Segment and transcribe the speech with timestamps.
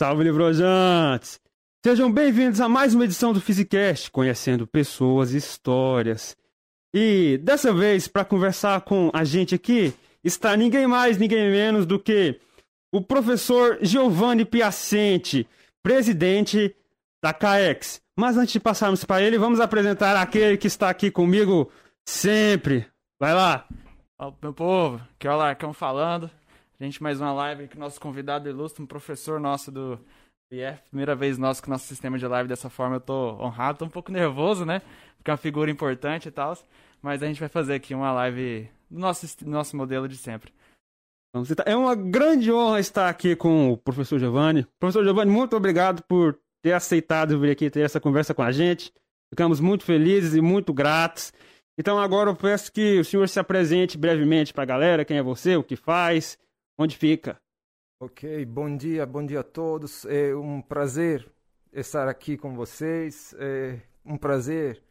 [0.00, 1.38] Salve, livrojantes!
[1.84, 6.34] Sejam bem-vindos a mais uma edição do Physicast, conhecendo pessoas e histórias.
[6.94, 9.92] E dessa vez, para conversar com a gente aqui,
[10.24, 12.40] está ninguém mais, ninguém menos do que
[12.90, 15.46] o professor Giovanni Piacente,
[15.82, 16.74] presidente
[17.22, 18.00] da CAEX.
[18.18, 21.70] Mas antes de passarmos para ele, vamos apresentar aquele que está aqui comigo
[22.08, 22.86] sempre.
[23.20, 23.66] Vai lá.
[24.40, 26.30] Meu povo, que é o Larcão falando.
[26.80, 30.00] Gente mais uma live o nosso convidado ilustre, um professor nosso do
[30.50, 30.80] IF.
[30.88, 32.96] Primeira vez nosso com nosso sistema de live dessa forma.
[32.96, 34.80] Eu tô honrado, tô um pouco nervoso, né?
[35.18, 36.56] Porque é uma figura importante e tal.
[37.02, 40.54] Mas a gente vai fazer aqui uma live do nosso, nosso modelo de sempre.
[41.66, 44.66] É uma grande honra estar aqui com o professor Giovanni.
[44.78, 48.90] Professor Giovanni, muito obrigado por ter aceitado vir aqui ter essa conversa com a gente.
[49.28, 51.30] Ficamos muito felizes e muito gratos.
[51.78, 55.22] Então agora eu peço que o senhor se apresente brevemente para a galera, quem é
[55.22, 56.38] você, o que faz,
[56.80, 57.38] onde fica.
[58.00, 60.06] Ok, bom dia, bom dia a todos.
[60.06, 61.30] É um prazer
[61.70, 63.34] estar aqui com vocês.
[63.38, 64.82] É um prazer,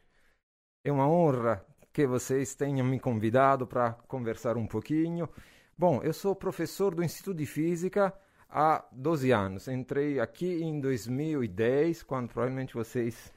[0.84, 5.28] é uma honra que vocês tenham me convidado para conversar um pouquinho.
[5.76, 8.14] Bom, eu sou professor do Instituto de Física
[8.48, 9.68] há 12 anos.
[9.68, 13.34] Entrei aqui em 2010, quando provavelmente vocês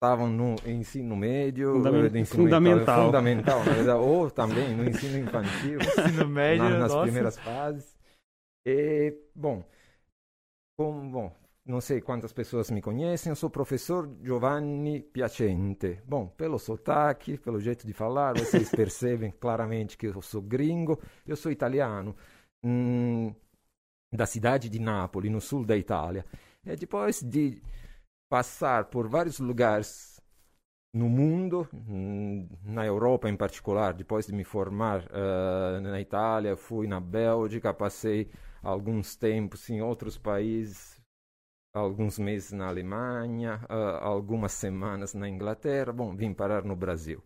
[0.00, 6.26] estavam no ensino médio, Fundament ensino fundamental, fundamental verdade, ou também no ensino infantil, ensino
[6.26, 7.02] médio, na, nas nossa.
[7.02, 7.94] primeiras fases.
[8.66, 9.62] E, bom,
[10.78, 16.00] com, bom, não sei quantas pessoas me conhecem, eu sou o professor Giovanni Piacente.
[16.06, 21.36] Bom, pelo sotaque, pelo jeito de falar, vocês percebem claramente que eu sou gringo, eu
[21.36, 22.16] sou italiano,
[22.64, 23.34] hum,
[24.10, 26.24] da cidade de Nápoles, no sul da Itália.
[26.64, 27.60] E depois de
[28.30, 30.22] passar por vários lugares
[30.94, 36.86] no mundo, hum, na Europa em particular, depois de me formar uh, na Itália, fui
[36.86, 38.30] na Bélgica, passei
[38.62, 41.00] alguns tempos em outros países,
[41.74, 45.92] alguns meses na Alemanha, uh, algumas semanas na Inglaterra.
[45.92, 47.22] Bom, vim parar no Brasil.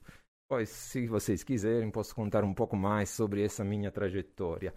[0.49, 4.75] Pois, se vocês quiserem, posso contar um pouco mais sobre essa minha trajetória.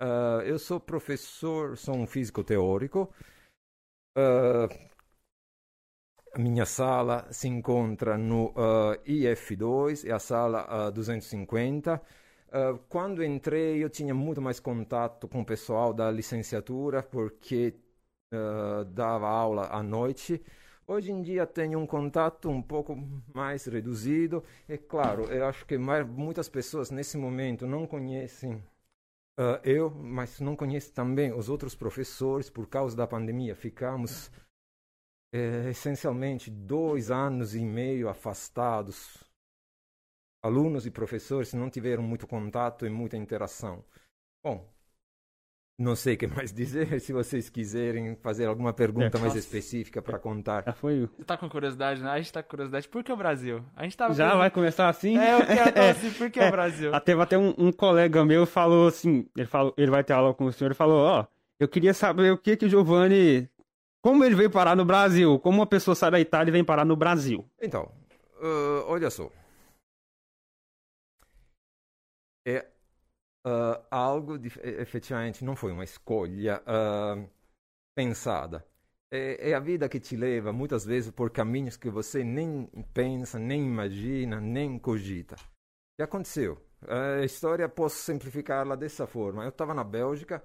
[0.00, 3.12] Uh, eu sou professor, sou um físico teórico.
[4.16, 4.97] Uh,
[6.34, 8.52] a minha sala se encontra no
[9.06, 12.00] IF2, é a sala 250.
[12.48, 17.74] Uh, quando entrei, eu tinha muito mais contato com o pessoal da licenciatura, porque
[18.32, 20.42] uh, dava aula à noite.
[20.86, 22.96] Hoje em dia tenho um contato um pouco
[23.34, 24.42] mais reduzido.
[24.66, 28.54] É claro, eu acho que mais, muitas pessoas nesse momento não conhecem
[29.38, 33.54] uh, eu, mas não conhecem também os outros professores por causa da pandemia.
[33.54, 34.30] Ficamos
[35.32, 39.22] eh, essencialmente dois anos e meio afastados
[40.42, 43.84] alunos e professores não tiveram muito contato e muita interação.
[44.42, 44.66] Bom,
[45.80, 47.00] não sei o que mais dizer.
[47.00, 49.38] Se vocês quiserem fazer alguma pergunta É, mais nossa.
[49.38, 50.64] específica para contar.
[50.64, 51.06] Já foi.
[51.16, 52.10] Você tá com curiosidade, né?
[52.10, 52.88] A gente tá com curiosidade.
[52.88, 53.64] Por que o Brasil?
[53.76, 55.18] A gente tava Já com- vai começar assim?
[55.18, 55.90] É, eu quero É.
[55.90, 56.48] assim, por que É.
[56.48, 56.94] o Brasil?
[56.94, 60.46] Até, até um, um colega meu falou assim, ele, falou, ele vai ter aula com
[60.46, 61.26] o senhor, ele falou, ó,
[61.60, 63.48] eu queria saber o que que o Giovanni,
[64.02, 66.84] como ele veio parar no Brasil, como uma pessoa sai da Itália e vem parar
[66.84, 67.48] no Brasil.
[67.60, 67.90] Então,
[68.40, 69.30] uh, olha só.
[72.46, 72.66] É
[73.46, 77.28] uh, algo, de, e- efetivamente, não foi uma escolha uh,
[77.94, 78.64] pensada.
[79.10, 83.38] É, é a vida que te leva, muitas vezes, por caminhos que você nem pensa,
[83.38, 85.36] nem imagina, nem cogita.
[85.96, 86.62] Que aconteceu?
[86.86, 89.44] A história, posso simplificá-la dessa forma.
[89.44, 90.44] Eu estava na Bélgica,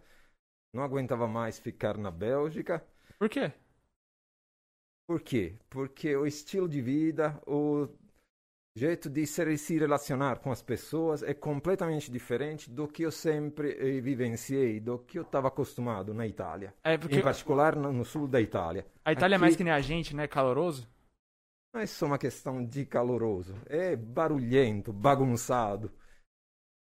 [0.73, 2.83] não aguentava mais ficar na Bélgica.
[3.23, 3.53] Por quê?
[5.07, 5.55] Por quê?
[5.69, 7.87] Porque o estilo de vida, o
[8.75, 13.77] jeito de ser, se relacionar com as pessoas é completamente diferente do que eu sempre
[13.79, 16.73] eh, vivenciei, do que eu estava acostumado na Itália.
[16.83, 18.85] É porque Em particular no, sul da Itália.
[19.05, 20.27] a Itália é Aqui mais que nem a gente, né?
[20.27, 20.85] Caloroso.
[21.73, 25.89] Não é só uma questão de caloroso, é barulhento, bagunçado,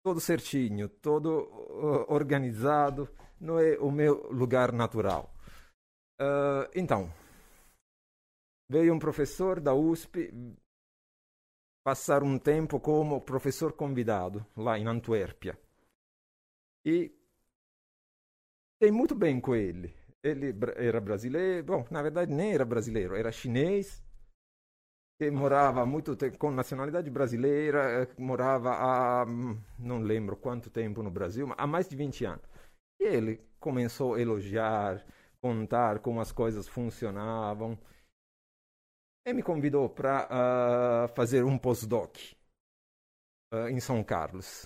[0.03, 1.49] todo certinho, todo
[2.09, 3.07] organizado,
[3.39, 5.36] não é o meu lugar natural.
[6.19, 7.11] Ah, então,
[8.69, 10.31] veio um professor da USP
[11.83, 15.57] passar um tempo como professor convidado lá em Antuérpia.
[16.85, 17.11] E
[18.79, 19.93] dei muito bem com ele.
[20.23, 24.03] Ele era brasileiro, bom, na verdade nem era brasileiro, era chinês,
[25.19, 31.01] que morava muito tempo com nacionalidade brasileira, eh, morava há hum, não lembro quanto tempo
[31.01, 32.45] no Brasil, mas há mais de 20 anos.
[32.99, 35.03] E ele começou a elogiar,
[35.41, 37.77] contar como as coisas funcionavam.
[39.25, 42.35] E me convidou para fazer um postdoc
[43.51, 44.65] ah, em São Carlos.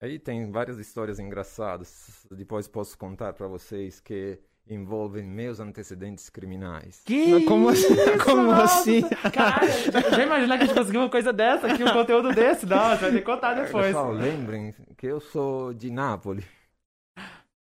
[0.00, 2.26] Aí tem várias histórias engraçadas.
[2.32, 7.02] Depois posso contar para vocês que envolvem meus antecedentes criminais.
[7.04, 7.86] Que Como assim?
[7.92, 8.80] isso, Como nossa?
[8.80, 9.02] assim?
[9.32, 12.66] Caralho, já, já imaginar que a gente conseguiu uma coisa dessa aqui, um conteúdo desse?
[12.66, 13.86] Não, você vai ter que contar depois.
[13.86, 16.44] Pessoal, lembrem que eu sou de Nápoles.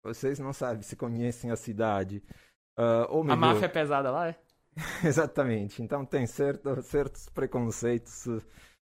[0.04, 2.22] Vocês não sabem se conhecem a cidade.
[2.78, 4.38] Ah, ou A melhor, máfia é pesada lá, é?
[5.04, 5.82] Exatamente.
[5.82, 8.26] Então tem certo, certos preconceitos.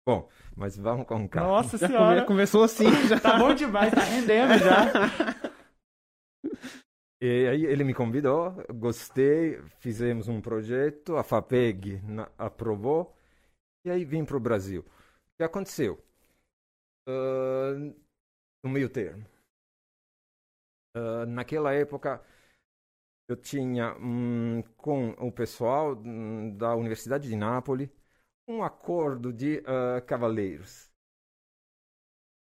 [0.07, 1.51] Bom, mas vamos com calma.
[1.51, 2.15] Nossa Já senhora.
[2.17, 3.19] come- começou assim, já.
[3.21, 5.53] Tá bom demais, tá rendendo já.
[7.25, 13.17] E aí ele me convidou, gostei, fizemos um projeto, a FAPEG na- aprovou,
[13.87, 14.81] e aí vim para o Brasil.
[14.83, 16.05] O que aconteceu?
[17.09, 17.75] Ah,
[18.65, 19.25] no meio termo.
[20.95, 22.23] Ah, naquela época,
[23.29, 27.89] eu tinha hum, com o pessoal hum, da Universidade de Nápoles
[28.49, 30.91] um acordo de ah, cavaleiros.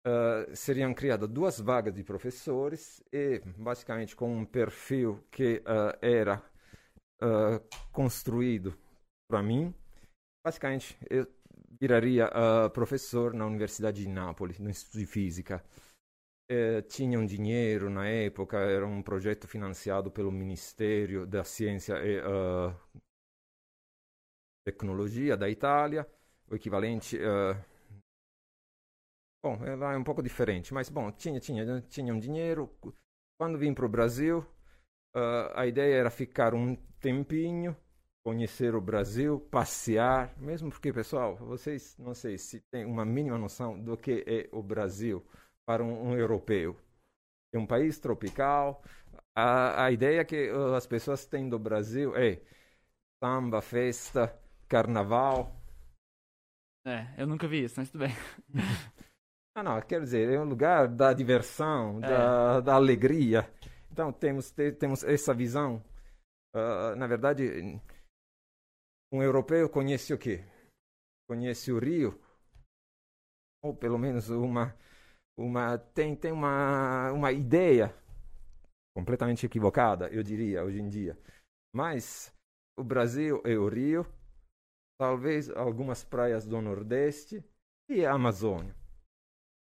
[0.06, 6.41] Ah, seriam criadas duas vagas de professores e, basicamente, com um perfil que ah, era
[7.21, 8.77] ah, construído
[9.30, 9.74] para mim,
[10.45, 11.27] basicamente, eu
[11.80, 12.30] viraria
[12.74, 15.63] professor na Universidade de Nápoles, no Instituto de Física.
[16.51, 22.74] Eh, tinham dinheiro na época, era um projeto financiado pelo Ministério da Ciência e ah,
[24.63, 26.07] Tecnologia da Itália,
[26.50, 27.18] o equivalente.
[27.22, 27.56] ah,
[29.44, 32.69] bom, é é um pouco diferente, mas bom, tinha, tinha, tinham dinheiro.
[33.38, 34.46] Quando vim para o Brasil,
[35.16, 37.75] ah, a ideia era ficar um tempinho,
[38.24, 43.80] conhecer o Brasil, passear, mesmo porque, pessoal, vocês não sei se têm uma mínima noção
[43.81, 45.25] do que é o Brasil
[45.69, 46.75] para um, um europeu.
[47.54, 48.83] É um país tropical.
[49.36, 52.42] A, a ideia que ah, as pessoas têm do Brasil é
[53.24, 54.36] samba, festa,
[54.68, 55.56] carnaval.
[56.88, 58.16] É, eu nunca vi isso, mas tudo bem.
[59.56, 63.51] Ah, não, quer dizer, é um lugar da diversão, da, da alegria.
[63.92, 65.83] Então, temos, te- temos essa visão.
[66.54, 67.80] Ah, na verdade,
[69.12, 70.45] um europeu conhece o quê?
[71.27, 72.18] Conhece o Rio,
[73.62, 74.75] ou pelo menos uma,
[75.39, 77.95] uma tem, tem uma, uma ideia
[78.95, 81.18] completamente equivocada, eu diria, hoje em dia.
[81.74, 82.33] Mas
[82.77, 84.06] o Brasil é o Rio,
[85.00, 87.44] talvez algumas praias do Nordeste
[87.89, 88.75] e a Amazônia.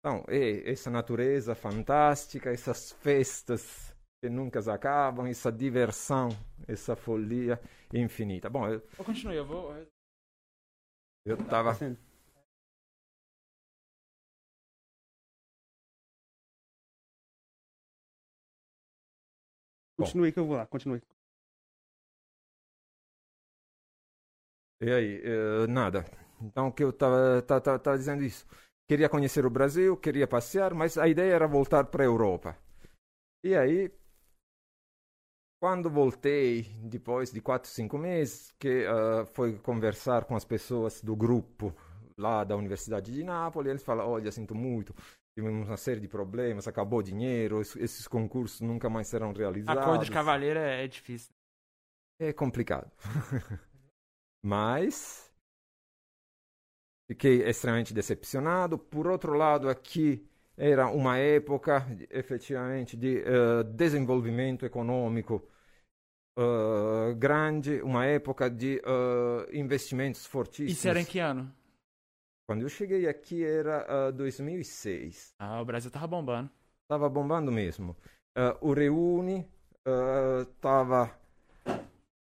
[0.01, 6.29] Então, é essa natureza fantástica, essas festas que nunca acabam, essa diversão,
[6.67, 7.61] essa folia
[7.93, 8.51] infinita.
[8.51, 9.73] Bom, eu, Eu continuo, eu vou.
[11.25, 11.79] eu tava.
[19.97, 21.01] Continue que eu vou lá, continue.
[24.81, 26.05] E aí, eh, nada.
[26.41, 28.45] Então, o que eu tava, tava, tava, tava dizendo isso.
[28.89, 32.57] Queria conhecer o Brasil, queria passear, mas a ideia era voltar para a Europa.
[33.45, 33.91] E aí,
[35.61, 41.15] quando voltei, depois de quatro, cinco meses, que ah, foi conversar com as pessoas do
[41.15, 41.73] grupo
[42.19, 44.95] lá da Universidade de Nápoles, eles falaram, olha, sinto muito,
[45.35, 49.83] tivemos uma série de problemas, acabou o dinheiro, es- esses concursos nunca mais serão realizados.
[49.83, 51.33] Acordo de cavaleiro é, é difícil.
[52.21, 52.91] É complicado.
[54.45, 55.31] Mas
[57.09, 58.79] fiquei extremamente decepcionado.
[58.79, 65.49] Por outro lado, aqui era uma época efetivamente de eh, desenvolvimento econômico
[66.39, 70.73] eh, grande, uma época de eh, investimentos fortíssimos.
[70.79, 71.53] Isso era em que ano?
[72.53, 75.37] Quando eu cheguei aqui era eh, 2006.
[75.39, 76.51] Ah, o Brasil tava bombando.
[76.83, 77.97] Estava bombando mesmo.
[78.37, 79.49] Eh, o Reúne
[80.43, 81.11] estava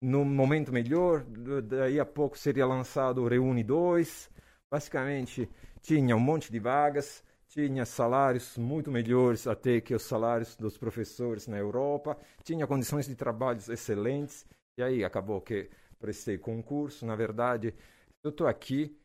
[0.00, 1.24] no momento melhor,
[1.64, 4.30] daí a pouco seria lançado o Reúne 2.
[4.70, 5.50] Basicamente,
[5.82, 11.48] tinha um monte de vagas, tinha salários muito melhores até que os salários dos professores
[11.48, 14.46] na Europa, tinha condições de trabalhos excelentes.
[14.78, 15.68] E aí acabou que
[15.98, 17.04] prestei concurso.
[17.04, 17.74] Na verdade,
[18.22, 18.96] eu estou aqui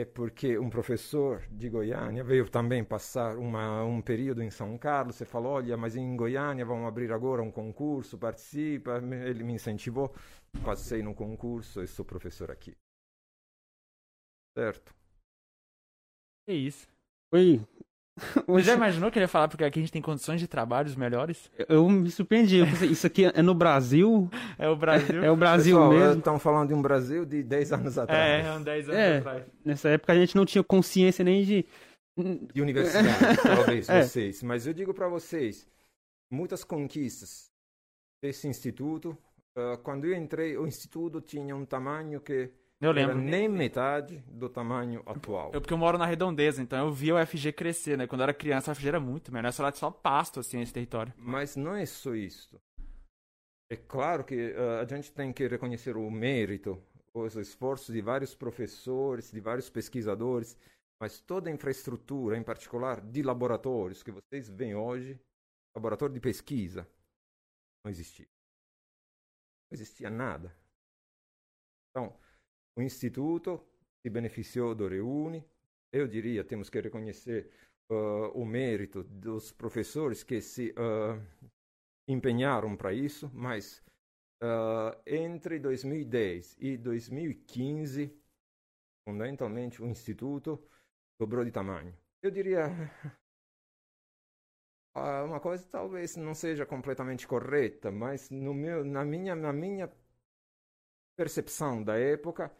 [0.00, 5.16] é porque um professor de Goiânia veio também passar uma, um período em São Carlos.
[5.16, 9.00] Você falou: olha, mas em Goiânia vamos abrir agora um concurso, participa.
[9.00, 10.14] Me- Ele me incentivou,
[10.64, 12.74] passei no concurso e sou professor aqui.
[14.54, 14.92] Certo?
[16.44, 16.86] Que isso.
[17.32, 17.64] Oi.
[18.46, 20.94] Você já imaginou que ele ia falar porque aqui a gente tem condições de trabalhos
[20.96, 21.50] melhores?
[21.68, 22.58] Eu me surpreendi.
[22.58, 24.28] Eu pensei, isso aqui é no Brasil?
[24.58, 25.22] É o Brasil.
[25.24, 26.18] É o Brasil Pessoal, mesmo?
[26.18, 28.44] Estão falando de um Brasil de 10 anos atrás.
[28.46, 29.18] É, uns 10 anos É.
[29.18, 29.44] atrás.
[29.64, 31.64] Nessa época a gente não tinha consciência nem de.
[32.52, 34.02] de universidade, talvez É.
[34.02, 34.42] vocês.
[34.42, 35.66] Mas eu digo para vocês,
[36.30, 37.50] muitas conquistas
[38.22, 39.16] desse instituto.
[39.56, 43.16] ah, quando eu entrei, o instituto tinha um tamanho que Eu era lembro.
[43.16, 45.50] nem metade do tamanho atual.
[45.52, 48.06] Eu, porque eu moro na redondeza, então eu vi o FG crescer, né?
[48.06, 49.52] Quando eu era criança, o FG era muito menor.
[49.52, 51.12] Era só pasto, assim, esse território.
[51.16, 52.60] Mas não é só isso.
[53.70, 56.80] É claro que uh, a gente tem que reconhecer o mérito,
[57.12, 60.56] os esforços de vários professores, de vários pesquisadores,
[61.00, 65.20] mas toda a infraestrutura, em particular de laboratórios que vocês veem hoje,
[65.74, 66.88] laboratório de pesquisa,
[67.84, 68.26] não existia.
[69.70, 70.54] Não existia nada.
[71.90, 72.16] Então,
[72.78, 73.60] o Instituto
[74.00, 75.44] se beneficiou do Reúne.
[75.92, 77.50] Eu diria, temos que reconhecer
[77.90, 81.20] uh, o mérito dos professores que se uh,
[82.06, 83.82] empenharam para isso, mas
[84.44, 88.16] uh, entre 2010 e 2015,
[89.08, 90.62] fundamentalmente, o Instituto
[91.20, 91.92] dobrou de tamanho.
[92.22, 92.68] Eu diria
[95.26, 99.92] uma coisa talvez não seja completamente correta, mas no meu, na minha, na minha
[101.16, 102.54] percepção da época,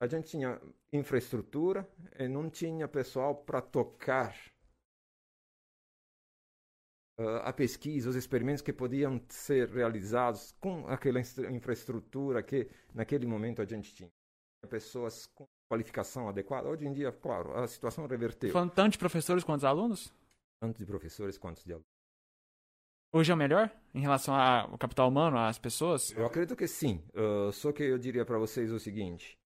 [0.00, 0.60] a gente tinha
[0.92, 1.88] infraestrutura
[2.18, 4.34] e não tinha pessoal para tocar
[7.18, 13.60] uh, a pesquisa, os experimentos que podiam ser realizados com aquela infraestrutura que naquele momento
[13.60, 14.10] a gente tinha.
[14.68, 16.68] Pessoas com qualificação adequada.
[16.68, 18.50] Hoje em dia, claro, a situação reverteu.
[18.50, 20.12] Falando tanto de professores quanto de alunos?
[20.60, 21.86] Tanto de professores quanto de alunos.
[23.12, 26.10] Hoje é o melhor em relação ao capital humano, às pessoas?
[26.10, 27.02] Eu acredito que sim.
[27.14, 29.38] Uh, só que eu diria para vocês o seguinte: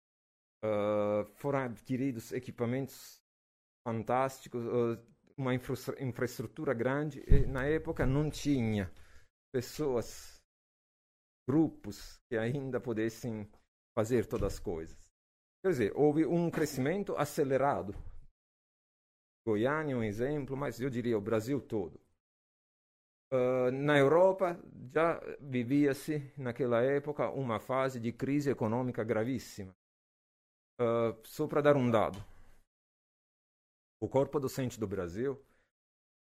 [0.64, 3.22] uh, foram adquiridos equipamentos
[3.88, 5.02] fantásticos, uh,
[5.38, 7.24] uma infra infraestrutura grande.
[7.28, 8.92] E na época não tinha
[9.54, 10.42] pessoas,
[11.50, 13.50] grupos que ainda pudessem
[13.98, 14.98] fazer todas as coisas.
[15.64, 17.94] Quer dizer, houve um crescimento acelerado.
[19.46, 22.00] Goiânia é um exemplo, mas eu diria o Brasil todo.
[23.34, 24.60] Uh, na Europa
[24.94, 29.74] já vivia-se naquela época uma fase de crise econômica gravíssima.
[30.80, 32.24] Uh, só para dar um dado,
[34.00, 35.40] o corpo docente do Brasil,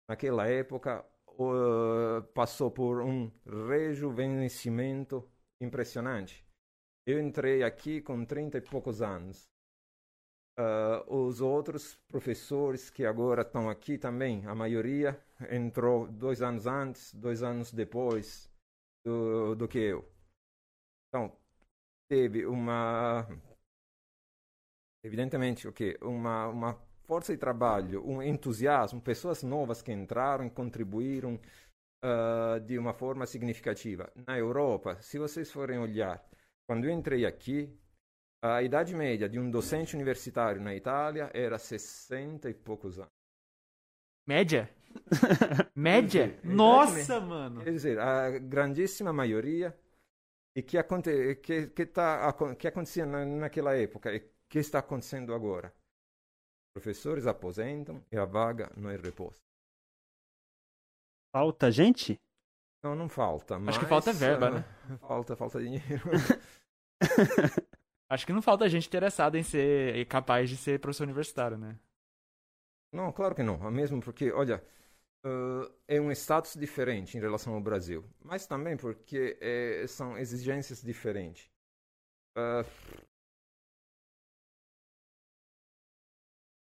[0.07, 5.29] naquela época, uh, passou por um rejuvenescimento
[5.61, 6.45] impressionante.
[7.05, 9.49] Eu entrei aqui com 30 e poucos anos.
[10.59, 15.17] Uh, os outros professores que agora estão aqui também, a maioria
[15.49, 18.51] entrou dois anos antes, dois anos depois
[19.05, 20.05] do, do que eu.
[21.07, 21.35] Então,
[22.09, 23.25] teve uma.
[25.03, 26.73] Evidentemente, o okay, Uma, uma
[27.05, 31.39] força de trabalho, um entusiasmo, pessoas novas que entraram e contribuíram
[32.03, 34.11] uh, de uma forma significativa.
[34.27, 36.23] Na Europa, se vocês forem olhar
[36.67, 37.75] quando eu entrei aqui,
[38.41, 43.11] a idade média de um docente universitário na Itália era 60 e poucos anos.
[44.27, 44.69] Média?
[45.75, 46.27] média?
[46.27, 47.63] Dizer, Nossa, mano!
[47.63, 49.75] Quer dizer, a grandíssima maioria
[50.55, 54.11] e que, aconte, que, que, tá, que acontecia na, naquela época
[54.49, 55.73] que está acontecendo agora.
[56.73, 59.43] Professores aposentam e a vaga não é reposta.
[61.31, 62.19] Falta gente?
[62.83, 63.55] Não, não falta.
[63.55, 64.63] Acho mas, que falta verba, né?
[65.01, 66.03] Falta, falta dinheiro.
[68.09, 71.77] Acho que não falta gente interessada em ser capaz de ser professor universitário, né?
[72.91, 73.59] Não, claro que não.
[73.69, 74.63] Mesmo porque, olha,
[75.23, 78.03] uh, é um status diferente em relação ao Brasil.
[78.19, 81.51] Mas também porque é, são exigências diferentes.
[82.35, 82.65] Uh,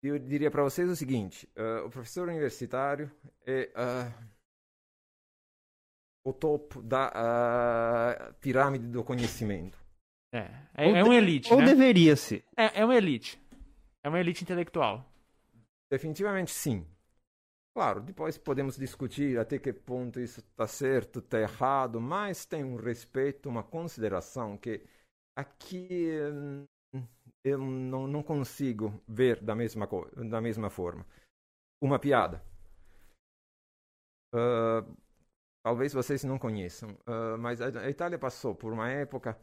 [0.02, 3.10] eu diria para vocês o seguinte: uh, o professor universitário
[3.46, 3.70] é
[6.24, 9.78] o topo da pirâmide do conhecimento.
[10.32, 11.66] É, é, é uma elite, Ou né?
[11.66, 12.44] deveria ser.
[12.56, 13.40] É, é uma elite.
[14.02, 15.04] É uma elite intelectual.
[15.90, 16.86] Definitivamente sim.
[17.74, 22.76] Claro, depois podemos discutir até que ponto isso está certo, está errado, mas tem um
[22.76, 24.82] respeito, uma consideração que
[25.36, 26.64] aqui hum,
[27.44, 29.88] eu não, não consigo ver da mesma,
[30.28, 31.06] da mesma forma.
[31.82, 32.42] Uma piada.
[34.34, 34.96] Uh,
[35.64, 39.36] talvez vocês não conheçam, uh, mas a, a Itália passou por uma época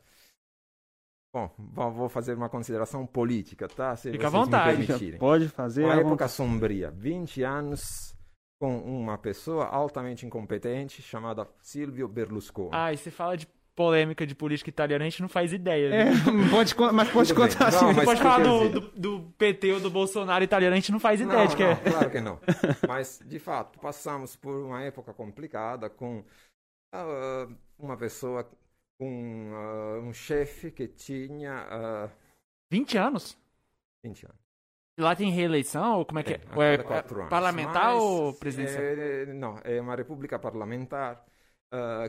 [1.33, 3.95] Bom, vou fazer uma consideração política, tá?
[3.95, 5.17] Se Fica à vontade.
[5.19, 5.83] Pode fazer.
[5.83, 6.31] Uma época vontade.
[6.31, 6.89] sombria.
[6.89, 8.15] 20 anos
[8.59, 12.71] com uma pessoa altamente incompetente chamada Silvio Berlusconi.
[12.73, 13.45] Ah, e você fala de
[13.77, 15.93] polêmica de política italiana, a gente não faz ideia.
[15.93, 16.05] É,
[16.49, 17.79] pode, mas pode Tudo contar bem.
[17.79, 17.95] Não, assim.
[17.95, 21.21] mas pode falar do, do, do PT ou do Bolsonaro italiano, a gente não faz
[21.21, 21.75] ideia Não, de que é.
[21.75, 22.39] não, claro que não.
[22.87, 26.25] Mas, de fato, passamos por uma época complicada com
[26.91, 28.49] ah, uma pessoa,
[28.99, 32.09] com ah, um chefe que tinha ah,
[32.71, 33.37] 20 anos?
[34.03, 34.37] 20 anos.
[34.97, 35.99] E lá tem reeleição?
[35.99, 36.37] Ou como é que é?
[36.37, 37.29] É, é anos.
[37.29, 38.83] parlamentar Mas, ou presidencial?
[38.83, 41.23] é, não, é uma república parlamentar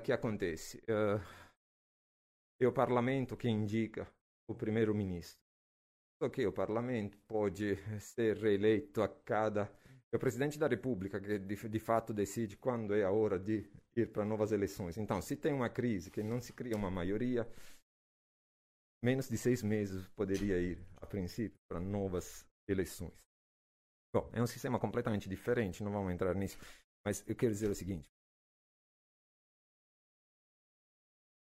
[0.05, 0.81] que acontece.
[2.61, 4.07] É o parlamento que indica
[4.49, 5.39] o primeiro-ministro.
[6.21, 9.71] Só que o parlamento pode ser reeleito a cada.
[10.13, 13.71] É o presidente da República que de, de fato decide quando é a hora de
[13.95, 14.97] ir para novas eleições.
[14.97, 17.49] Então, se tem uma crise que não se cria uma maioria,
[19.03, 23.13] menos de seis meses poderia ir, a princípio, para novas eleições.
[24.13, 26.59] Bom, é um sistema completamente diferente, não vamos entrar nisso.
[27.07, 28.09] Mas eu quero dizer o seguinte: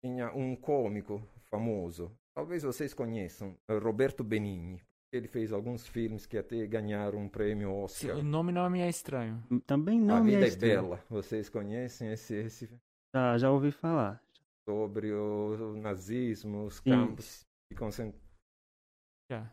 [0.04, 4.82] tinha um cômico famoso, talvez vocês conheçam, Roberto Benigni.
[5.12, 8.16] Ele fez alguns filmes que até ganharam um prêmio Oscar.
[8.16, 9.42] O nome não me é estranho.
[9.66, 10.74] Também não a me Vida é é estranho.
[10.82, 11.04] Bela.
[11.10, 12.66] Vocês conhecem esse, esse
[13.14, 14.22] Já, já ouvi falar.
[14.66, 16.90] sobre o, nazismo, os Sim.
[16.90, 18.22] campos de concentração?
[19.30, 19.52] Já.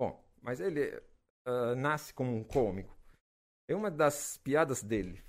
[0.00, 0.98] Bom, mas ele
[1.46, 2.96] ah, nasce como um cômico.
[3.68, 5.22] É uma das piadas dele.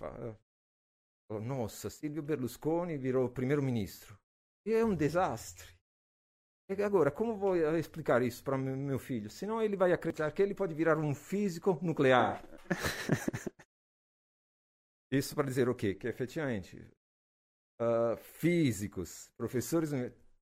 [1.29, 4.17] Fala, Nossa, Silvio Berlusconi virou primeiro-ministro.
[4.65, 5.77] E é um desastre.
[6.67, 9.29] E agora, como vou eh, explicar isso para meu filho?
[9.29, 12.43] Senão ele vai acreditar que ele pode virar um físico nuclear.
[15.12, 15.95] Isso para dizer o quê?
[15.95, 16.88] Que efetivamente
[17.81, 19.89] ah, físicos, professores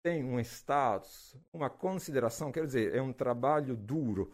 [0.04, 4.34] têm um status, uma consideração, quer dizer, é um trabalho duro,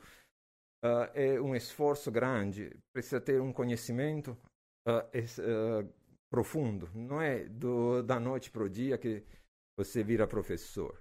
[0.83, 4.35] ah, é um esforço grande, precisa ter um conhecimento
[4.87, 5.07] ah,
[6.33, 6.89] profundo.
[6.95, 9.23] Não é do, da noite para o dia que
[9.77, 10.99] você vira professor.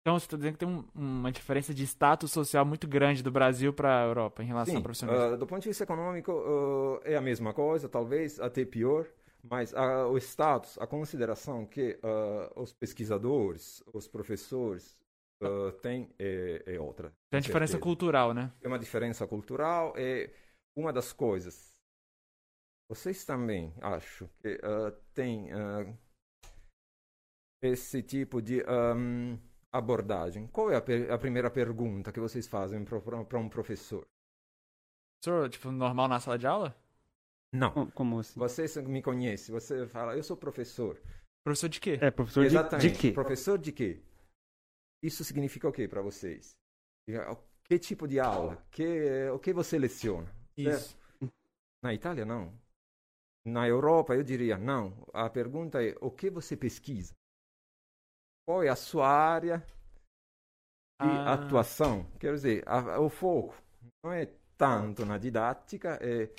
[0.00, 3.30] Então você está dizendo que tem um- uma diferença de status social muito grande do
[3.30, 5.34] Brasil para a Europa em relação Sim, ao profissionalismo.
[5.34, 9.06] ah, do ponto de vista econômico ah, é a mesma coisa, talvez até pior,
[9.42, 14.96] mas ah, o status, a consideração que ah, os pesquisadores, os professores
[15.82, 17.12] têm é, é outra.
[17.30, 17.82] tem diferença certeza.
[17.82, 18.50] cultural, né?
[18.62, 20.30] É uma diferença cultural, é
[20.76, 21.69] uma das coisas.
[22.90, 25.96] Vocês também, acho, que ah, tem ah,
[27.62, 29.38] esse tipo de ahm,
[29.72, 30.48] abordagem.
[30.48, 34.04] Qual é a, per- a primeira pergunta que vocês fazem para um professor?
[35.24, 36.76] Senhor, tipo, normal na sala de aula?
[37.54, 37.72] Não.
[37.72, 38.40] Como, como assim?
[38.40, 41.00] Você me conhece, você fala, eu sou professor.
[41.44, 41.96] Professor de quê?
[42.02, 42.90] É, professor de, Exatamente.
[42.90, 43.12] de quê?
[43.12, 44.02] Professor de quê?
[45.00, 46.56] Isso significa o quê para vocês?
[47.64, 48.56] Que tipo de aula?
[48.72, 50.28] Que, o que você leciona?
[50.56, 50.98] Isso.
[51.84, 52.52] Na Itália, não.
[53.44, 55.06] Na Europa, eu diria não.
[55.12, 57.14] A pergunta é: o que você pesquisa?
[58.46, 59.64] Qual é a sua área
[61.00, 61.34] de Ah.
[61.34, 62.04] atuação?
[62.18, 63.54] Quer dizer, a- o foco
[64.04, 64.26] não é
[64.56, 66.30] tanto na didática é,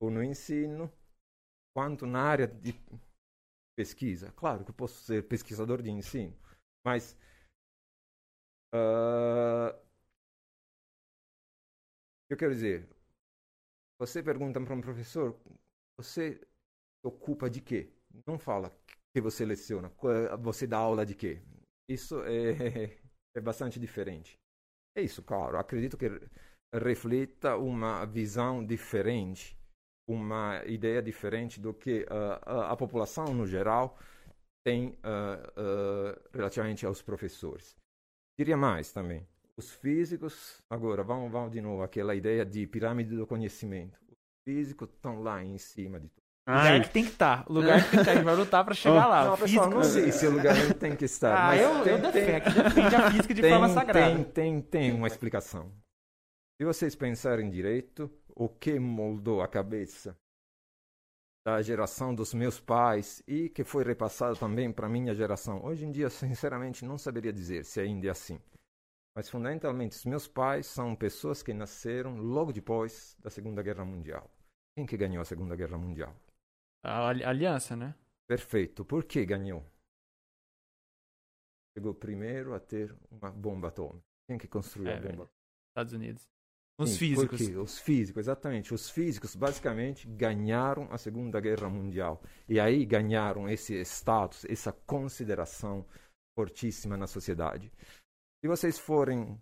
[0.00, 0.90] ou no ensino,
[1.74, 2.74] quanto na área de
[3.76, 4.32] pesquisa.
[4.32, 6.36] Claro que eu posso ser pesquisador de ensino,
[6.84, 7.16] mas.
[8.72, 9.74] ah,
[12.28, 12.88] eu quero dizer,
[13.98, 15.38] você pergunta para um professor,
[15.96, 16.40] você
[17.02, 17.92] ocupa de quê?
[18.26, 18.74] Não fala
[19.14, 19.92] que você leciona,
[20.40, 21.42] você dá aula de quê?
[21.88, 22.96] Isso é,
[23.36, 24.38] é bastante diferente.
[24.96, 25.58] É isso, claro.
[25.58, 26.08] Acredito que
[26.72, 29.58] reflita uma visão diferente,
[30.08, 33.98] uma ideia diferente do que ah, a, a população no geral
[34.64, 37.76] tem ah, ah, relativamente aos professores.
[38.38, 39.26] Diria mais também.
[39.56, 43.98] Os físicos, agora vamos, vamos de novo àquela ideia de pirâmide do conhecimento.
[44.08, 46.29] Os físicos estão lá em cima de tudo.
[46.50, 47.44] O lugar Ai, que tem que estar.
[47.48, 48.12] O lugar que tem que estar.
[48.12, 49.24] A gente vai lutar pra chegar lá.
[49.24, 51.34] não, pessoal, não sei se o lugar onde tem que estar.
[51.36, 54.14] Ah, mas eu, tem, eu tem- defendo, defende a física de tem, forma sagrada.
[54.14, 55.72] Tem, tem, tem uma explicação.
[56.60, 60.16] Se vocês pensarem direito, o que moldou a cabeça
[61.46, 65.64] da geração dos meus pais e que foi repassado também para a minha geração.
[65.64, 68.38] Hoje em dia, sinceramente, não saberia dizer se ainda é assim.
[69.16, 74.30] Mas, fundamentalmente, os meus pais são pessoas que nasceram logo depois da Segunda Guerra Mundial.
[74.76, 76.14] Quem que ganhou a Segunda Guerra Mundial?
[76.82, 77.94] A ali- aliança, né?
[78.26, 78.84] Perfeito.
[78.84, 79.64] Por que ganhou?
[81.76, 84.04] Chegou primeiro a ter uma bomba atômica.
[84.26, 85.30] Quem que construiu É a bomba.
[85.70, 86.28] Estados Unidos.
[86.78, 87.38] Os Sim, físicos.
[87.40, 88.72] Porque os físicos, exatamente.
[88.72, 92.22] Os físicos, basicamente, ganharam a Segunda Guerra Mundial.
[92.48, 95.86] E aí ganharam esse status, essa consideração
[96.34, 97.70] fortíssima na sociedade.
[98.42, 99.40] Se vocês forem.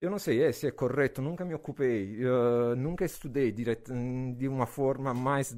[0.00, 3.88] Eu não sei é, se é correto, nunca me ocupei, eh, nunca estudei diret-
[4.36, 5.56] de uma forma mais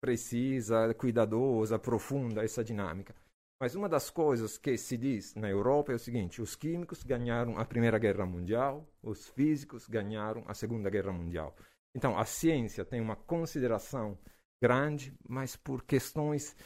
[0.00, 3.14] precisa, cuidadosa, profunda essa dinâmica.
[3.60, 7.58] Mas uma das coisas que se diz na Europa é o seguinte: os químicos ganharam
[7.58, 11.54] a Primeira Guerra Mundial, os físicos ganharam a Segunda Guerra Mundial.
[11.94, 14.18] Então, a ciência tem uma consideração
[14.62, 16.56] grande, mas por questões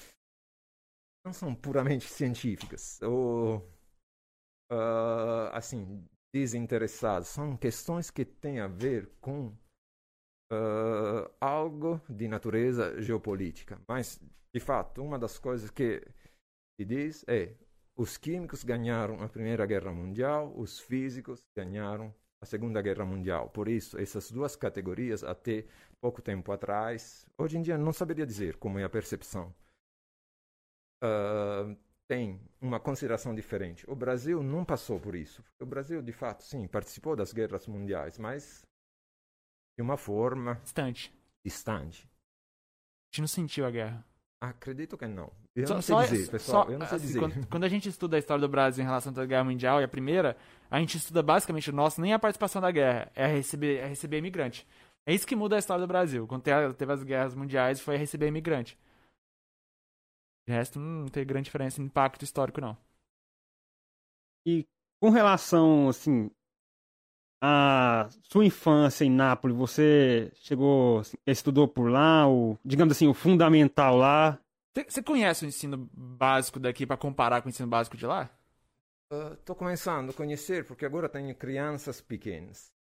[1.25, 3.67] não são puramente científicas ou
[4.71, 7.29] ah, assim desinteressadas.
[7.29, 9.57] São questões que têm a ver com
[10.55, 13.81] ah, algo de natureza geopolítica.
[13.89, 14.21] Mas,
[14.53, 16.03] de fato, uma das coisas que
[16.79, 17.55] se diz é
[17.97, 23.49] os químicos ganharam a Primeira Guerra Mundial, os físicos ganharam a Segunda Guerra Mundial.
[23.51, 25.65] Por isso, essas duas categorias, até
[26.01, 29.55] pouco tempo atrás, hoje em dia não saberia dizer como é a percepção.
[31.03, 33.89] Uh, tem uma consideração diferente.
[33.89, 35.43] O Brasil não passou por isso.
[35.61, 38.65] O Brasil, de fato, sim, participou das guerras mundiais, mas
[39.77, 41.13] de uma forma distante.
[41.45, 42.07] Distante.
[42.07, 44.05] A gente não sentiu a guerra.
[44.41, 45.33] Acredito que não.
[45.55, 46.65] Eu só, não sei só, dizer, pessoal.
[46.67, 47.21] Só, eu não sei assim, dizer.
[47.21, 49.85] Quando, quando, a gente estuda a história do Brasil em relação à Guerra Mundial e
[49.85, 50.37] a primeira,
[50.71, 54.67] a gente estuda basicamente, nossa, nem a participação da guerra, é receber, é receber imigrante.
[55.07, 56.27] É isso que muda a história do Brasil.
[56.27, 58.79] Quando teve as guerras mundiais, foi receber imigrante.
[60.47, 62.77] De resto, não tem grande diferença em impacto histórico, não.
[64.47, 64.67] E
[65.01, 66.31] com relação, assim,
[67.47, 73.97] à sua infância em Nápoles, você chegou, estudou por lá, o, digamos assim, o fundamental
[73.99, 74.41] lá?
[74.89, 78.31] Você conhece o ensino básico daqui para comparar com o ensino básico de lá?
[79.35, 82.73] Estou uh, começando a conhecer, porque agora tenho crianças pequenas.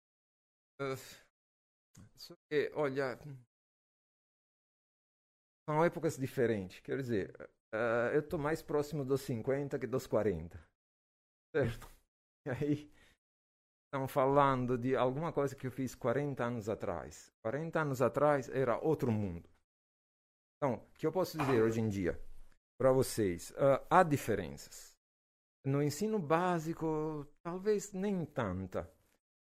[0.81, 0.97] Uh,
[2.17, 3.19] só que, olha,
[5.69, 6.79] são épocas diferentes.
[6.81, 7.35] Quer dizer,
[7.75, 10.59] uh, eu estou mais próximo dos 50 que dos 40.
[11.53, 11.91] Certo?
[12.45, 12.93] E aí,
[13.93, 17.31] estão falando de alguma coisa que eu fiz 40 anos atrás.
[17.43, 19.47] 40 anos atrás era outro mundo.
[20.57, 22.19] Então, o que eu posso dizer hoje em dia
[22.81, 23.51] para vocês?
[23.51, 24.97] Uh, há diferenças.
[25.67, 28.91] No ensino básico, talvez nem tanta,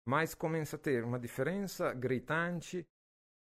[0.07, 2.83] mas começa a ter uma diferença gritante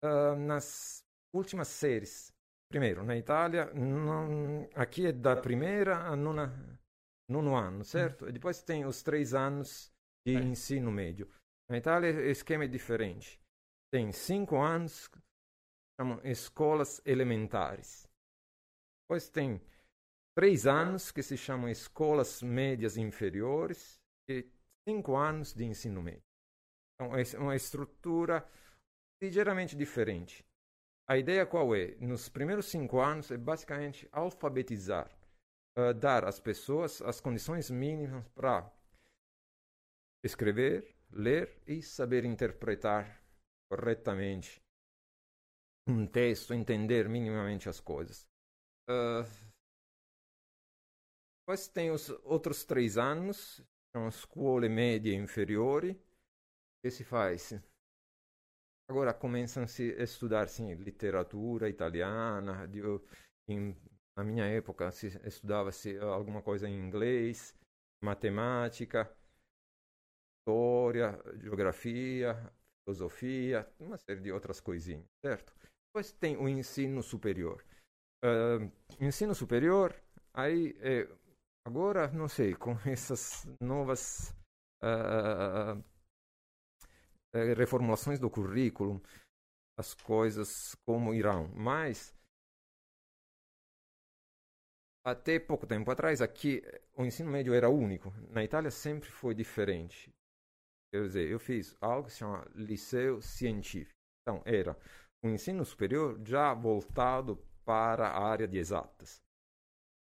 [0.04, 2.30] uh, nas últimas séries.
[2.68, 6.78] Primeiro, na Itália, não, aqui é da primeira a nona,
[7.26, 8.28] nono ano, certo?
[8.28, 9.90] E depois tem os três anos
[10.26, 10.40] de é.
[10.40, 11.28] ensino médio.
[11.68, 13.40] Na Itália, o esquema é diferente.
[13.92, 15.10] Tem cinco anos,
[16.00, 18.08] chamam escolas elementares.
[19.02, 19.60] Depois tem
[20.36, 24.48] três anos que se chamam escolas médias inferiores e
[24.88, 26.22] cinco anos de ensino médio.
[26.94, 28.46] Então, é uma estrutura
[29.22, 30.44] ligeiramente diferente.
[31.08, 31.96] A ideia qual é?
[31.96, 35.10] Nos primeiros cinco anos é basicamente alfabetizar,
[35.76, 38.70] uh, dar às pessoas as condições mínimas para
[40.24, 43.22] escrever, ler e saber interpretar
[43.70, 44.60] corretamente
[45.88, 48.26] um texto, entender minimamente as coisas.
[48.88, 49.24] Uh,
[51.42, 53.62] depois tem os outros três anos,
[53.94, 56.00] são escola média inferiore,
[56.82, 57.52] que se faz
[58.90, 62.66] Agora começam-se a estudar sim, literatura italiana.
[62.66, 62.80] De,
[63.48, 63.76] em,
[64.18, 67.56] na minha época se estudava-se alguma coisa em inglês,
[68.02, 69.08] matemática,
[70.40, 72.34] história, geografia,
[72.84, 75.54] filosofia, uma série de outras coisinhas, certo?
[75.88, 77.64] Depois tem o ensino superior.
[78.24, 79.94] Uh, ensino superior,
[80.32, 81.08] aí é,
[81.66, 84.34] agora não sei, com essas novas
[84.82, 85.82] uh,
[87.56, 89.00] reformulações do currículo,
[89.78, 91.48] as coisas como irão.
[91.54, 92.14] Mas,
[95.04, 96.62] até pouco tempo atrás, aqui
[96.96, 98.10] o ensino médio era único.
[98.28, 100.12] Na Itália sempre foi diferente.
[100.92, 103.98] Quer dizer, eu fiz algo que se chama liceu científico.
[104.22, 104.76] Então, era
[105.24, 109.22] um ensino superior já voltado para a área de exatas,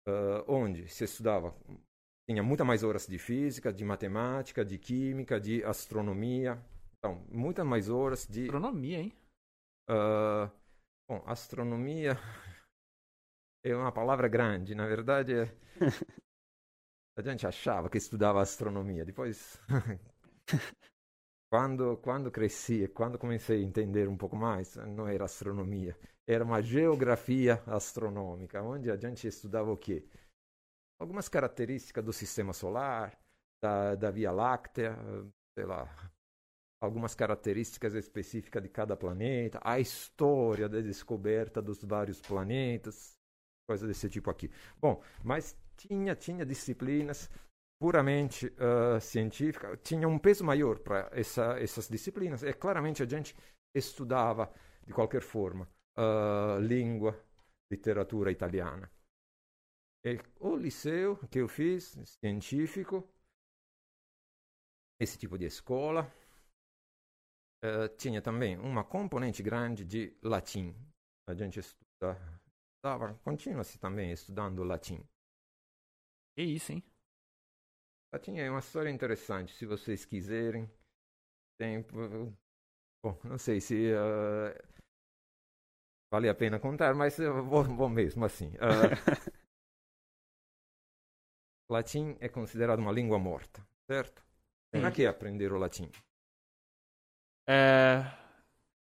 [0.08, 1.56] uh, onde se estudava,
[2.30, 6.62] tinha muitas mais horas de física, de matemática, de química, de astronomia,
[7.04, 8.44] então, muitas mais horas de.
[8.44, 9.14] Astronomia, hein?
[9.90, 10.50] Uh,
[11.06, 12.18] bom, astronomia
[13.62, 14.74] é uma palavra grande.
[14.74, 15.58] Na verdade, é...
[17.20, 19.04] a gente achava que estudava astronomia.
[19.04, 19.60] Depois,
[21.52, 25.98] quando, quando cresci, quando comecei a entender um pouco mais, não era astronomia.
[26.28, 30.06] Era uma geografia astronômica, onde a gente estudava o quê?
[31.00, 33.18] Algumas características do sistema solar,
[33.62, 34.98] da, da Via Láctea,
[35.58, 35.88] sei lá,
[36.82, 43.18] algumas características específicas de cada planeta, a história da descoberta dos vários planetas,
[43.66, 44.52] coisas desse tipo aqui.
[44.82, 47.30] Bom, mas tinha tinha disciplinas
[47.84, 52.42] puramente uh, científicas, tinha um peso maior para essa, essas disciplinas.
[52.42, 53.36] E claramente a gente
[53.76, 54.50] estudava
[54.88, 57.22] de qualquer forma uh, língua,
[57.70, 58.90] literatura italiana.
[60.06, 63.06] E o liceu que eu fiz, científico,
[64.98, 66.10] esse tipo de escola,
[67.66, 70.74] uh, tinha também uma componente grande de latim.
[71.28, 72.18] A gente estuda,
[73.26, 75.06] continua-se também estudando latim.
[76.38, 76.82] É isso, hein?
[78.14, 80.70] Latim é uma história interessante, se vocês quiserem.
[81.58, 81.84] Tem,
[83.04, 84.54] bom, não sei se uh,
[86.12, 88.50] vale a pena contar, mas eu vou, vou mesmo assim.
[88.50, 88.94] Uh,
[91.72, 94.24] latim é considerado uma língua morta, certo?
[94.70, 95.90] Para que aprender o latim?
[97.50, 98.04] É...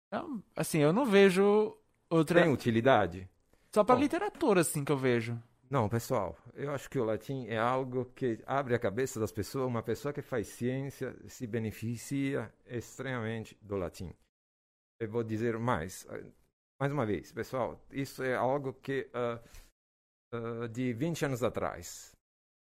[0.07, 1.75] Então, assim, eu não vejo
[2.07, 2.43] outra...
[2.43, 3.27] Tem utilidade?
[3.73, 3.99] Só Bom.
[3.99, 5.41] literatura, assim, que eu vejo.
[5.73, 9.65] Não, pessoal, eu acho que o latim é algo que abre a cabeça das pessoas.
[9.65, 14.13] Uma pessoa que faz ciência se beneficia extremamente do latim.
[14.99, 16.31] Eu vou dizer mais, eh,
[16.79, 19.41] mais uma vez, pessoal, isso é algo que ah,
[20.31, 22.15] ah, de 20 anos atrás,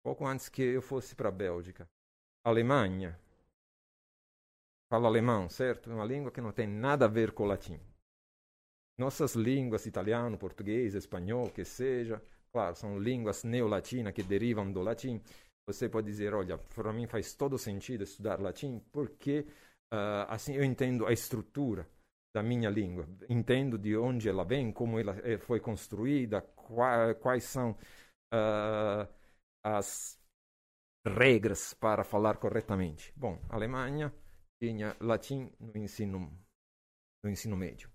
[0.04, 1.88] pouco antes que eu fosse para a Bélgica,
[2.44, 3.18] Alemanha,
[4.92, 5.90] fala alemão, certo?
[5.90, 7.80] É uma língua que não tem nada a ver com o latim.
[8.98, 15.20] Nossas línguas, italiano, português, espanhol, que seja, claro, são línguas neolatinas que derivam do latim.
[15.66, 19.46] Você pode dizer, olha, para mim faz todo sentido estudar latim, porque
[19.90, 21.86] ah, assim eu entendo a estrutura
[22.34, 27.44] da minha língua, entendo de onde ela vem, como ela eh, foi construída, qua- quais
[27.44, 27.76] são
[28.32, 29.08] ah,
[29.64, 30.18] as
[31.06, 33.12] regras para falar corretamente.
[33.16, 34.12] Bom, a Alemanha
[34.62, 36.30] tinha latim no ensino
[37.22, 37.90] no ensino médio.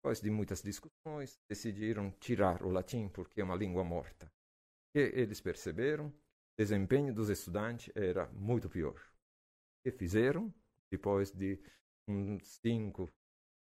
[0.00, 4.32] Depois de muitas discussões, decidiram tirar o latim porque é uma língua morta.
[4.94, 8.98] E eles perceberam que o desempenho dos estudantes era muito pior.
[9.84, 10.52] E fizeram,
[10.90, 11.62] depois de
[12.08, 13.10] uns 5,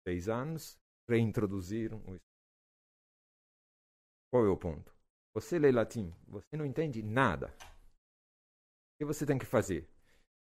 [0.09, 0.77] 6 anos,
[1.09, 2.21] reintroduziram o estudo.
[4.29, 4.93] Qual é o ponto?
[5.33, 7.55] Você lê latim, você não entende nada.
[7.57, 9.89] O que você tem que fazer?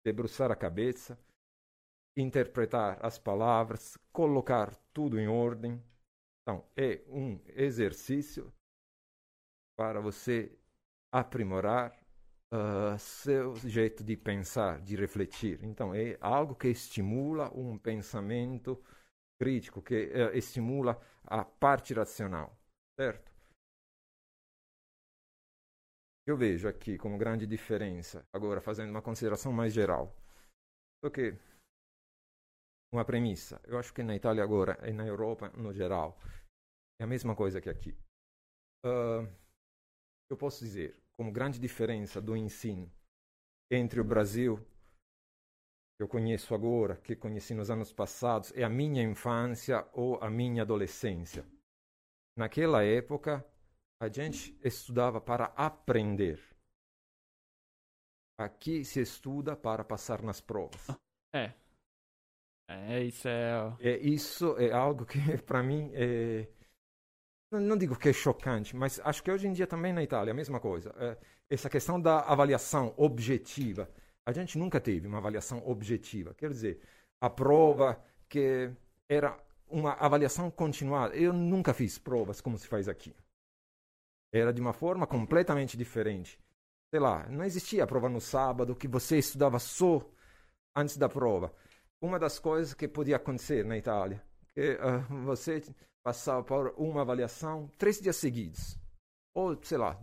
[0.03, 1.17] Debruçar a cabeça,
[2.21, 5.81] interpretar as palavras, colocar tudo em ordem.
[6.41, 8.51] Então, é um exercício
[9.77, 10.51] para você
[11.11, 11.97] aprimorar
[12.51, 15.63] ah, seu jeito de pensar, de refletir.
[15.63, 18.81] Então, é algo que estimula um pensamento
[19.39, 22.57] crítico, que eh, estimula a parte racional,
[22.99, 23.31] certo?
[26.25, 30.15] Eu vejo aqui como grande diferença, agora fazendo uma consideração mais geral,
[31.01, 31.37] porque
[32.91, 33.61] uma premissa.
[33.65, 36.17] Eu acho que na Itália agora e na Europa no geral
[36.99, 37.95] é a mesma coisa que aqui.
[38.83, 39.27] Ah,
[40.29, 42.91] eu posso dizer, como grande diferença do ensino
[43.71, 44.57] entre o Brasil,
[45.97, 50.29] que eu conheço agora, que conheci nos anos passados, é a minha infância ou a
[50.29, 51.45] minha adolescência.
[52.37, 53.45] Naquela época,
[54.01, 56.41] a gente estudava para aprender.
[58.39, 60.87] Aqui se estuda para passar nas provas.
[61.35, 61.53] É.
[62.69, 63.73] É, isso é...
[63.79, 66.47] É, isso é algo que, para mim, é...
[67.51, 70.33] não, digo que é chocante, mas acho que hoje em dia também na Itália é
[70.33, 70.93] a mesma coisa.
[70.97, 71.17] É,
[71.49, 73.89] essa questão da avaliação objetiva.
[74.23, 76.35] A gente nunca teve uma avaliação objetiva.
[76.35, 76.79] Quer dizer,
[77.19, 78.71] a prova que
[79.09, 79.35] era
[79.67, 81.15] uma avaliação continuada.
[81.15, 83.15] Eu nunca fiz provas como se faz aqui.
[84.31, 86.39] Era de uma forma completamente diferente.
[86.91, 90.07] Sei lá, não existia prova no sábado que você estudava só
[90.75, 91.51] antes da prova
[92.01, 95.61] uma das coisas que podia acontecer na Itália, que ah, você
[96.03, 98.77] passava por uma avaliação três dias seguidos,
[99.35, 99.99] ou sei lá,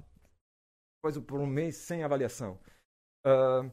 [0.96, 2.58] depois por um mês sem avaliação.
[3.24, 3.64] Ah,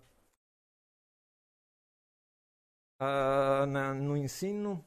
[3.00, 4.84] ah, na- no ensino,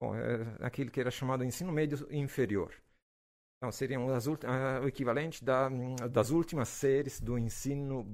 [0.00, 2.74] bom, é aquilo que era chamado ensino médio inferior.
[3.58, 4.38] Então, seriam as o
[4.88, 5.68] equivalente da,
[6.10, 8.04] das últimas séries do ensino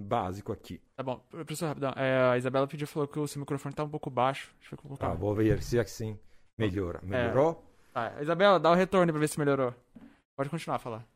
[0.00, 0.80] básico aqui.
[0.96, 1.92] Tá bom, professor, rapidão.
[1.96, 4.54] É, a Isabela pediu, falou que o seu microfone tá um pouco baixo.
[4.58, 5.10] Deixa eu colocar.
[5.10, 6.18] Ah, vou ver se assim
[6.58, 7.00] melhora.
[7.02, 7.64] Melhorou?
[7.92, 9.74] Tá, Isabela, dá o retorno pra ver se melhorou.
[10.36, 11.06] Pode continuar a falar.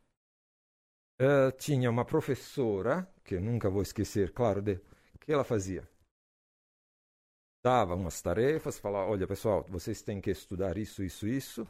[1.19, 4.81] Eh, tinha uma professora, que nunca vou esquecer, claro, de,
[5.21, 5.89] que ela fazia?
[7.65, 11.67] Dava umas tarefas, falava, olha pessoal, vocês têm que estudar isso, isso, isso,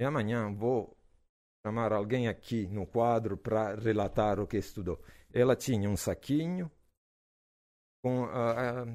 [0.00, 0.96] e amanhã vou
[1.66, 5.02] chamar alguém aqui no quadro para relatar o que estudou.
[5.34, 6.70] Ela tinha um saquinho
[8.02, 8.86] com, ah, ah,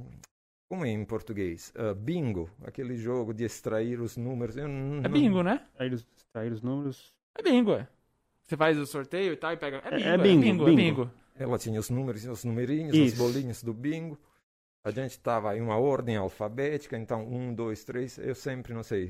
[0.70, 1.74] como é em português?
[1.76, 4.56] Ah, bingo, aquele jogo de extrair os números.
[4.58, 5.68] É bingo, né?
[5.78, 7.14] Aí eles extraíram os números.
[7.38, 7.88] É bingo, é.
[8.46, 9.78] Você faz o sorteio e tal e pega.
[9.84, 11.06] É bingo, É- é é bingo, bingo, é bingo.
[11.06, 11.12] bingo.
[11.36, 13.14] Ela tinha os números, os numerinhos, Isso.
[13.14, 14.18] as bolinhas do bingo.
[14.84, 18.18] A gente estava em uma ordem alfabética, então um, dois, três.
[18.18, 19.10] Eu sempre, não sei,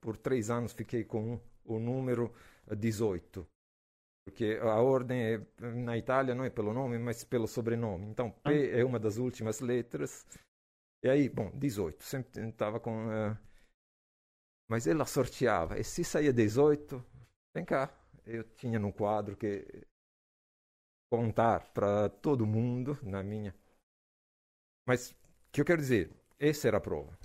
[0.00, 2.32] por três anos fiquei com o número
[2.76, 3.46] 18.
[4.26, 8.06] Porque a ordem é, na Itália não é pelo nome, mas pelo sobrenome.
[8.08, 10.26] Então P é uma das últimas letras.
[11.04, 12.04] E aí, bom, 18.
[12.04, 13.12] Sempre estava com.
[13.12, 13.36] eh,
[14.68, 15.78] Mas ela sorteava.
[15.78, 17.04] E se saía 18,
[17.54, 17.92] vem cá.
[18.24, 19.64] Eu tinha no quadro que
[21.10, 23.52] contar para todo mundo na minha.
[24.86, 25.16] Mas o
[25.52, 26.10] que eu quero dizer?
[26.38, 27.16] Essa era a prova.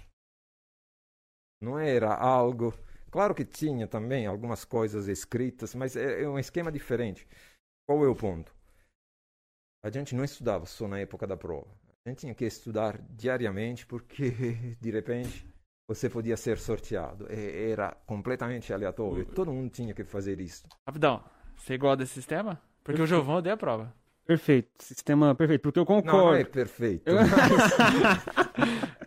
[1.62, 2.74] Não era algo.
[3.12, 7.28] Claro que tinha também algumas coisas escritas, mas é, é um esquema diferente.
[7.88, 8.56] Qual é o ponto?
[9.84, 11.68] A gente não estudava só na época da prova.
[12.06, 14.32] A gente tinha que estudar diariamente porque,
[14.80, 15.46] de repente,
[15.88, 17.28] você podia ser sorteado.
[17.32, 19.26] E era completamente aleatório.
[19.26, 20.64] Todo mundo tinha que fazer isso.
[20.88, 21.24] Rapidão,
[21.58, 22.62] você gosta desse sistema?
[22.84, 23.94] Porque o Giovanni odeia a prova.
[24.26, 26.38] Perfeito, sistema perfeito, porque eu Não, não concordo.
[26.40, 27.10] é perfeito.
[27.10, 27.18] Eu-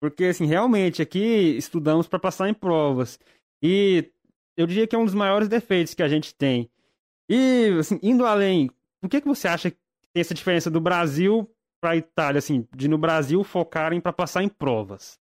[0.00, 3.18] Porque, assim, realmente, aqui estudamos para passar em provas.
[3.62, 4.12] E
[4.56, 6.70] eu diria que é um dos maiores defeitos que a gente tem.
[7.28, 9.76] E, assim, indo além, por que, que você acha que
[10.12, 14.42] tem essa diferença do Brasil para a Itália, assim, de no Brasil focarem para passar
[14.42, 15.18] em provas?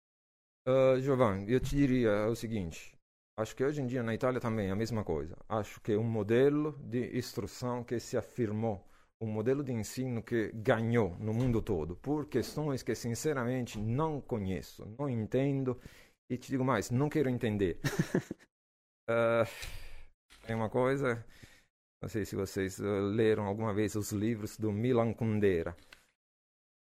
[0.67, 2.95] Ah, Giovanni, eu te diria o seguinte.
[3.37, 5.37] Acho que hoje em dia na Itália também é a mesma coisa.
[5.49, 8.87] Acho que é um modelo de instrução que se afirmou,
[9.21, 14.85] um modelo de ensino que ganhou no mundo todo, por questões que sinceramente não conheço,
[14.99, 15.81] não entendo
[16.29, 17.81] e te digo mais, não quero entender.
[19.07, 19.45] Ah,
[20.49, 21.23] é uma coisa,
[22.01, 25.77] não sei se vocês ah, leram alguma vez os livros do Milan Kundera.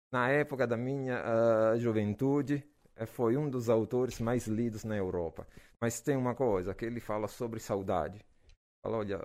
[0.09, 2.63] Na época da minha ah, juventude,
[2.95, 5.45] eh, foi um dos autores mais lidos na Europa.
[5.81, 8.23] Mas tem uma coisa que ele fala sobre saudade.
[8.81, 9.19] Fala, olha,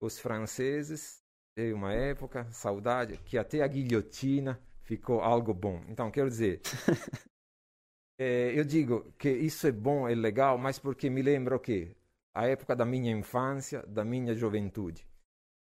[0.00, 1.21] os franceses
[1.54, 5.82] têm uma época, saudade, que até a guilhotina ficou algo bom.
[5.88, 6.60] Então, quero dizer,
[8.18, 11.94] eh, eu digo que isso é bom, é legal, mas porque me lembra o quê?
[12.34, 15.06] A época da minha infância, da minha juventude,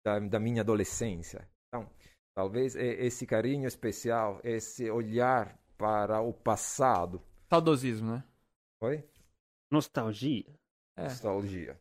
[0.05, 1.47] da, da minha adolescência.
[1.67, 1.89] Então,
[2.33, 7.21] talvez é esse carinho especial, esse olhar para o passado.
[7.49, 8.23] Saudosismo, né?
[8.81, 9.03] Oi?
[9.71, 10.45] Nostalgia?
[10.97, 11.03] É.
[11.03, 11.77] nostalgia.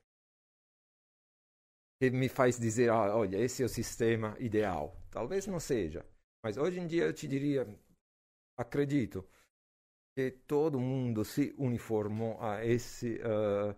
[2.00, 4.96] Que me faz dizer, ah, olha, esse é o sistema ideal.
[5.11, 6.04] Talvez não seja,
[6.44, 7.66] mas hoje em dia eu te diria,
[8.59, 9.26] acredito
[10.16, 13.74] que todo mundo se uniformou a esse ah,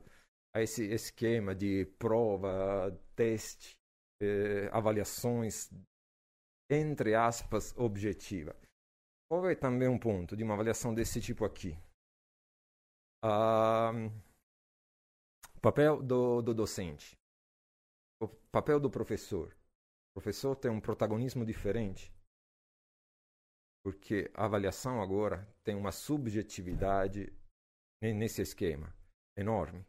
[0.57, 3.76] a esse esquema de prova, teste,
[4.22, 5.70] eh, avaliações
[6.70, 8.57] entre aspas objetiva.
[9.29, 11.76] Qual é também um ponto de uma avaliação desse tipo aqui?
[13.22, 13.92] Ah,
[15.61, 17.18] papel do, do docente,
[18.20, 19.57] o papel do professor.
[20.11, 22.12] O professor tem um protagonismo diferente,
[23.83, 27.33] porque a avaliação agora tem uma subjetividade
[28.02, 28.94] ne- nesse esquema
[29.37, 29.87] enorme.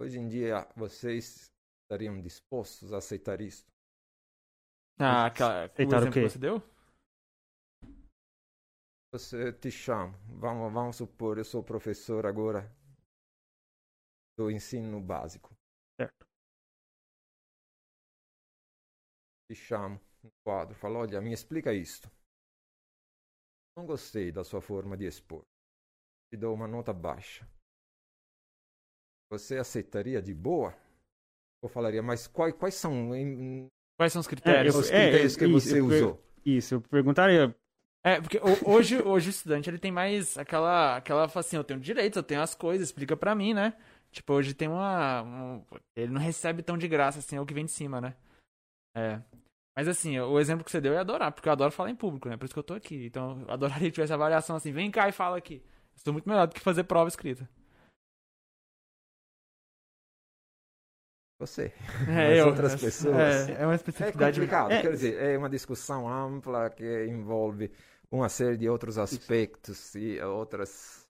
[0.00, 3.64] Hoje em dia, vocês estariam dispostos a aceitar isso?
[4.98, 6.26] Ah, aquela, o Aceitar o exemplo quê?
[6.26, 6.62] que você deu?
[9.12, 12.74] Você te chama, vamos, vamos supor, eu sou professor agora
[14.38, 15.54] do ensino básico.
[15.98, 16.26] Certo.
[19.46, 22.10] te chamo no quadro, falo, olha, me explica isto.
[23.76, 25.42] Não gostei da sua forma de expor.
[26.30, 27.48] Te dou uma nota baixa.
[29.30, 30.74] Você aceitaria de boa?
[31.62, 34.74] Ou falaria, mas quais, quais são em- Quais são os É, critérios?
[34.74, 36.22] eu- os critérios que isso, você eu usou?
[36.44, 37.54] Isso, eu perguntaria.
[38.04, 41.80] É, porque ho- hoje, hoje o estudante ele tem mais aquela, aquela assim, eu tenho
[41.80, 43.74] direitos, eu tenho as coisas, explica pra mim, né?
[44.10, 45.22] Tipo, hoje tem uma.
[45.22, 45.64] um-
[45.96, 48.16] ele não recebe tão de graça assim, é o que vem de cima, né?
[48.96, 49.20] É.
[49.76, 51.94] Mas assim, o exemplo que você deu eu ia adorar, porque eu adoro falar em
[51.96, 52.36] público, né?
[52.36, 53.06] Por isso que eu tô aqui.
[53.06, 55.62] Então, eu adoraria que tivesse avaliação assim, vem cá e fala aqui.
[55.94, 57.48] Eu sou muito melhor do que fazer prova escrita.
[61.40, 61.72] Você.
[62.08, 63.16] É, Mas eu- outras é- pessoas.
[63.16, 64.40] É, é uma É especificidade.
[64.40, 64.82] complicado, É.
[64.82, 67.70] quer dizer, é uma discussão ampla que envolve
[68.10, 71.07] uma série de outros aspectos e outras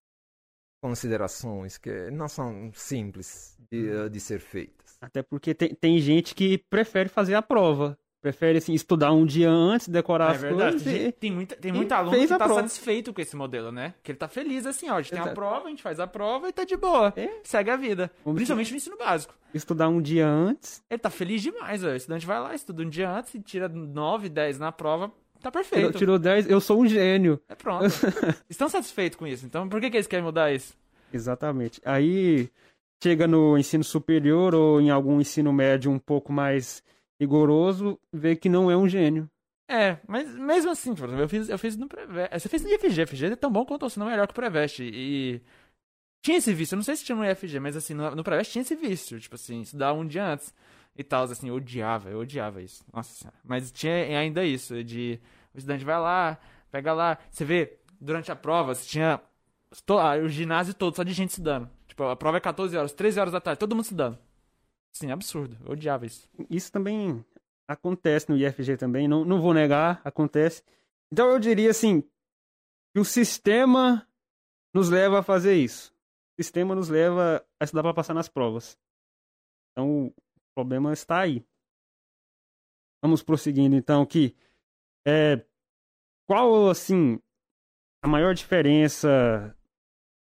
[0.80, 4.96] considerações que não são simples de, de ser feitas.
[5.00, 7.96] Até porque tem, tem gente que prefere fazer a prova.
[8.20, 10.70] Prefere, assim, estudar um dia antes, decorar É as verdade.
[10.72, 10.82] coisas.
[10.92, 12.54] Tem, e- tem muita, tem muito aluno que tá prova.
[12.62, 13.94] satisfeito com esse modelo, né?
[14.02, 14.96] Que ele tá feliz assim, ó.
[14.96, 15.36] A gente tem a Exato.
[15.36, 17.12] prova, a gente faz a prova e tá de boa.
[17.16, 17.28] É.
[17.44, 18.10] Segue a vida.
[18.24, 19.32] Como Principalmente no ensino básico.
[19.54, 20.82] Estudar um dia antes.
[20.90, 21.90] Ele tá feliz demais, ó.
[21.90, 25.12] O estudante vai lá, estuda um dia antes e tira 9, 10 na prova.
[25.40, 25.98] Tá Tirou, perfeito.
[25.98, 27.40] tirou 10, eu sou um gênio.
[27.48, 27.86] É pronto.
[28.50, 29.46] Estão satisfeitos com isso.
[29.46, 30.76] Então por que, que eles querem mudar isso?
[31.12, 31.80] Exatamente.
[31.84, 32.50] Aí
[33.02, 36.82] chega no ensino superior ou em algum ensino médio um pouco mais
[37.20, 39.28] rigoroso, vê que não é um gênio.
[39.70, 42.40] É, mas mesmo assim, por exemplo, eu fiz, eu fiz no Preveste.
[42.40, 43.02] Você fez no IFG.
[43.02, 44.82] IFG é tão bom quanto ou se não melhor que o Preveste.
[44.82, 45.42] E.
[46.24, 48.52] Tinha esse vício, eu não sei se tinha no IFG, mas assim, no, no Preveste
[48.52, 49.20] tinha esse vício.
[49.20, 50.52] Tipo assim, estudar um dia antes
[50.98, 51.24] e tal.
[51.24, 52.84] Assim, eu odiava, eu odiava isso.
[52.92, 53.38] Nossa senhora.
[53.44, 55.20] Mas tinha ainda isso, de.
[55.54, 56.38] O estudante vai lá,
[56.70, 57.18] pega lá.
[57.30, 59.20] Você vê, durante a prova, você tinha.
[59.88, 61.70] ah, o ginásio todo, só de gente estudando.
[61.86, 64.18] Tipo, a prova é 14 horas, 13 horas da tarde, todo mundo estudando.
[64.92, 65.56] Sim, absurdo.
[65.64, 66.28] Eu odiava isso.
[66.50, 67.24] Isso também
[67.68, 70.62] acontece no IFG também, não, não vou negar, acontece.
[71.12, 72.02] Então eu diria assim,
[72.94, 74.06] que o sistema
[74.74, 75.92] nos leva a fazer isso.
[76.38, 78.78] O sistema nos leva a estudar para passar nas provas.
[79.72, 80.12] Então
[80.58, 81.44] problema está aí.
[83.00, 84.36] Vamos prosseguindo então aqui.
[85.06, 85.40] É,
[86.28, 87.20] qual, assim,
[88.02, 89.54] a maior diferença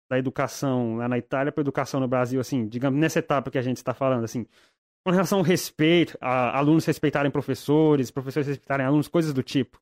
[0.09, 3.57] da educação lá na Itália para a educação no Brasil, assim, digamos, nessa etapa que
[3.57, 4.45] a gente está falando, assim,
[5.05, 9.81] com relação ao respeito, a alunos respeitarem professores, professores respeitarem alunos, coisas do tipo.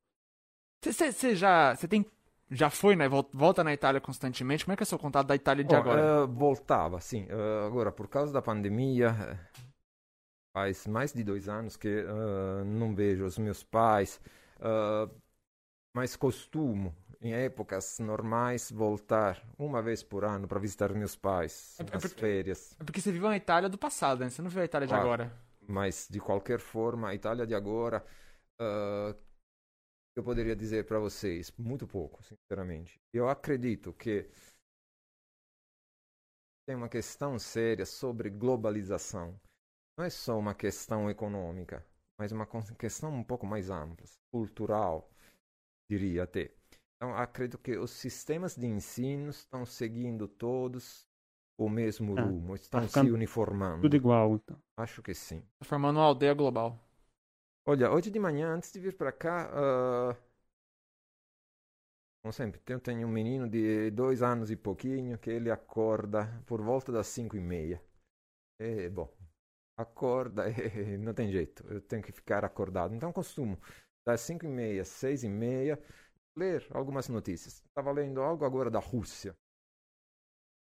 [0.84, 2.06] Você já, você tem,
[2.52, 5.36] já foi, né, volta na Itália constantemente, como é que é o seu contato da
[5.36, 6.26] Itália de oh, agora?
[6.26, 9.40] Uh, voltava, sim, uh, agora, por causa da pandemia,
[10.54, 14.22] faz mais de dois anos que uh, não vejo os meus pais,
[15.94, 21.84] mas costumo em épocas normais, voltar uma vez por ano para visitar meus pais é,
[21.84, 22.76] nas é porque, férias.
[22.80, 24.30] É porque você viveu a Itália do passado, né?
[24.30, 25.34] Você não viu a Itália de claro, agora.
[25.66, 28.06] Mas, de qualquer forma, a Itália de agora,
[28.60, 29.18] uh,
[30.18, 33.00] eu poderia dizer para vocês, muito pouco, sinceramente.
[33.14, 34.30] Eu acredito que
[36.66, 39.40] tem uma questão séria sobre globalização.
[39.98, 41.86] Não é só uma questão econômica,
[42.18, 45.10] mas uma questão um pouco mais ampla, cultural,
[45.90, 46.52] diria até.
[46.96, 51.08] Então, acredito que os sistemas de ensino estão seguindo todos
[51.58, 53.84] o mesmo é, rumo, estão tá se uniformando.
[53.84, 54.58] Tudo igual, então.
[54.78, 55.42] Acho que sim.
[55.60, 56.80] Tá formando uma aldeia global.
[57.66, 60.18] Olha, hoje de manhã, antes de vir para cá, uh...
[62.22, 66.62] como sempre, eu tenho um menino de dois anos e pouquinho que ele acorda por
[66.62, 67.82] volta das cinco e meia.
[68.60, 69.10] É, bom,
[69.78, 70.46] acorda,
[71.00, 72.94] não tem jeito, eu tenho que ficar acordado.
[72.96, 73.58] Então, costumo
[74.06, 75.80] das cinco e meia, seis e meia,
[76.38, 77.64] ler algumas notícias.
[77.66, 79.36] Estava lendo algo agora da Rússia.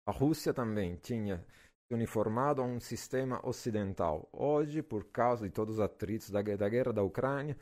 [0.06, 1.44] A Rússia também tinha
[1.86, 4.28] se uniformado a um sistema ocidental.
[4.32, 7.56] Hoje, por causa de todos os atritos da, da guerra da Ucrânia,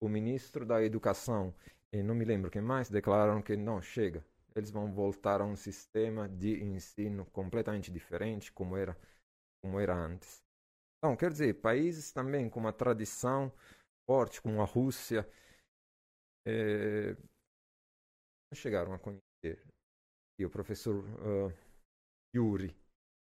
[0.00, 1.54] o ministro da Educação
[1.92, 4.24] e não me lembro quem mais declararam que não chega.
[4.54, 8.96] Eles vão voltar a um sistema de ensino completamente diferente, como era,
[9.62, 10.41] como era antes.
[11.02, 13.52] Então, quer dizer, países também com uma tradição
[14.08, 15.28] forte, como a Rússia,
[16.46, 17.16] é,
[18.54, 19.66] chegaram a conhecer.
[20.38, 21.52] E o professor uh,
[22.32, 22.72] Yuri,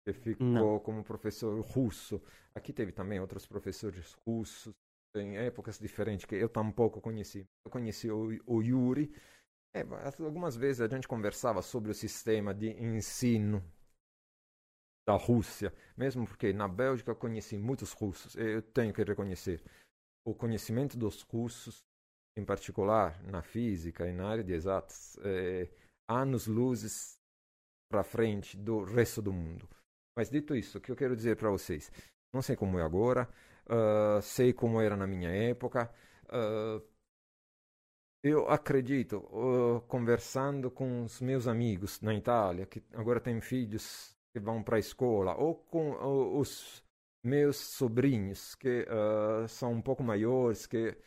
[0.06, 0.80] que ficou Não.
[0.82, 2.22] como professor russo.
[2.54, 4.74] Aqui teve também outros professores russos
[5.16, 7.48] em épocas diferentes que eu tampouco conheci.
[7.66, 9.10] Eu conheci o, o Yuri.
[9.74, 9.86] É,
[10.22, 13.64] algumas vezes a gente conversava sobre o sistema de ensino
[15.10, 18.36] da Rússia, mesmo porque na Bélgica conheci muitos russos.
[18.36, 19.60] Eu tenho que reconhecer
[20.24, 21.84] o conhecimento dos russos
[22.38, 25.68] em particular na física e na área de exatas, é,
[26.08, 27.20] anos-luzes
[27.92, 29.68] para frente do resto do mundo.
[30.16, 31.92] Mas dito isso, o que eu quero dizer para vocês?
[32.32, 33.28] Não sei como é agora,
[33.66, 35.92] uh, sei como era na minha época.
[36.26, 36.88] Uh,
[38.24, 44.40] eu acredito, uh, conversando com os meus amigos na Itália, que agora têm filhos que
[44.40, 45.92] vão para a escola, ou com
[46.40, 46.84] os
[47.24, 48.86] meus sobrinhos, que
[49.48, 50.98] são um pouco maiores, que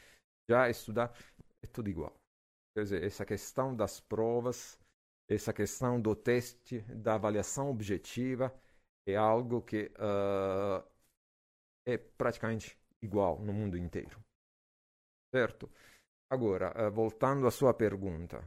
[0.50, 1.16] já estudar,
[1.62, 2.14] é tudo igual.
[2.74, 4.78] Quer dizer, essa questão das provas,
[5.30, 8.52] essa questão do teste, da avaliação objetiva,
[9.06, 10.84] é algo que uh,
[11.86, 14.18] é praticamente igual no mundo inteiro.
[15.34, 15.70] Certo?
[16.30, 18.42] Agora, uh, voltando à sua pergunta.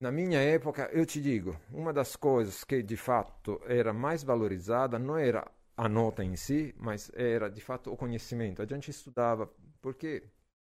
[0.00, 4.98] Na minha época, eu te digo, uma das coisas que de fato era mais valorizada
[4.98, 8.60] não era a nota em si, mas era de fato o conhecimento.
[8.60, 10.22] A gente estudava porque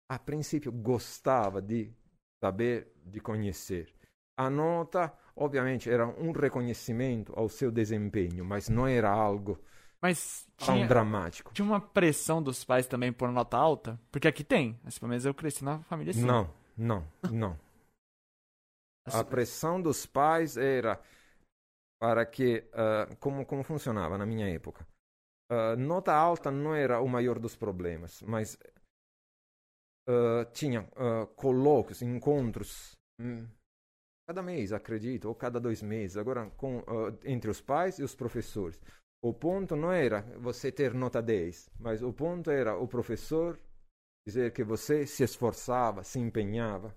[0.08, 1.90] a princípio gostava de
[2.42, 3.92] saber, de conhecer.
[4.38, 9.58] A nota, obviamente, era um reconhecimento ao seu desempenho, mas não era algo
[10.00, 11.52] mas tão tinha, dramático.
[11.54, 13.98] Tinha uma pressão dos pais também por nota alta?
[14.12, 14.78] Porque aqui tem.
[14.84, 16.24] Mas pelo menos eu cresci na família assim.
[16.24, 17.58] Não, não, não.
[19.12, 21.00] A pressão dos pais era
[22.00, 22.68] para que.
[22.72, 24.86] Uh, como, como funcionava na minha época?
[25.50, 28.58] Uh, nota alta não era o maior dos problemas, mas
[30.08, 30.82] uh, tinha
[31.36, 33.46] colóquios, encontros um,
[34.28, 36.82] cada mês, acredito, ou cada dois meses, agora com,
[37.24, 38.80] entre os pais e os professores.
[39.22, 43.58] O ponto não era você ter nota 10, mas o ponto era o professor
[44.26, 46.94] dizer que você se esforçava, se empenhava,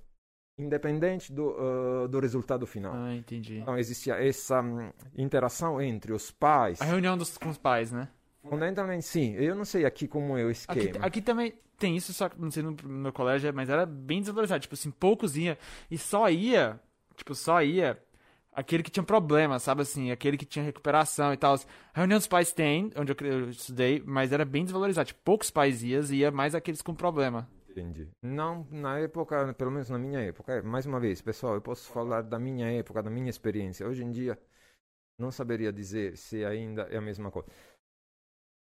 [0.60, 2.94] independente do, uh, do resultado final.
[2.94, 3.60] Ah, entendi.
[3.60, 6.82] Então existia essa um, interação entre os pais.
[6.82, 8.10] A reunião dos, com os pais, né?
[8.48, 9.34] Fundamentalmente sim.
[9.36, 10.90] Eu não sei aqui como é o esquema.
[10.90, 14.20] Aqui, aqui também tem isso, só que não sei no meu colégio, mas era bem
[14.20, 14.62] desvalorizado.
[14.62, 15.58] Tipo assim, poucos ia.
[15.90, 16.80] E só ia,
[17.16, 17.98] tipo, só ia
[18.52, 20.12] aquele que tinha problema, sabe assim?
[20.12, 21.56] Aquele que tinha recuperação e tal.
[21.56, 25.08] A reunião dos pais tem, onde eu estudei, mas era bem desvalorizado.
[25.08, 27.48] Tipo, poucos pais iam, ia mais aqueles com problema.
[27.70, 28.10] Entendi.
[28.22, 31.90] Não, na época, pelo menos na minha época, é, mais uma vez, pessoal, eu posso
[31.92, 33.88] falar da minha época, da minha experiência.
[33.88, 34.38] Hoje em dia,
[35.20, 37.50] não saberia dizer se ainda é a mesma coisa.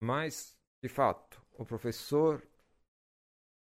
[0.02, 2.44] Mas, de fato, o professor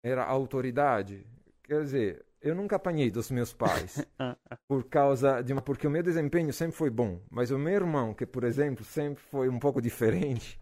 [0.03, 1.27] era autoridade.
[1.65, 4.07] Quer dizer, eu nunca apanhei dos meus pais
[4.69, 8.15] por causa de uma porque o meu desempenho sempre foi bom, mas o meu irmão,
[8.15, 10.61] que por exemplo sempre foi um pouco diferente,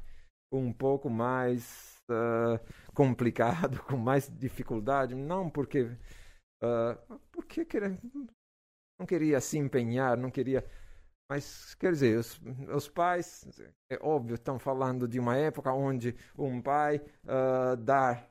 [0.53, 2.59] um pouco mais uh,
[2.93, 5.83] complicado, com mais dificuldade, não porque
[6.63, 7.99] uh, porque queria,
[8.99, 10.65] não queria se empenhar, não queria
[11.31, 12.41] mas, quer dizer, os,
[12.75, 13.47] os, pais,
[13.91, 18.29] é óbvio, estão falando de uma época onde um pai uh, dá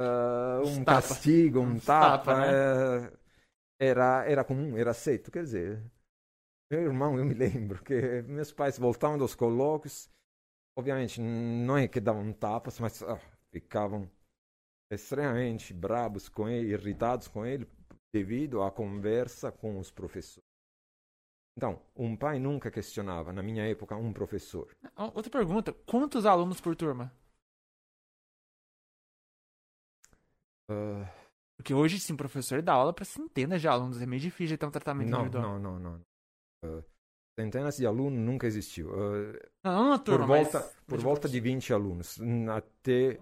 [0.00, 3.12] uh, um castigo, um tapa, tapa né?
[3.80, 5.30] era, era comum, era aceito.
[5.30, 5.82] Quer dizer,
[6.70, 10.08] meu irmão, eu me lembro que meus pais voltavam dos colóquios,
[10.78, 13.18] obviamente não é que davam tapas, mas ah,
[13.50, 14.08] ficavam
[14.90, 17.68] extremamente bravos com ele, irritados com ele,
[18.14, 20.46] devido à conversa com os professores.
[21.56, 24.72] Então, um pai nunca questionava, na minha época, um professor.
[24.96, 27.12] Outra pergunta: quantos alunos por turma?
[30.70, 31.04] Uh...
[31.56, 34.00] Porque hoje, sim, professor dá aula para centenas de alunos.
[34.00, 35.58] É meio difícil ter um tratamento não, individual.
[35.58, 36.00] Não, não,
[36.62, 36.78] não.
[36.78, 36.84] Uh,
[37.38, 38.88] centenas de alunos nunca existiu.
[38.88, 40.76] Uh, não na turma, por volta, mas...
[40.86, 42.18] Por volta de 20 alunos,
[42.50, 43.20] até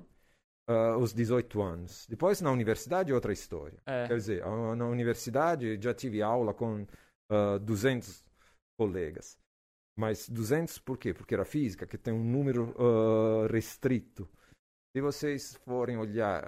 [0.70, 2.06] uh, os 18 anos.
[2.08, 3.78] Depois, na universidade, outra história.
[3.84, 4.06] É.
[4.08, 4.42] Quer dizer,
[4.76, 6.86] na universidade já tive aula com
[7.30, 8.24] uh, 200
[8.78, 9.38] colegas.
[9.98, 11.12] Mas 200 por quê?
[11.12, 14.28] Porque era física, que tem um número uh, restrito.
[14.94, 16.42] Se vocês forem olhar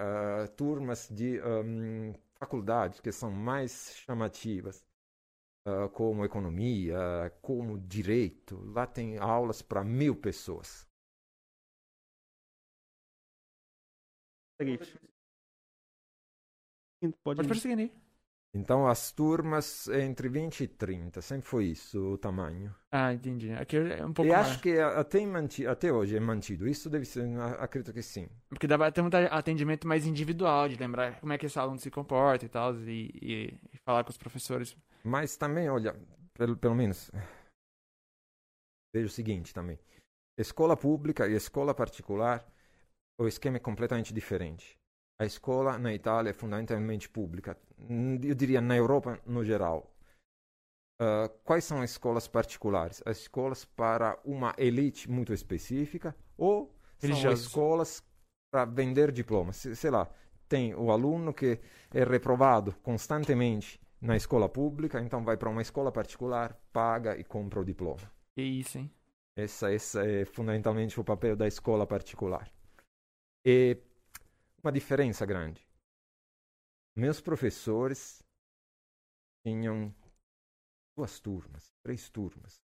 [0.57, 4.83] turmas de um, faculdades que são mais chamativas,
[5.85, 6.97] uh, como economia,
[7.41, 10.87] como direito, lá tem aulas para mil pessoas.
[14.57, 14.77] Pode,
[17.23, 17.91] Pode prosseguir.
[18.53, 22.73] Então as turmas entre 20 e 30, sempre foi isso o tamanho.
[22.91, 23.51] Ah, entendi.
[23.53, 24.47] Aqui é um pouco e mais.
[24.47, 26.67] acho que até, mantido, até hoje é mantido.
[26.67, 27.25] Isso deve ser,
[27.59, 28.27] acredito que sim.
[28.49, 31.77] Porque dá para ter um atendimento mais individual, de lembrar como é que esse aluno
[31.77, 34.75] se comporta e tal, e, e, e falar com os professores.
[35.03, 35.95] Mas também, olha,
[36.33, 37.11] pelo, pelo menos,
[38.93, 39.79] vejo o seguinte também.
[40.37, 42.45] Escola pública e escola particular,
[43.19, 44.77] o esquema é completamente diferente.
[45.19, 47.57] A escola na Itália é fundamentalmente pública,
[48.23, 49.93] eu diria na Europa no geral.
[51.01, 53.01] Uh, quais são as escolas particulares?
[53.05, 58.03] As escolas para uma elite muito específica ou são escolas
[58.51, 59.57] para vender diplomas?
[59.57, 60.09] Sei lá,
[60.47, 61.59] tem o aluno que
[61.93, 67.59] é reprovado constantemente na escola pública, então vai para uma escola particular, paga e compra
[67.59, 68.11] o diploma.
[68.37, 68.91] É isso, hein?
[69.35, 72.51] Essa, essa é fundamentalmente o papel da escola particular.
[73.45, 73.77] E
[74.61, 75.65] uma diferença grande.
[76.95, 78.21] Meus professores
[79.45, 79.93] tinham
[80.97, 82.61] duas turmas, três turmas.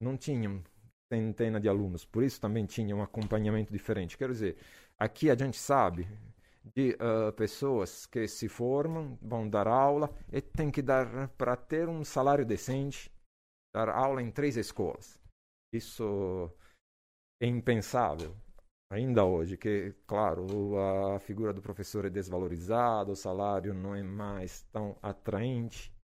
[0.00, 0.62] Não tinham
[1.12, 4.16] centena de alunos, por isso também tinha um acompanhamento diferente.
[4.16, 4.56] Quero dizer,
[4.96, 6.06] aqui a gente sabe
[6.64, 11.88] de uh, pessoas que se formam, vão dar aula e tem que dar para ter
[11.88, 13.10] um salário decente,
[13.74, 15.18] dar aula em três escolas.
[15.72, 16.50] Isso
[17.42, 18.36] é impensável
[18.90, 20.76] ainda hoje, que, claro,
[21.14, 25.94] a figura do professor é desvalorizada, o salário não é mais tão atraente,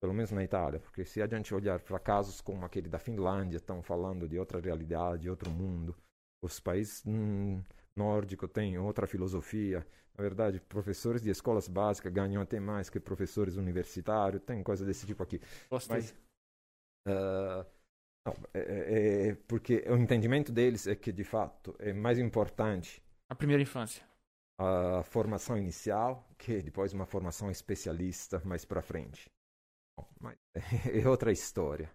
[0.00, 3.56] pelo menos na Itália, porque se a gente olhar para casos como aquele da Finlândia,
[3.56, 5.94] estão falando de outra realidade, outro mundo,
[6.42, 7.62] os países hum,
[8.00, 9.86] nórdicos têm outra filosofia.
[10.16, 15.06] Na verdade, professores de escolas básicas ganham até mais que professores universitários, tem coisa desse
[15.06, 15.40] tipo aqui.
[15.70, 15.96] Gostei.
[15.96, 16.10] Mas,
[17.06, 17.66] uh,
[18.26, 23.02] não, é, é, é, porque o entendimento deles é que, de fato, é mais importante
[23.28, 24.04] a primeira infância.
[24.58, 29.30] A formação inicial, que depois uma formação especialista mais para frente.
[29.96, 30.36] Bom, mas
[30.92, 31.90] é outra história.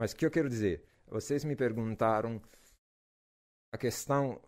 [0.00, 0.84] Mas o que eu quero dizer?
[1.06, 2.40] Vocês me perguntaram
[3.72, 4.40] a questão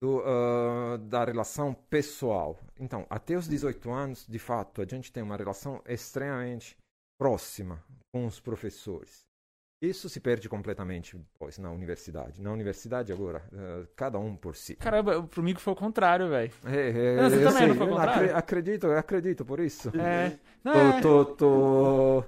[0.00, 2.58] do, uh, da relação pessoal.
[2.78, 6.76] Então, até os 18 anos, de fato, a gente tem uma relação extremamente
[7.18, 7.82] próxima
[8.12, 9.24] com os professores.
[9.80, 12.40] Isso se perde completamente depois na universidade.
[12.40, 14.74] Na universidade agora, uh, cada um por si.
[14.76, 16.52] Caramba, pro mim foi o contrário, velho.
[16.64, 18.36] É, é, não, você também sei, não foi o contrário?
[18.36, 19.90] acredito, acredito por isso.
[19.98, 20.38] É.
[20.64, 21.00] Não, tô, é.
[21.00, 22.24] tô, tô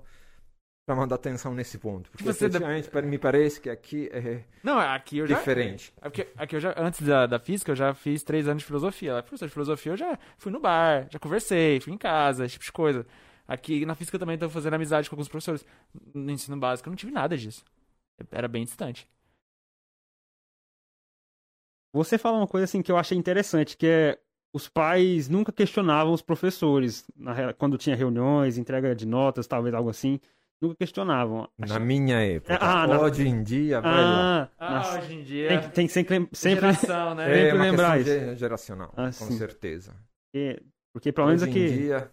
[0.89, 2.11] chamando atenção nesse ponto.
[2.11, 3.03] Porque você efetivamente da...
[3.03, 5.93] me parece que aqui é não, aqui eu já, diferente.
[6.01, 8.67] É porque aqui eu já, antes da, da física, eu já fiz três anos de
[8.67, 9.13] filosofia.
[9.13, 12.55] Lá, professor de filosofia, eu já fui no bar, já conversei, fui em casa, esse
[12.55, 13.07] tipo de coisa.
[13.47, 15.63] Aqui na física também estou fazendo amizade com alguns professores.
[16.15, 17.63] No ensino básico eu não tive nada disso.
[18.31, 19.07] Era bem distante.
[21.93, 24.19] Você fala uma coisa assim que eu achei interessante, que é
[24.55, 29.91] os pais nunca questionavam os professores na, quando tinha reuniões, entrega de notas, talvez algo
[29.91, 30.19] assim.
[30.61, 31.49] Nunca questionavam.
[31.59, 32.57] Na minha época.
[32.61, 33.89] Ah, na- Hoje em dia, lá.
[33.89, 35.49] Ah, Ah, mas hoje em dia.
[35.49, 37.25] tem, tem sempre, sempre Geração, né?
[37.27, 38.27] sempre É uma lembrar questão isso.
[38.31, 39.37] ge- geracional, Ah, com sim.
[39.39, 39.95] certeza.
[40.33, 41.61] porque, porque pelo menos Hoje aqui.
[41.61, 42.11] em dia,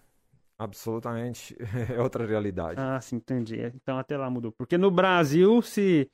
[0.57, 1.55] absolutamente,
[1.97, 2.79] é outra realidade.
[2.79, 3.59] Ah, sim, entendi.
[3.75, 4.51] Então até lá mudou.
[4.51, 6.09] Porque no Brasil, se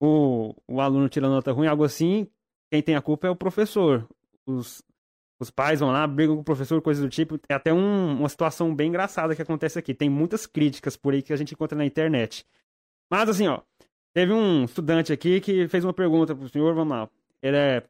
[0.00, 2.26] o, o aluno tira nota ruim, algo assim,
[2.70, 4.06] quem tem a culpa é o professor.
[4.46, 4.82] Os,
[5.40, 7.38] os pais vão lá, brigam com o professor, coisas do tipo.
[7.48, 9.92] É até um- uma situação bem engraçada que acontece aqui.
[9.94, 12.46] Tem muitas críticas por aí que a gente encontra na internet.
[13.10, 13.60] Mas assim, ó,
[14.14, 17.08] teve um estudante aqui que fez uma pergunta pro senhor, vamos lá.
[17.42, 17.82] Ele é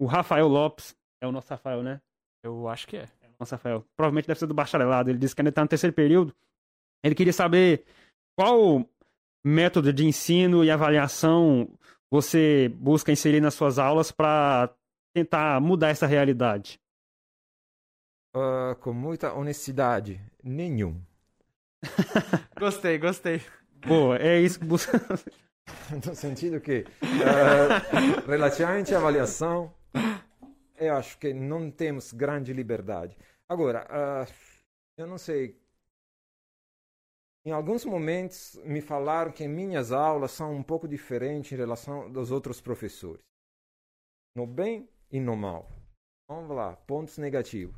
[0.00, 0.94] o Rafael Lopes.
[1.22, 2.00] É o nosso Rafael, né?
[2.42, 3.08] Eu acho que é.
[3.38, 3.84] Nossa, Rafael.
[3.96, 5.10] Provavelmente deve ser do bacharelado.
[5.10, 6.34] Ele disse que ainda está no terceiro período.
[7.04, 7.84] Ele queria saber
[8.36, 8.84] qual
[9.44, 11.68] método de ensino e avaliação
[12.12, 14.72] você busca inserir nas suas aulas para
[15.12, 16.80] tentar mudar essa realidade.
[18.34, 21.00] Ah, com muita honestidade, nenhum.
[22.58, 23.42] Gostei, gostei.
[23.86, 24.92] Pô, é isso que busca.
[26.04, 26.84] No sentido que,
[27.24, 29.72] ah, relativamente à avaliação,
[30.76, 33.16] eu acho que não temos grande liberdade.
[33.48, 34.26] Agora, ah,
[34.96, 35.56] eu não sei.
[37.44, 42.30] Em alguns momentos me falaram que minhas aulas são um pouco diferentes em relação dos
[42.30, 43.22] outros professores.
[44.34, 45.68] No bem e no mal.
[46.28, 47.76] Vamos lá, pontos negativos.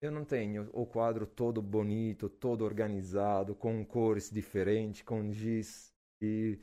[0.00, 6.58] Eu não tenho o quadro todo bonito, todo organizado, com cores diferentes, com giz e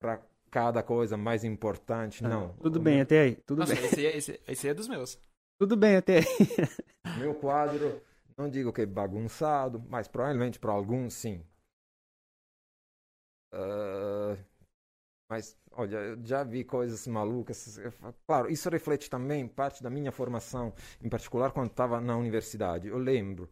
[0.00, 2.22] para cada coisa mais importante.
[2.22, 2.54] Não.
[2.56, 3.36] Tudo O bem meu- até aí.
[3.46, 3.84] Tudo Nossa, bem.
[3.84, 5.18] esse, é- esse, esse é dos meus.
[5.58, 6.24] Tudo bem até aí.
[7.18, 8.00] Meu quadro,
[8.36, 11.44] não digo que é bagunçado, mas provavelmente para alguns sim.
[13.52, 13.99] Ah,
[15.30, 17.80] mas, olha, eu já vi coisas malucas.
[18.26, 22.88] Claro, isso reflete também parte da minha formação, em particular quando estava na universidade.
[22.88, 23.48] Eu lembro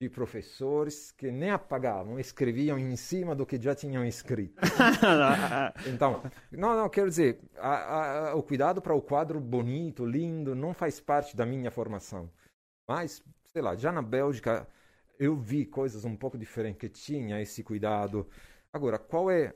[0.00, 4.54] de professores que nem apagavam, escreviam em cima do que já tinham escrito.
[5.86, 10.72] Então, não, não, quero dizer, a- a- o cuidado para o quadro bonito, lindo, não
[10.72, 12.30] faz parte da minha formação.
[12.88, 14.68] Mas, sei lá, já na Bélgica
[15.18, 18.28] eu vi coisas um pouco diferentes, que tinha esse cuidado.
[18.72, 19.52] Agora, qual é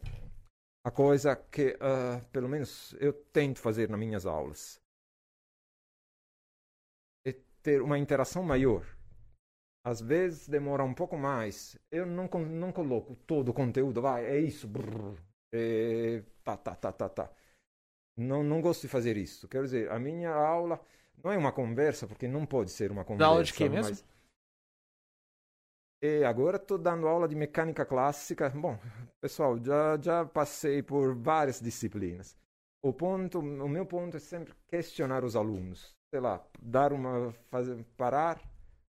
[0.84, 4.80] a coisa que, ah, pelo menos, eu tento fazer nas minhas aulas?
[7.26, 8.84] É ter uma interação maior.
[9.84, 11.76] Às vezes demora um pouco mais.
[11.90, 14.68] Eu não, não coloco todo o conteúdo, vai, é isso.
[14.68, 15.16] brrr,
[15.52, 17.32] é, tá, tá, tá, tá, tá.
[18.16, 19.48] Não, não gosto de fazer isso.
[19.48, 20.80] Quero dizer, a minha aula
[21.22, 23.28] não é uma conversa, porque não pode ser uma conversa.
[23.28, 23.96] aula de quê mesmo?
[26.02, 28.50] E agora estou dando aula de mecânica clássica.
[28.50, 28.76] Bom,
[29.20, 32.36] pessoal, já, já passei por várias disciplinas.
[32.84, 35.94] O ponto, o meu ponto é sempre questionar os alunos.
[36.10, 38.42] Sei lá, dar uma, fazer, parar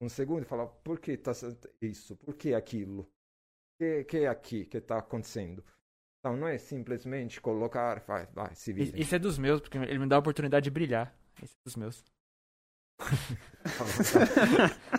[0.00, 1.32] um segundo e falar por que tá
[1.80, 3.08] isso, por que aquilo,
[3.78, 5.64] que que é aqui que está acontecendo.
[6.20, 8.96] Então não é simplesmente colocar, vai, vai, se vira.
[8.96, 11.12] Esse é dos meus, porque ele me dá a oportunidade de brilhar.
[11.42, 12.04] Esse é dos meus.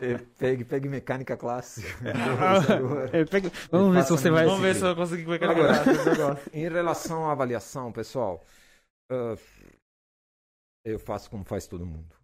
[0.01, 1.87] Eh, pegue, pegue mecânica clássica.
[3.11, 4.45] É, pega- Vamos ver se você vai.
[4.45, 6.39] Vamos ver se eu consigo pegar Agora-.
[6.53, 8.43] Em relação à avaliação, pessoal,
[9.11, 9.35] ah,
[10.85, 12.15] eu faço como faz todo mundo.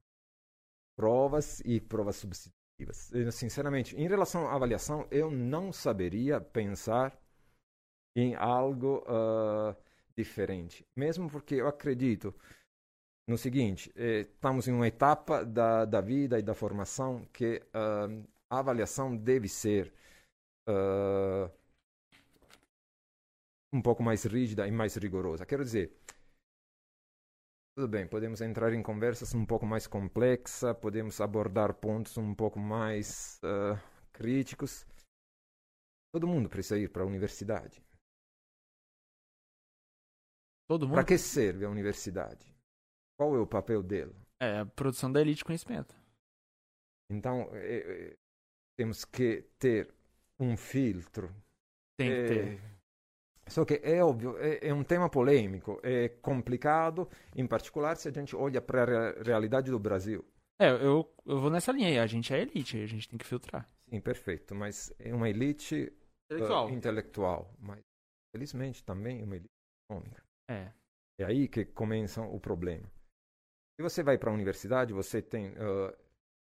[0.98, 3.12] Provas e provas substitutivas.
[3.14, 7.18] Eu, sinceramente, em relação à avaliação, eu não saberia pensar
[8.16, 9.76] em algo ah,
[10.18, 10.86] diferente.
[10.96, 12.34] Mesmo porque eu acredito
[13.30, 18.08] no seguinte, eh, estamos em uma etapa da, da vida e da formação que ah,
[18.50, 19.94] a avaliação deve ser
[20.68, 21.50] ah,
[23.72, 25.46] um pouco mais rígida e mais rigorosa.
[25.46, 25.96] Quero dizer,
[27.78, 32.60] tudo bem, podemos entrar em conversas um pouco mais complexas, podemos abordar pontos um pouco
[32.60, 33.80] mais ah,
[34.12, 34.88] críticos.
[36.12, 37.80] Todo mundo precisa ir para a universidade.
[40.68, 40.96] Todo mundo?
[40.96, 42.59] Para que serve a universidade?
[43.20, 44.16] Qual é o papel dela?
[44.40, 45.94] É, a produção da elite de conhecimento.
[47.10, 48.18] Então, eh, eh,
[48.78, 49.94] temos que ter
[50.40, 51.34] um filtro
[51.98, 52.62] Tem que É, ter.
[53.48, 58.12] Só que é óbvio, é, é um tema polêmico, é complicado, em particular se a
[58.12, 60.26] gente olha para a rea- realidade do Brasil.
[60.60, 62.00] É, eu, eu vou nessa linha aí.
[62.00, 63.70] A gente é elite, a gente tem que filtrar.
[63.90, 65.92] Sim, perfeito, mas é uma elite
[66.26, 66.68] Intelectual.
[66.68, 67.82] ah, intelectual, mas
[68.32, 69.52] felizmente também é uma elite
[69.90, 70.22] econômica.
[70.48, 70.72] É.
[71.20, 72.88] É aí que começa o problema.
[73.80, 75.98] Se você vai para a universidade, você tem ah,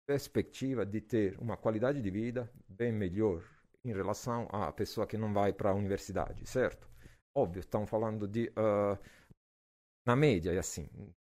[0.07, 3.43] perspectiva de ter uma qualidade de vida bem melhor
[3.85, 6.89] em relação à pessoa que não vai para a universidade, certo?
[7.37, 8.53] Óbvio, estão falando de.
[8.55, 8.97] ah,
[10.07, 10.89] na média é assim.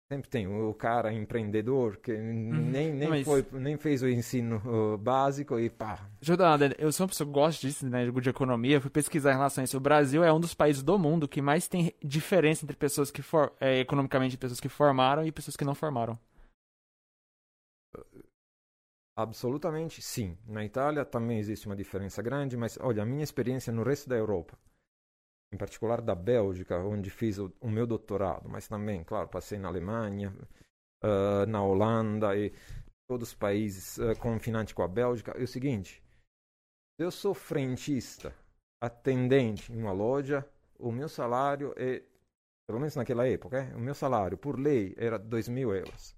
[0.07, 4.97] Sempre tem o cara empreendedor que nem, nem, Mas- foi, nem fez o ensino uh,
[4.99, 6.07] básico e pá.
[6.21, 6.85] Deixa eu.
[6.85, 8.79] Eu sou uma pessoa que gosta disso, né, de economia.
[8.79, 9.77] Fui pesquisar em relação a isso.
[9.77, 13.23] O Brasil é um dos países do mundo que mais tem diferença entre pessoas que,
[13.23, 16.19] for, é, economicamente, pessoas que formaram e pessoas que não formaram.
[19.17, 20.37] Absolutamente sim.
[20.45, 24.15] Na Itália também existe uma diferença grande, mas olha, a minha experiência no resto da
[24.15, 24.55] Europa,
[25.55, 29.69] em particular da Bélgica, onde fiz o, o meu doutorado, mas também, claro, passei na
[29.69, 30.35] Alemanha,
[31.01, 32.53] ah, na Holanda e
[33.07, 36.03] todos os países ah, confinantes com a Bélgica, é o seguinte:
[36.99, 38.35] eu sou frentista,
[38.81, 40.47] atendente em uma loja,
[40.77, 42.03] o meu salário é,
[42.67, 46.15] pelo menos naquela época, é, o meu salário por lei era 2 mil euros.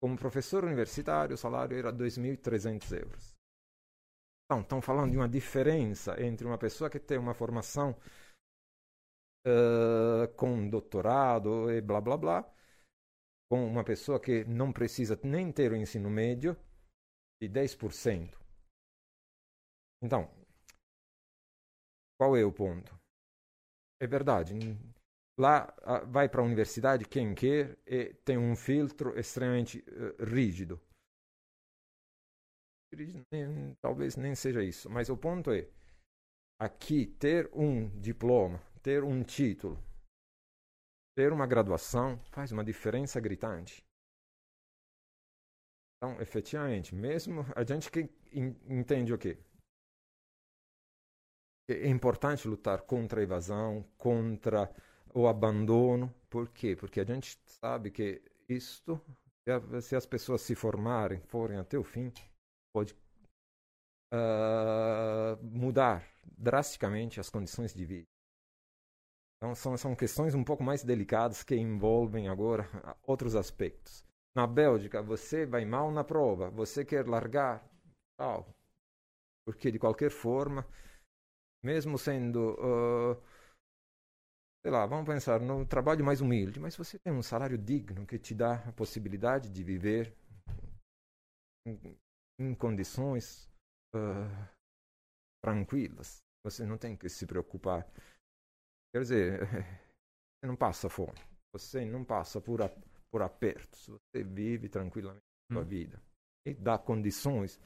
[0.00, 3.34] Como professor universitário, o salário era 2.300 euros.
[4.44, 7.96] Então, estão falando de uma diferença entre uma pessoa que tem uma formação
[9.44, 12.54] eh, com doutorado e blá blá blá,
[13.48, 16.54] com uma pessoa que não precisa nem ter o ensino médio,
[17.40, 18.38] de 10%.
[20.02, 20.30] Então,
[22.18, 22.92] qual é o ponto?
[24.00, 24.54] É verdade,
[25.38, 25.74] Lá
[26.06, 30.80] vai para a universidade quem quer e tem um filtro extremamente eh, rígido.
[33.80, 35.68] Talvez nem seja isso, mas o ponto é
[36.60, 39.76] aqui ter um diploma, ter um título,
[41.16, 43.84] ter uma graduação faz uma diferença gritante.
[45.96, 49.36] Então, efetivamente, mesmo a gente que en- entende o quê?
[51.68, 54.70] É importante lutar contra a evasão, contra
[55.14, 56.12] o abandono.
[56.30, 56.74] Por quê?
[56.76, 59.00] Porque a gente sabe que isto,
[59.82, 62.12] se as pessoas se formarem, forem até o fim,
[62.72, 62.94] pode
[64.12, 66.04] ah, mudar
[66.38, 68.13] drasticamente as condições de vida.
[69.44, 72.66] Então, são, são questões um pouco mais delicadas que envolvem agora
[73.06, 74.02] outros aspectos.
[74.34, 77.62] Na Bélgica, você vai mal na prova, você quer largar,
[78.16, 78.48] tal.
[79.46, 80.66] Porque, de qualquer forma,
[81.62, 83.20] mesmo sendo ah,
[84.64, 88.18] sei lá, vamos pensar no trabalho mais humilde, mas você tem um salário digno que
[88.18, 90.16] te dá a possibilidade de viver
[91.66, 91.98] em,
[92.40, 93.46] em condições
[93.94, 94.48] ah,
[95.44, 96.24] tranquilas.
[96.46, 97.86] Você não tem que se preocupar.
[98.94, 99.40] Quer dizer,
[100.40, 101.18] você não passa fome,
[101.52, 102.70] você não passa por, a-
[103.10, 105.66] por apertos, você vive tranquilamente a sua Hum.
[105.68, 106.02] vida.
[106.46, 107.60] E dá condições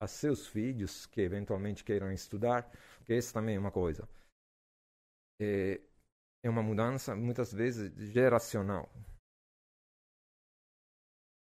[0.00, 4.08] a seus filhos que eventualmente queiram estudar, porque essa também é uma coisa.
[5.40, 5.80] É,
[6.44, 8.90] é uma mudança muitas vezes geracional.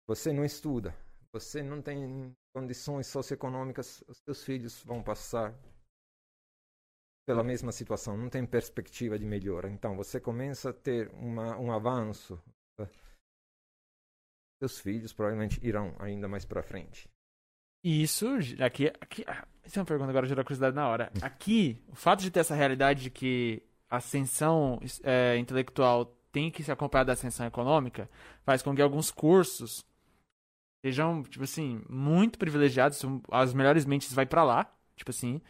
[0.09, 0.93] Você não estuda,
[1.33, 5.55] você não tem condições socioeconômicas, os seus filhos vão passar
[7.29, 9.69] pela mesma situação, não tem perspectiva de melhora.
[9.69, 12.43] Então você começa a ter uma, um avanço.
[12.81, 12.89] eh,
[14.63, 17.07] Seus filhos provavelmente irão ainda mais para frente.
[17.85, 18.27] E isso,
[18.65, 19.25] aqui, aqui.
[19.27, 21.13] ah, Isso é uma pergunta agora, gerou curiosidade na hora.
[21.23, 26.63] Aqui, o fato de ter essa realidade de que a ascensão é, intelectual tem que
[26.63, 28.09] se acompanhar da ascensão econômica
[28.43, 29.85] faz com que alguns cursos
[30.83, 33.03] sejam, tipo assim, muito privilegiados.
[33.31, 35.43] As melhores mentes vai pra lá, tipo assim.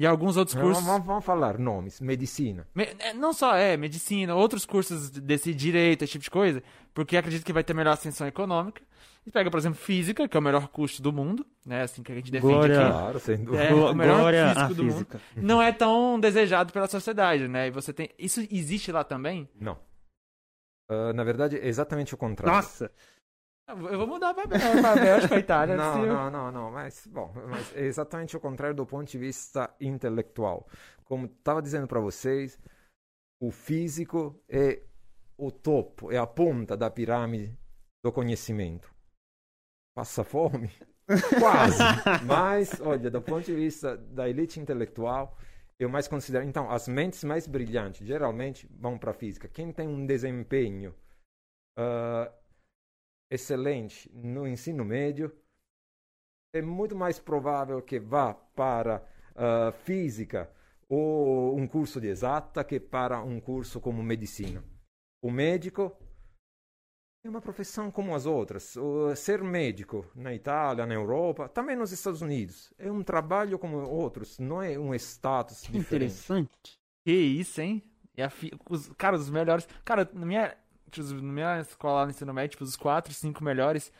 [0.00, 0.82] E alguns outros cursos.
[0.82, 2.66] vamos- vamos falar nomes, medicina.
[2.74, 6.62] Me- é, Não só é medicina, outros cursos desse direito, esse tipo de coisa,
[6.94, 8.82] porque acredito que vai ter melhor ascensão econômica.
[9.26, 11.82] E pega, por exemplo, física, que é o melhor curso do mundo, né?
[11.82, 12.80] Assim que a gente defende Glória.
[12.80, 12.90] aqui.
[12.90, 13.62] Claro, sem dúvida.
[13.64, 14.92] É, o melhor Glória físico à do mundo.
[14.94, 15.20] física.
[15.36, 17.66] Não é tão desejado pela sociedade, né?
[17.68, 18.08] E você tem.
[18.18, 19.46] Isso existe lá também?
[19.60, 19.76] Não.
[20.88, 22.54] Ah, na verdade, é exatamente o contrário.
[22.56, 22.90] Nossa!
[23.70, 25.76] Eu vou mudar pra, pra Bélgica, pra Itália.
[25.76, 29.18] Não, eu- não, não, não, mas bom, mas é exatamente o contrário do ponto de
[29.18, 30.66] vista intelectual.
[31.04, 32.58] Como estava dizendo para vocês,
[33.40, 34.82] o físico é
[35.36, 37.56] o topo, é a ponta da pirâmide
[38.04, 38.92] do conhecimento.
[39.96, 40.70] Passa fome?
[41.40, 41.82] Quase.
[42.24, 45.36] Mas, olha, do ponto de vista da elite intelectual,
[45.78, 46.44] eu mais considero.
[46.44, 49.48] Então, as mentes mais brilhantes geralmente vão para a física.
[49.48, 50.94] Quem tem um desempenho
[51.76, 52.30] ah,
[53.30, 55.32] excelente no ensino médio,
[56.54, 59.06] é muito mais provável que vá para
[59.36, 60.50] ah, física
[60.88, 64.64] ou um curso de exata que para um curso como medicina.
[65.22, 65.96] O médico
[67.24, 68.74] é uma profissão como as outras.
[68.76, 73.76] O ser médico na Itália, na Europa, também nos Estados Unidos, é um trabalho como
[73.88, 76.12] outros, não é um status diferente.
[76.12, 76.80] Interessante.
[77.04, 77.82] Que isso, hein?
[78.16, 79.68] E a fi- os, cara, os melhores.
[79.84, 80.56] Cara, na minha,
[80.98, 83.92] na minha escola lá no ensino médio, tipo, os quatro, cinco melhores,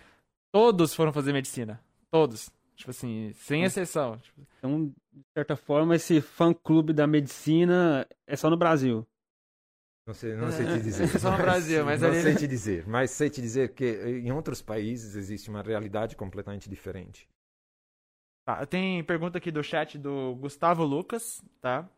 [0.52, 1.80] todos foram fazer medicina.
[2.10, 2.50] Todos.
[2.74, 4.16] Tipo assim, sem exceção.
[4.18, 9.06] Tipo, Então, de certa forma, esse fã-clube da medicina é só no Brasil.
[10.06, 11.06] Não sei, não sei te dizer.
[11.20, 12.84] Só no Brasil, mas não ali- sei te dizer.
[12.88, 17.28] Mas sei te dizer que eh, em outros países existe uma realidade completamente diferente.
[18.44, 21.88] Tá, tem pergunta aqui do chat do Gustavo Lucas, tá?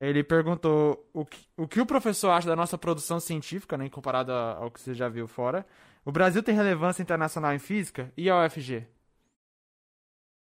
[0.00, 4.32] Ele perguntou o que, o que o professor acha da nossa produção científica, né, comparado
[4.32, 5.66] ao que você já viu fora.
[6.04, 8.86] O Brasil tem relevância internacional em física e a UFG?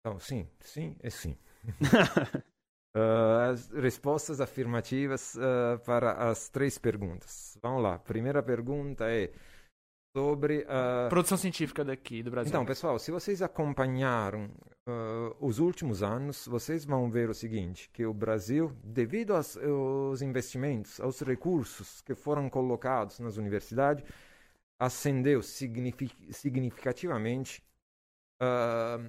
[0.01, 1.37] Então, sim, sim e sim.
[2.97, 7.57] Ah, as respostas afirmativas ah, para as três perguntas.
[7.61, 7.99] Vamos lá.
[7.99, 9.33] Primeira pergunta é
[10.15, 11.07] sobre a.
[11.09, 12.49] Produção científica daqui do Brasil.
[12.49, 14.49] Então, pessoal, se vocês acompanharam
[14.87, 20.21] ah, os últimos anos, vocês vão ver o seguinte, que o Brasil, devido aos, aos
[20.21, 24.05] investimentos, aos recursos que foram colocados nas universidades,
[24.79, 27.61] ascendeu signifi- significativamente
[28.41, 28.99] ah,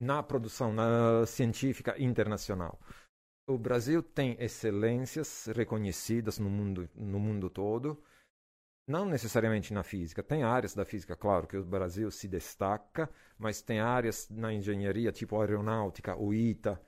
[0.00, 2.78] na produção na científica internacional.
[3.48, 8.00] O Brasil tem excelências reconhecidas no mundo, no mundo todo,
[8.86, 10.22] não necessariamente na física.
[10.22, 13.08] Tem áreas da física, claro, que o Brasil se destaca,
[13.38, 16.80] mas tem áreas na engenharia, tipo aeronáutica, o ITA,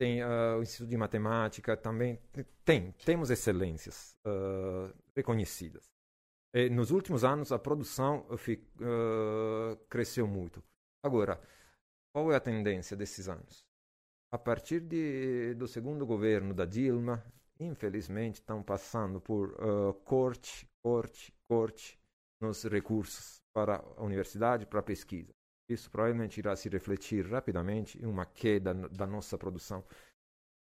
[0.00, 2.18] tem ah, o Instituto de Matemática, também
[2.64, 5.90] tem, temos excelências ah, reconhecidas.
[6.54, 10.62] E nos últimos anos, a produção ah, cresceu muito.
[11.04, 11.38] Agora,
[12.12, 13.64] qual é a tendência desses anos?
[14.32, 17.22] A partir de, do segundo governo da Dilma,
[17.58, 21.98] infelizmente, estão passando por ah, corte, corte, corte
[22.40, 25.32] nos recursos para a universidade, para a pesquisa.
[25.68, 29.84] Isso provavelmente irá se refletir rapidamente em uma queda da nossa produção.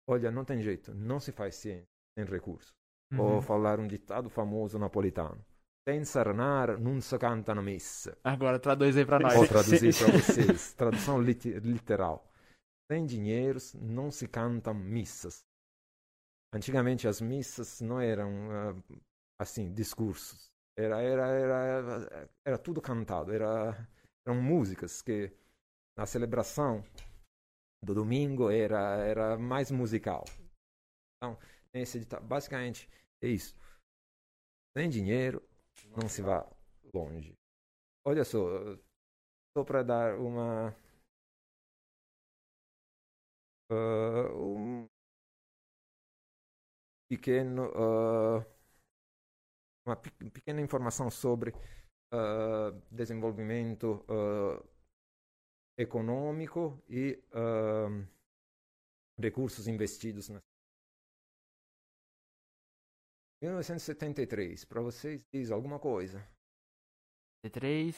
[0.08, 1.86] Olha, não tem jeito, não se faz ciência
[2.16, 2.72] sem recursos.
[3.12, 3.42] Vou Uhum.
[3.42, 5.44] falar um ditado famoso napolitano.
[5.88, 8.16] Senza renare non si canta na missa.
[8.22, 9.34] Agora traduz aí pra nós.
[9.34, 10.72] Vou traduzir para vocês.
[10.74, 12.24] Tradução lit- literal.
[12.90, 15.40] Sem dinheiros não se cantam missas.
[16.54, 18.74] Antigamente as missas não eram ah,
[19.42, 20.50] assim discursos.
[20.76, 23.32] Era era era era tudo cantado.
[23.32, 23.88] Era
[24.26, 25.30] eram músicas que
[25.96, 26.82] na celebração
[27.84, 30.24] do domingo era era mais musical.
[31.16, 31.38] Então
[31.74, 32.88] esse basicamente
[33.22, 33.54] é isso.
[34.76, 35.42] Sem dinheiro
[35.96, 36.44] não se vai
[36.94, 37.34] longe.
[38.04, 38.38] Olha só,
[39.56, 40.74] só para dar uma
[43.70, 44.88] ah, um
[47.08, 48.44] pequeno ah,
[49.86, 51.52] uma pe- pequena informação sobre
[52.12, 54.62] ah, desenvolvimento ah,
[55.78, 57.88] econômico e ah,
[59.18, 60.40] recursos investidos na
[63.42, 66.20] 1973, para vocês diz alguma coisa?
[67.44, 67.92] T3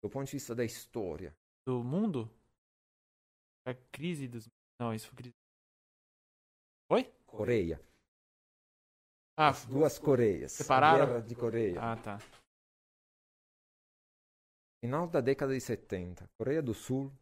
[0.00, 1.36] Do ponto de vista da história.
[1.66, 2.30] do mundo?
[3.66, 4.48] A crise dos...
[4.80, 5.34] Não, isso foi crise...
[6.90, 7.04] Oi?
[7.26, 7.80] Coreia.
[9.40, 10.50] Ah, As duas Coreias.
[10.50, 11.04] Separaram?
[11.04, 11.80] A guerra de Coreia.
[11.80, 12.18] ah tá.
[14.84, 17.12] Final da década de 70, Coreia do Sul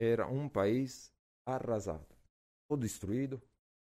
[0.00, 1.12] era um país
[1.46, 2.06] arrasado,
[2.70, 3.40] todo destruído,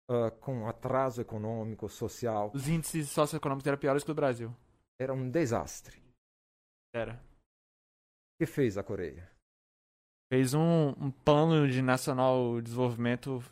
[0.10, 2.52] ah, com atraso econômico, social.
[2.56, 4.52] Os índices socioeconômicos eram piores que o do Brasil.
[5.00, 6.02] Era um desastre.
[6.92, 7.14] Era.
[7.14, 9.30] O que fez a Coreia?
[10.32, 13.44] Fez um, um plano de nacional desenvolvimento.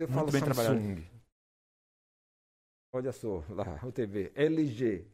[0.00, 1.11] Eu Muito falo bem trabalhado.
[2.92, 4.30] Olha só, lá, o TV.
[4.34, 5.06] LG.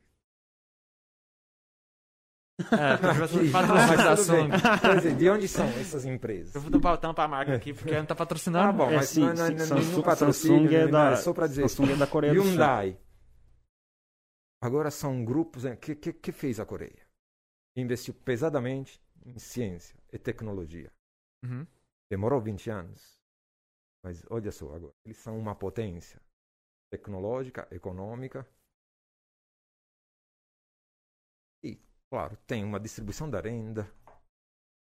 [2.61, 2.99] É.
[4.81, 6.55] Quer dizer, de onde são essas empresas?
[6.57, 8.69] Eu vou dar pautão pra marca aqui, porque não tá patrocinando.
[8.69, 9.37] Ah, bom, É, mas sim, não, não,
[9.83, 11.69] sim, não, patrocínio, Samsung é da- nada, só para dizer.
[11.69, 12.51] Samsung é da Coreia do Sul.
[12.51, 12.99] Hyundai.
[14.61, 17.07] Agora são grupos né, que, que, que fez a Coreia.
[17.77, 20.93] Investiu pesadamente em ciência e tecnologia.
[21.45, 21.65] Uhum.
[22.11, 23.17] Demorou 20 anos.
[24.03, 26.21] Mas olha só agora, eles são uma potência
[26.91, 28.47] tecnológica, econômica.
[31.63, 31.79] E,
[32.11, 33.91] claro, tem uma distribuição da renda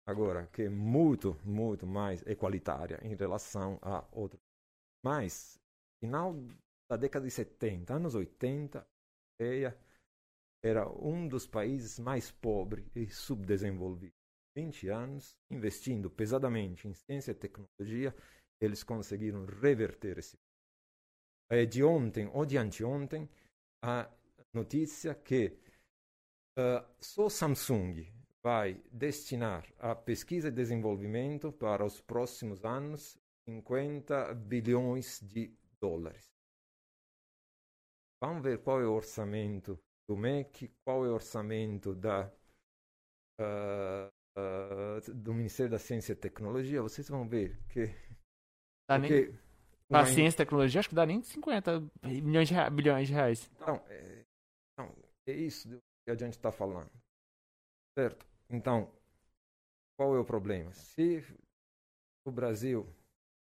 [0.07, 4.41] agora que é muito, muito mais equalitária em relação a outros.
[5.05, 5.59] Mas,
[6.01, 6.35] final
[6.91, 8.85] da década de 70, anos 80, a
[9.39, 9.79] Coreia
[10.63, 14.17] era um dos países mais pobres e subdesenvolvidos.
[14.57, 18.15] 20 anos investindo pesadamente em ciência e tecnologia,
[18.61, 20.39] eles conseguiram reverter esse.
[21.51, 23.29] É de ontem ou de anteontem
[23.83, 24.11] a
[24.53, 25.59] notícia que
[26.57, 28.07] ah, só Samsung
[28.43, 33.19] vai destinar a pesquisa e desenvolvimento para os próximos anos
[33.49, 36.25] 50 bilhões de dólares.
[38.23, 39.79] Vamos ver qual é o orçamento
[40.09, 42.33] do MEC, qual é o orçamento da,
[43.41, 46.83] ah, ah, do Ministério da Ciência e Tecnologia.
[46.83, 47.89] Vocês vão ver que
[48.87, 49.35] Tá porque
[49.89, 53.51] Pra uma- ciência e tecnologia, acho que dá nem 50 milhões de bilhões de reais.
[53.55, 54.25] Então, é,
[54.73, 54.97] então,
[55.29, 55.69] é isso
[56.05, 56.91] que a gente está falando.
[57.99, 58.27] Certo?
[58.51, 58.91] Então,
[59.97, 60.73] qual é o problema?
[60.73, 61.23] Se
[62.27, 62.89] o Brasil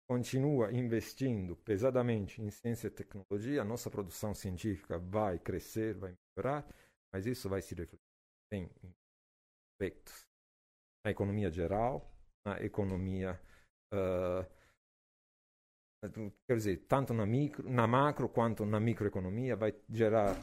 [0.10, 6.66] continua investindo pesadamente em ciência e tecnologia, a nossa produção científica vai crescer, vai melhorar,
[7.12, 8.00] mas isso vai se refletir
[8.54, 8.70] em
[9.74, 10.26] aspectos
[11.04, 12.10] na economia geral,
[12.46, 13.40] na economia
[13.92, 14.46] ah,
[16.48, 20.36] quer dizer, tanto na micro, na macro quanto na microeconomia, vai gerar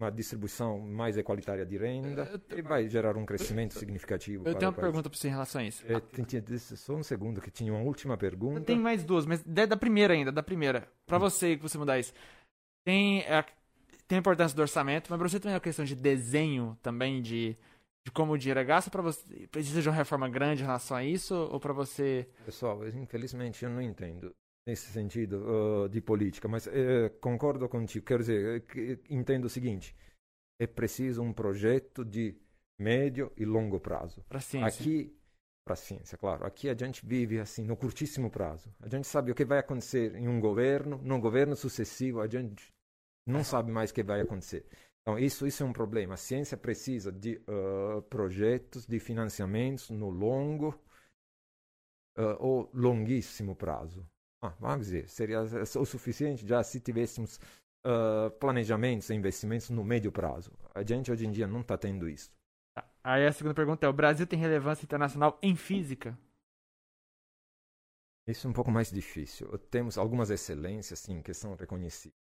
[0.00, 4.40] uma distribuição mais equalitária de renda Eu e vai gerar um crescimento significativo.
[4.40, 5.84] Eu para tenho uma pergunta pra você em relação a isso.
[5.86, 8.60] É, tem- tinha- só um segundo, que tinha uma última pergunta.
[8.62, 10.88] Tem mais duas, mas da, da primeira ainda, da primeira.
[11.06, 12.12] Pra você que você mudar isso.
[12.84, 13.44] Tem a,
[14.06, 17.22] tem a importância do orçamento, mas pra você também é uma questão de desenho também,
[17.22, 17.56] de,
[18.04, 18.90] de como o dinheiro é gasto.
[18.90, 21.34] Pra você, precisa de uma reforma grande em relação a isso?
[21.34, 22.28] Ou pra você.
[22.44, 24.34] Pessoal, infelizmente eu não entendo
[24.66, 25.44] nesse sentido
[25.84, 28.04] uh, de política, mas eh, concordo contigo.
[28.04, 29.94] Quero dizer, eh, entendo o seguinte:
[30.58, 32.36] é preciso um projeto de
[32.78, 34.24] médio e longo prazo.
[34.28, 34.82] Pra ciência?
[34.82, 35.16] Aqui,
[35.64, 38.74] para a ciência, claro, aqui a gente vive assim no curtíssimo prazo.
[38.80, 42.72] A gente sabe o que vai acontecer em um governo, no governo sucessivo, a gente
[43.26, 44.66] não sabe mais o que vai acontecer.
[45.02, 46.14] Então, isso, isso é um problema.
[46.14, 50.68] A ciência precisa de uh, projetos, de financiamentos no longo
[52.16, 54.06] uh, ou longuíssimo prazo.
[54.44, 57.40] Ah, vamos dizer, seria o suficiente já se tivéssemos
[57.86, 60.52] uh, planejamentos e investimentos no médio prazo.
[60.74, 62.30] A gente hoje em dia não está tendo isso.
[62.76, 62.86] Tá.
[63.02, 66.18] Aí a segunda pergunta é: o Brasil tem relevância internacional em física?
[68.26, 69.48] Isso é um pouco mais difícil.
[69.70, 72.23] Temos algumas excelências, sim, que são reconhecidas.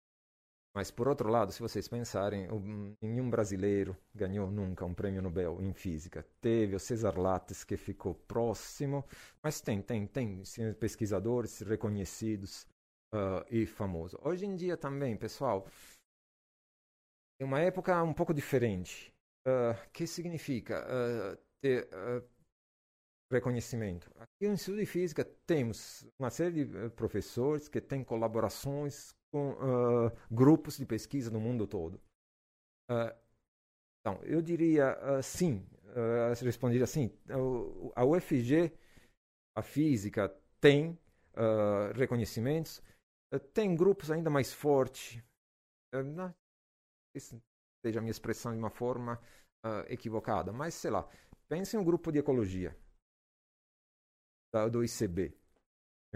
[0.77, 5.59] Mas, por outro lado, se vocês pensarem, um- nenhum brasileiro ganhou nunca um prêmio Nobel
[5.63, 6.23] em física.
[6.39, 9.03] Teve o Cesar Lattes, que ficou próximo,
[9.43, 10.43] mas tem, tem, tem
[10.79, 12.67] pesquisadores reconhecidos
[13.15, 14.21] ah, e famosos.
[14.23, 15.67] Hoje em dia também, pessoal,
[17.41, 19.11] é uma época um pouco diferente.
[19.47, 22.23] O que significa ah, ter ah,
[23.33, 24.11] reconhecimento.
[24.17, 30.13] Aqui no Instituto de Física temos uma série de professores que têm colaborações com ah,
[30.31, 32.01] grupos de pesquisa no mundo todo.
[32.89, 33.15] Ah,
[34.01, 35.67] então, eu diria ah, sim,
[35.97, 37.13] ah, responderia assim.
[37.97, 38.73] A UFG,
[39.57, 40.99] a física, tem
[41.95, 42.83] reconhecimentos,
[43.55, 45.23] tem grupos ainda mais fortes.
[46.15, 46.35] Não-
[47.15, 47.43] isso
[47.85, 49.21] seja a minha expressão de uma forma
[49.89, 51.09] equivocada, mas sei lá,
[51.49, 52.77] pense em um grupo de ecologia
[54.73, 55.33] do ICB.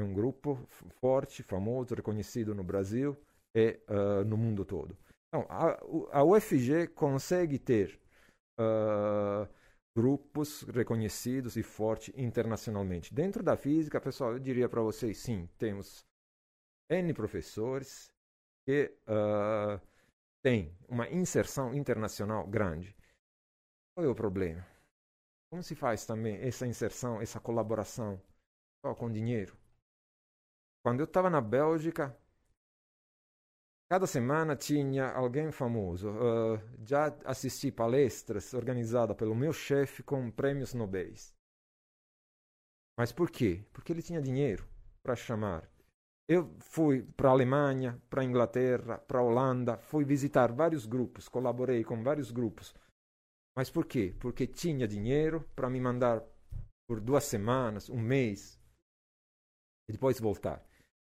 [0.00, 0.58] É um grupo
[0.98, 3.14] forte, famoso, reconhecido no Brasil
[3.54, 4.96] e ah, no mundo todo.
[5.28, 5.78] Então, a,
[6.10, 8.00] a UFG consegue ter
[8.58, 9.46] ah,
[9.94, 13.12] grupos reconhecidos e fortes internacionalmente.
[13.12, 16.02] Dentro da física, pessoal, eu diria para vocês, sim, temos
[16.88, 18.10] N professores
[18.66, 19.78] que ah,
[20.42, 22.96] têm uma inserção internacional grande.
[23.94, 24.66] Qual é o problema?
[25.50, 28.18] Como se faz também essa inserção, essa colaboração
[28.82, 29.59] só com dinheiro?
[30.82, 32.16] Quando eu estava na Bélgica,
[33.88, 36.08] cada semana tinha alguém famoso.
[36.10, 41.34] Ah, já assisti palestras organizadas pelo meu chefe com prêmios Nobéis.
[42.98, 43.64] Mas por quê?
[43.72, 44.66] Porque ele tinha dinheiro
[45.02, 45.68] para chamar.
[46.28, 51.28] Eu fui para a Alemanha, para a Inglaterra, para a Holanda, fui visitar vários grupos,
[51.28, 52.74] colaborei com vários grupos.
[53.56, 54.14] Mas por quê?
[54.20, 56.22] Porque tinha dinheiro para me mandar
[56.86, 58.60] por duas semanas, um mês,
[59.88, 60.64] e depois voltar.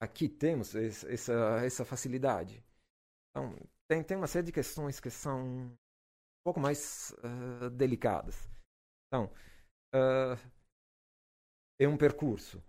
[0.01, 1.33] Aqui temos es- essa,
[1.63, 2.63] essa facilidade.
[3.31, 3.55] Então,
[3.89, 5.77] tem, tem uma série de questões que são um
[6.45, 8.49] pouco mais ah, delicadas.
[9.07, 9.31] Então,
[9.93, 10.37] ah,
[11.79, 12.61] é um percurso.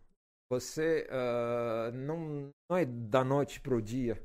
[0.51, 4.17] Você ah, não, não é da noite para o dia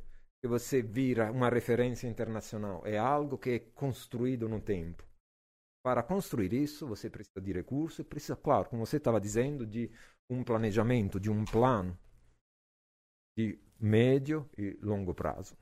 [0.42, 2.86] que você vira uma referência internacional.
[2.86, 5.04] É algo que é construído no tempo.
[5.84, 9.92] Para construir isso, você precisa de recursos precisa, claro, como você estava dizendo, de
[10.30, 11.98] um planejamento, de um plano
[13.38, 15.56] de médio e longo prazo.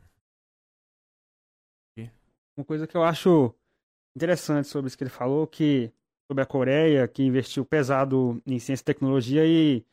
[2.57, 3.53] Uma coisa que eu acho
[4.15, 5.91] interessante sobre isso que ele falou, que
[6.25, 9.85] sobre a Coreia, que investiu pesado em ciência e tecnologia e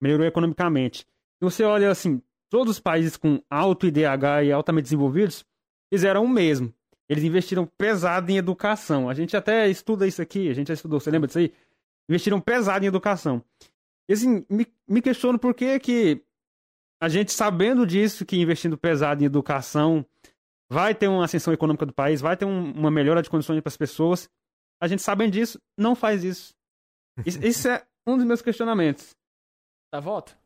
[0.00, 1.00] melhorou economicamente.
[1.00, 2.20] Se você olha assim,
[2.50, 5.44] todos os países com alto IDH e altamente desenvolvidos
[5.92, 6.72] fizeram o mesmo.
[7.08, 9.08] Eles investiram pesado em educação.
[9.08, 11.52] A gente até estuda isso aqui, a gente já estudou, você lembra disso aí?
[12.10, 13.42] Investiram pesado em educação.
[14.06, 16.22] E assim, me, me questiono por que que
[17.02, 20.06] a gente sabendo disso, que investindo pesado em educação
[20.70, 23.68] vai ter uma ascensão econômica do país, vai ter um- uma melhora de condições para
[23.68, 24.30] as pessoas.
[24.80, 26.54] A gente sabendo disso, não faz isso.
[27.26, 29.16] Isso, isso é um dos meus questionamentos.
[29.92, 30.38] Dá voto?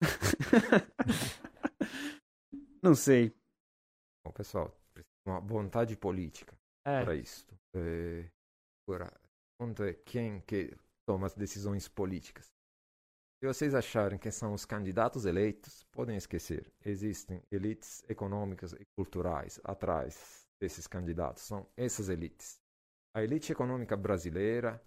[2.80, 3.34] Não sei.
[4.24, 6.56] Bom, pessoal, precisa de uma vontade política
[6.86, 7.44] É, para isso.
[7.74, 8.24] É,
[8.86, 9.12] agora,
[9.80, 10.72] é quem que
[11.04, 12.46] toma as decisões políticas.
[13.40, 16.72] Se vocês acharem que são os candidatos eleitos, podem esquecer.
[16.84, 21.44] Existem elites econômicas e culturais atrás desses candidatos.
[21.44, 22.60] São essas elites.
[23.14, 24.82] A elite econômica brasileira,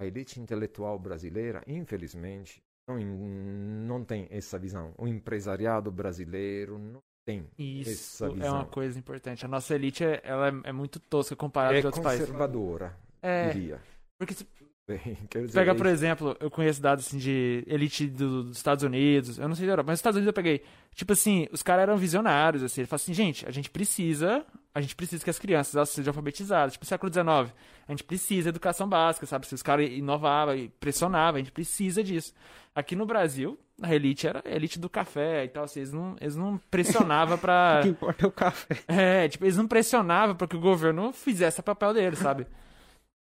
[0.00, 4.94] a elite intelectual brasileira, infelizmente, não, não tem essa visão.
[4.98, 8.64] O empresariado brasileiro não tem isso essa é uma visão.
[8.66, 9.44] coisa importante.
[9.46, 12.26] A nossa elite é, ela é, muito tosca comparada É com outros países.
[12.26, 13.80] conservadora, É, diria.
[14.18, 14.46] porque se
[14.86, 14.98] Bem,
[15.30, 19.38] quer dizer, Pega, por exemplo, eu conheço dados assim de elite do- dos Estados Unidos,
[19.38, 20.62] eu não sei da Europa, mas nos Estados Unidos eu peguei.
[20.94, 24.80] Tipo assim, os caras eram visionários, assim, ele fala assim, gente, a gente precisa, a
[24.80, 26.72] gente precisa que as crianças elas sejam alfabetizadas.
[26.72, 27.54] Tipo, século XIX,
[27.88, 29.46] a gente precisa de educação básica, sabe?
[29.46, 32.34] Se os caras inovavam e pressionavam, a gente precisa disso.
[32.74, 36.16] Aqui no Brasil, a elite era a elite do café e tal, assim, eles não,
[36.20, 37.78] eles não pressionavam pra...
[37.80, 38.78] O que importa é o café.
[38.88, 42.46] É, tipo, eles não pressionavam pra que o governo fizesse o papel dele, sabe?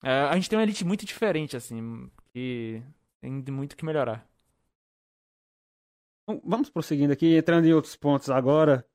[0.06, 2.80] É, a gente tem uma elite muito diferente, assim, que
[3.20, 4.24] tem muito que melhorar.
[6.28, 8.86] Bom, Vamos prosseguindo aqui, entrando em outros pontos agora.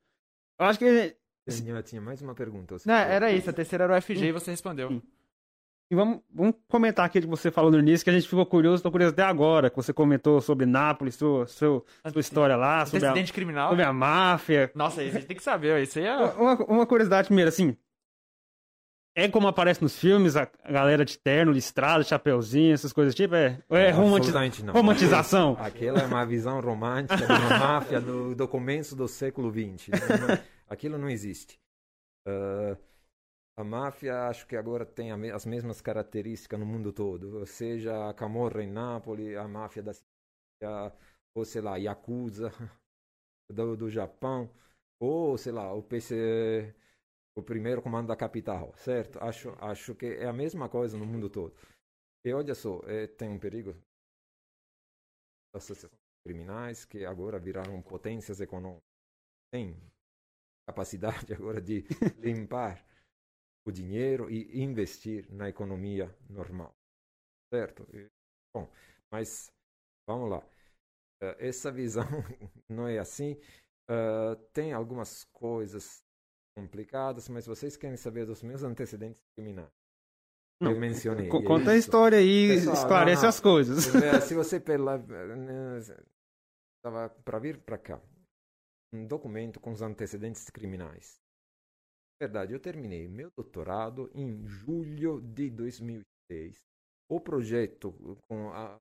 [0.56, 1.16] Eu acho que.
[1.44, 2.78] Daniel tinha mais uma pergunta.
[2.78, 4.88] você Não, era isso, a terceira era o FG e você respondeu.
[4.88, 5.02] Sim.
[5.90, 8.80] E vamos, vamos comentar aquilo que você falou no início, que a gente ficou curioso,
[8.80, 11.82] tô curioso até agora, que você comentou sobre Nápoles, sua, sua,
[12.12, 13.70] sua história lá, sobre a, criminal?
[13.70, 14.70] sobre a máfia.
[14.76, 16.16] Nossa, isso a gente tem que saber, isso aí é...
[16.16, 17.76] Uma, uma curiosidade primeiro, assim.
[19.24, 23.34] É como aparece nos filmes, a galera de terno, listrado, chapeuzinho, essas coisas tipo?
[23.34, 24.72] É, é romanti- não.
[24.72, 25.56] romantização?
[25.60, 29.88] Aquela é uma visão romântica de uma máfia do, do começo do século XX.
[29.88, 31.58] Não- Aquilo não existe.
[32.26, 32.76] Ah,
[33.58, 37.38] a máfia, acho que agora tem as mesmas características no mundo todo.
[37.40, 40.92] Ou seja, a Camorra em Nápoles, a máfia da Sicília,
[41.34, 42.52] ou sei lá, Yakuza
[43.50, 44.48] do, do Japão,
[44.98, 46.74] ou sei lá, o PC,
[47.36, 49.18] o primeiro comando da capital, certo?
[49.22, 51.54] Acho, acho que é a mesma coisa no mundo todo.
[52.24, 53.76] E olha só, eh, tem um perigo
[55.54, 58.82] associações criminais que agora viraram potências econômicas.
[59.52, 59.76] Tem
[60.66, 61.84] capacidade agora de
[62.18, 62.84] limpar
[63.66, 66.74] o dinheiro e investir na economia normal.
[67.52, 67.86] Certo?
[67.94, 68.08] E,
[68.54, 68.68] Bom,
[69.12, 69.52] mas
[70.08, 70.42] vamos lá.
[71.22, 72.04] Eh, Essa visão
[72.68, 73.36] não é assim.
[73.90, 76.02] Eh, Tem algumas coisas
[76.57, 79.70] complicadas, mas vocês querem saber dos meus antecedentes criminais?
[80.61, 81.28] Não, Eu mencionei.
[81.28, 81.86] Co- é Conta a isso.
[81.88, 83.94] história aí, Pessoal, esclarece não, as coisas.
[83.94, 84.96] É, Se você pela
[86.78, 88.01] estava para vir para cá
[88.92, 91.18] um documento com os antecedentes criminais.
[92.20, 96.59] Verdade, eu terminei meu doutorado em julho de 2006.
[97.11, 97.92] O projeto
[98.28, 98.76] com a,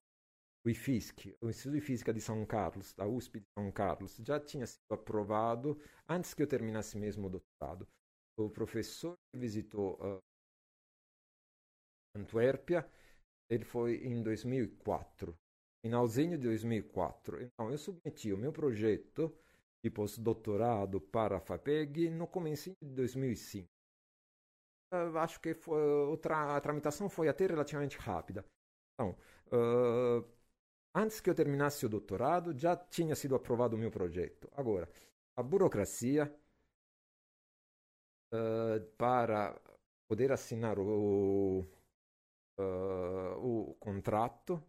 [0.65, 4.39] o IFISC, o Instituto de Física de São Carlos, da USP de São Carlos, já
[4.39, 7.87] tinha sido aprovado antes que eu terminasse mesmo o doutorado.
[8.37, 10.19] O professor que visitou ah,
[12.15, 12.87] Antuérpia
[13.49, 15.35] ele foi em 2004,
[15.85, 17.41] finalzinho de 2004.
[17.41, 19.33] Então, eu submeti o meu projeto
[19.83, 23.69] de pós-doutorado para a FAPEG no começo de 2005.
[24.91, 28.45] Eu acho que foi, o tra- a tramitação foi até relativamente rápida.
[28.95, 29.17] Então,
[29.51, 30.23] ah,
[30.93, 34.49] antes que eu terminasse o doutorado, já tinha sido aprovado o meu projeto.
[34.53, 34.89] Agora,
[35.35, 36.33] a burocracia
[38.31, 39.59] ah, para
[40.07, 41.65] poder assinar o,
[42.59, 44.61] ah, o contrato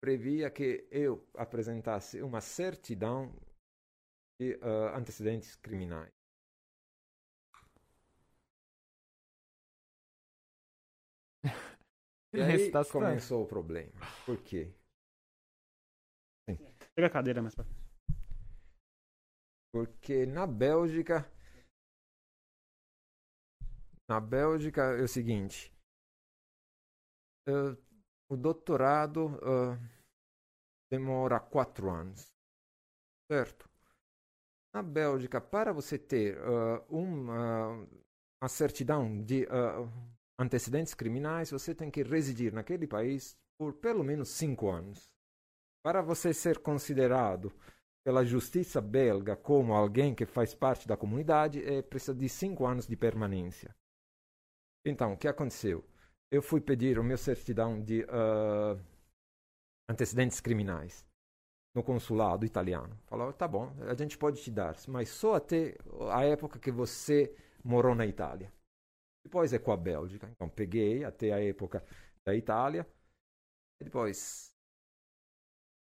[0.00, 3.32] previa que eu apresentasse uma certidão
[4.40, 6.21] de ah, antecedentes criminais.
[12.34, 13.92] E aí tá começou o problema.
[14.24, 14.72] Por quê?
[16.94, 17.64] Pega a cadeira mais pra
[19.72, 21.30] Porque na Bélgica.
[24.08, 25.72] Na Bélgica é o seguinte.
[27.48, 27.76] eh,
[28.30, 29.78] o doutorado eh,
[30.90, 32.32] demora quatro anos.
[33.30, 33.68] Certo?
[34.74, 37.86] Na Bélgica, para você ter eh, uma,
[38.40, 39.46] uma certidão de
[40.42, 45.12] antecedentes criminais, você tem que residir naquele país por pelo menos cinco anos.
[45.82, 47.52] Para você ser considerado
[48.04, 52.86] pela justiça belga como alguém que faz parte da comunidade, é, precisa de cinco anos
[52.86, 53.74] de permanência.
[54.84, 55.84] Então, o que aconteceu?
[56.30, 58.76] Eu fui pedir o meu certidão de ah,
[59.88, 61.06] antecedentes criminais
[61.74, 62.98] no consulado italiano.
[63.06, 65.76] Falaram, tá bom, a gente pode te dar, mas só até
[66.10, 67.32] a época que você
[67.64, 68.52] morou na Itália.
[69.24, 70.28] Depois é com a Bélgica.
[70.30, 71.84] Então, peguei até a época
[72.24, 72.86] da Itália.
[73.80, 74.52] Depois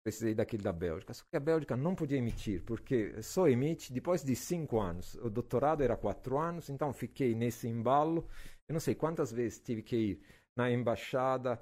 [0.03, 1.13] precisei daquele da Bélgica.
[1.13, 5.15] Só que a Bélgica não podia emitir, porque só emite depois de cinco anos.
[5.17, 8.27] O doutorado era quatro anos, então fiquei nesse embalo.
[8.69, 10.23] Eu não sei quantas vezes tive que ir
[10.57, 11.61] na embaixada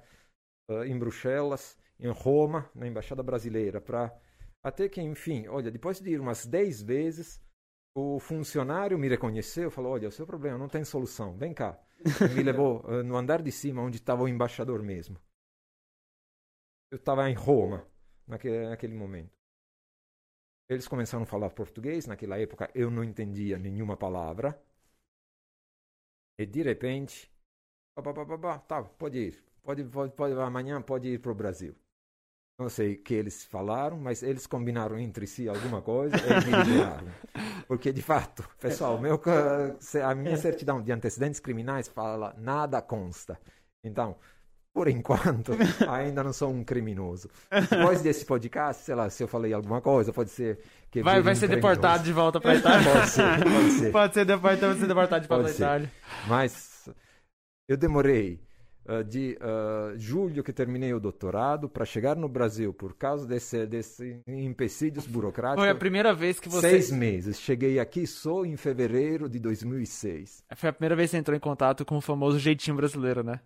[0.71, 4.17] uh, em Bruxelas, em Roma, na embaixada brasileira, para
[4.63, 7.41] até que, enfim, olha, depois de ir umas dez vezes,
[7.99, 11.79] o funcionário me reconheceu, falou: olha, o seu problema não tem solução, vem cá.
[12.31, 15.19] E me levou uh, no andar de cima, onde estava o embaixador mesmo.
[16.91, 17.87] Eu estava em Roma
[18.27, 19.37] naquele, naquele momento.
[20.69, 24.63] Eles começaram a falar português, naquela época eu não entendia nenhuma palavra.
[26.39, 27.31] E de repente,
[28.69, 31.75] tá, pode ir, pode, pode, pode, amanhã pode ir para o Brasil.
[32.59, 36.65] Não sei o que eles falaram, mas eles combinaram entre si alguma coisa e me
[36.65, 37.07] liberaram.
[37.69, 39.21] Porque, de fato, pessoal, meu,
[40.05, 43.39] a minha certidão de antecedentes criminais fala nada consta.
[43.85, 44.17] Então,
[44.75, 45.53] por enquanto,
[45.89, 47.31] ainda não sou um criminoso.
[47.71, 50.59] Depois desse podcast, sei lá, se eu falei alguma coisa, pode ser
[50.91, 51.01] que.
[51.01, 51.77] Vai, vai um ser criminoso.
[51.77, 52.91] deportado de volta pra Itália.
[52.93, 53.93] pode ser, pode ser.
[53.93, 55.63] Pode ser deportado, pode ser deportado de volta ser.
[55.63, 55.93] Itália.
[56.27, 56.89] Mas
[57.69, 58.41] eu demorei
[59.05, 64.21] de uh, julho que terminei o doutorado para chegar no Brasil por causa desse, desse
[64.27, 65.63] empecilhos burocráticos.
[65.63, 66.71] Foi a primeira vez que você.
[66.71, 67.39] Seis meses.
[67.39, 70.43] Cheguei aqui só em fevereiro de 2006.
[70.57, 73.41] Foi a primeira vez que você entrou em contato com o famoso jeitinho brasileiro, né?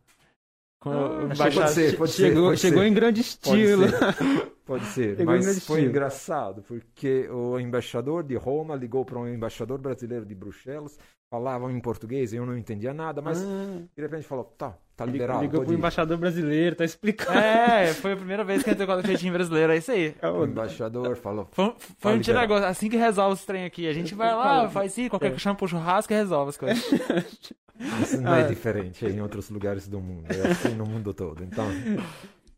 [0.80, 2.88] Com Ah, o pode ser, pode ser, chegou pode chegou ser.
[2.88, 3.28] em grande Pode
[3.62, 3.88] estilo.
[3.88, 4.52] ser.
[4.64, 5.90] Pode ser, em grande mas foi estilo.
[5.90, 10.96] engraçado, porque o embaixador de Roma ligou para um embaixador brasileiro de Bruxelas,
[11.32, 15.40] falavam em português, eu não entendia nada, mas Ah, de repente falou, tá, tá liberado,
[15.40, 15.76] ligou pro ir.
[15.78, 17.38] embaixador brasileiro, tá explicando.
[17.38, 19.90] É, foi a primeira vez que entrou em contato com o jeitinho brasileiro, é isso
[19.90, 20.14] aí.
[20.22, 22.60] O embaixador falou, Foi, um- foi um tira liberar.
[22.60, 22.64] gosto.
[22.70, 23.88] Assim que resolve os trem aqui.
[23.88, 25.38] A gente vai lá, faz isso, qualquer É.
[25.38, 26.84] chama pro churrasco e resolve as coisas.
[28.02, 28.46] isso não é Ah.
[28.48, 31.66] diferente em outros lugares do mundo, é assim no mundo todo, então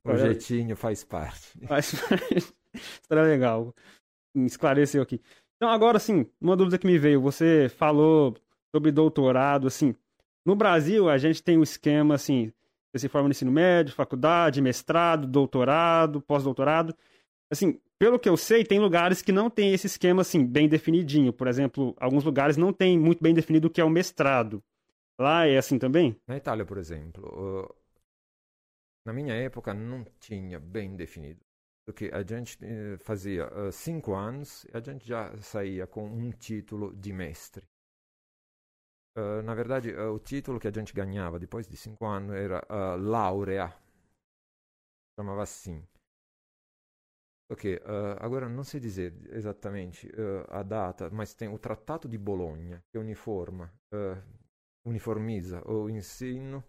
[0.05, 1.53] o Olha- jeitinho faz parte.
[1.71, 1.93] Mas
[2.75, 3.73] história legal.
[4.35, 5.21] Esclareceu aqui.
[5.57, 7.21] Então, agora, assim, uma dúvida que me veio.
[7.21, 8.35] Você falou
[8.75, 9.95] sobre doutorado, assim.
[10.45, 12.53] No Brasil, a gente tem o esquema, assim,
[12.93, 16.93] você se forma no ensino médio, faculdade, mestrado, doutorado, pós-doutorado.
[17.49, 21.33] Assim, pelo que eu sei, tem lugares que não tem esse esquema, assim, bem definidinho.
[21.33, 24.61] Por exemplo, alguns lugares não tem muito bem definido o que é o mestrado.
[25.21, 26.17] Lá é assim também?
[26.27, 27.73] Na Itália, por exemplo,
[29.07, 31.41] na minha época não tinha bem definido.
[31.87, 36.31] Porque a gente eh, fazia uh, cinco anos e a gente já saía com um
[36.33, 37.69] título de mestre.
[39.17, 42.67] Uh, na verdade, uh, o título que a gente ganhava depois de cinco anos era
[42.69, 43.73] uh, laurea.
[45.17, 45.87] Chamava assim.
[47.49, 50.11] Ok, uh, agora não sei dizer exatamente
[50.49, 53.71] a data, mas tem o Trattato de Bologna que uniforma,
[54.85, 56.65] uniformiza o ensino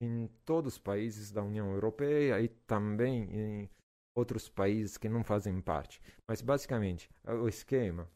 [0.00, 3.70] em todos os países da União Europeia e também em
[4.16, 6.00] outros países que não fazem parte.
[6.26, 8.10] Mas basicamente, o esquema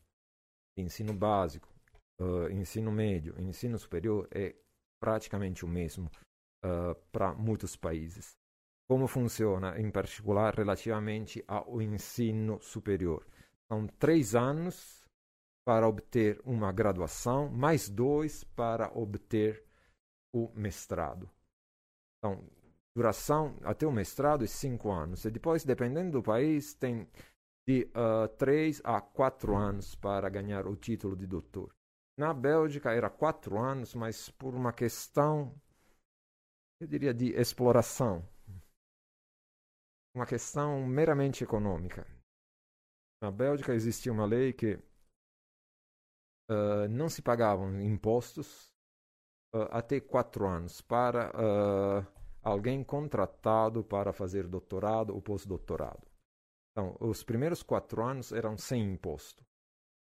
[0.77, 1.69] de ensino básico,
[2.21, 4.55] uh, ensino médio, ensino superior é
[5.01, 6.11] praticamente o mesmo
[7.13, 8.37] para muitos países
[8.89, 13.27] como funciona, em particular, relativamente ao ensino superior.
[13.69, 15.05] São três anos
[15.67, 19.65] para obter uma graduação, mais dois para obter
[20.33, 21.29] o mestrado.
[22.19, 22.49] Então,
[22.97, 25.25] duração até o mestrado é cinco anos.
[25.25, 27.09] E depois, dependendo do país, tem
[27.69, 31.75] de uh, três a quatro anos para ganhar o título de doutor.
[32.19, 35.55] Na Bélgica era quatro anos, mas por uma questão,
[36.81, 38.27] eu diria, de exploração
[40.17, 42.07] uma questão meramente econômica.
[43.23, 44.77] Na Bélgica existia uma lei que
[46.51, 48.73] uh, não se pagavam impostos
[49.55, 52.07] uh, até quatro anos para uh,
[52.43, 56.07] alguém contratado para fazer doutorado ou pós-doutorado.
[56.73, 59.46] Então, os primeiros quatro anos eram sem imposto.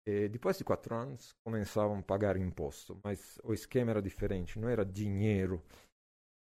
[0.10, 4.69] E depois de quatro anos, começavam a pagar imposto, mas o esquema era diferente, não
[4.69, 5.61] era dinheiro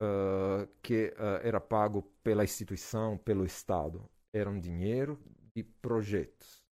[0.03, 4.05] Uh, que uh, era pago pela instituição, pelo Estado.
[4.35, 5.19] Era um dinheiro
[5.55, 6.63] de projetos.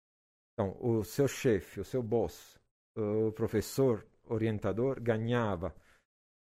[0.52, 2.58] Então, o seu chefe, o seu boss,
[2.96, 5.74] o professor orientador ganhava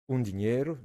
[0.08, 0.78] um dinheiro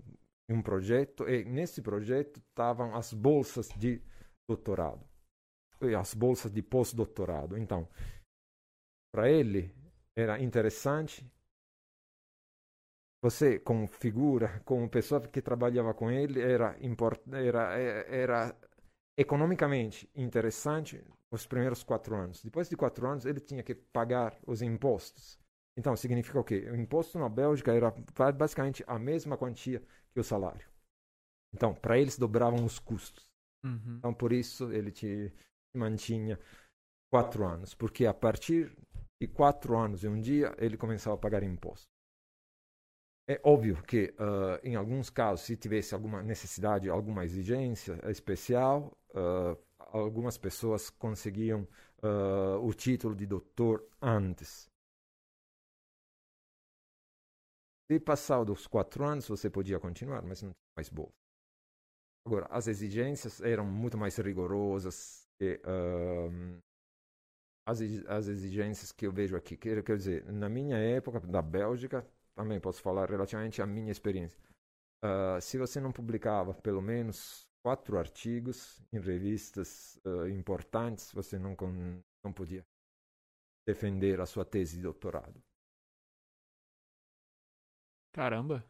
[0.50, 4.02] um projeto e nesse projeto estavam as bolsas de
[4.48, 5.04] doutorado
[5.82, 7.58] e as bolsas de pós-doutorado.
[7.58, 7.88] Então,
[9.16, 9.74] para ele
[10.14, 11.26] era interessante
[13.24, 18.56] você como figura, como pessoa que trabalhava com ele, era, import, era, era
[19.18, 21.02] economicamente interessante
[21.32, 22.44] os primeiros quatro anos.
[22.44, 25.40] Depois de quatro anos, ele tinha que pagar os impostos.
[25.78, 26.70] Então, significa o quê?
[26.70, 27.92] O imposto na Bélgica era
[28.34, 29.82] basicamente a mesma quantia
[30.14, 30.70] que o salário.
[31.54, 33.26] Então, para eles dobravam os custos.
[33.64, 33.96] Uhum.
[33.98, 35.34] Então, por isso, ele te,
[35.74, 36.38] mantinha
[37.16, 38.76] quatro anos, porque a partir
[39.22, 41.88] de quatro anos e um dia ele começava a pagar imposto.
[43.28, 49.58] É óbvio que, uh, em alguns casos, se tivesse alguma necessidade, alguma exigência especial, uh,
[49.80, 51.68] algumas pessoas conseguiam
[52.04, 54.70] uh, o título de doutor antes.
[57.90, 61.14] Se passar dos quatro anos, você podia continuar, mas não tinha mais bolsa.
[62.28, 65.60] Agora, as exigências eram muito mais rigorosas que
[67.66, 69.58] as, as exigências que eu vejo aqui.
[69.58, 72.06] Quer, quer dizer, na minha época, da Bélgica,
[72.36, 74.40] também posso falar relativamente à minha experiência.
[75.04, 81.56] Uh, se você não publicava pelo menos quatro artigos em revistas uh, importantes, você não,
[82.24, 82.64] não podia
[83.68, 85.42] defender a sua tese de doutorado.
[88.14, 88.64] Caramba!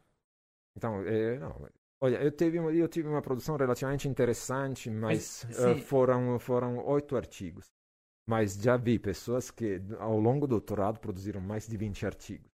[0.75, 1.69] Então, é, não,
[2.01, 7.15] olha, eu tive, eu tive uma produção relativamente interessante, mas, mas uh, foram, foram oito
[7.15, 7.74] artigos.
[8.27, 12.49] Mas já vi pessoas que, ao longo do doutorado, produziram mais de 20 artigos.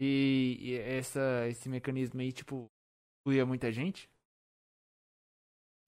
[0.00, 2.70] E, e essa, esse mecanismo aí, tipo,
[3.20, 4.08] incluía muita gente?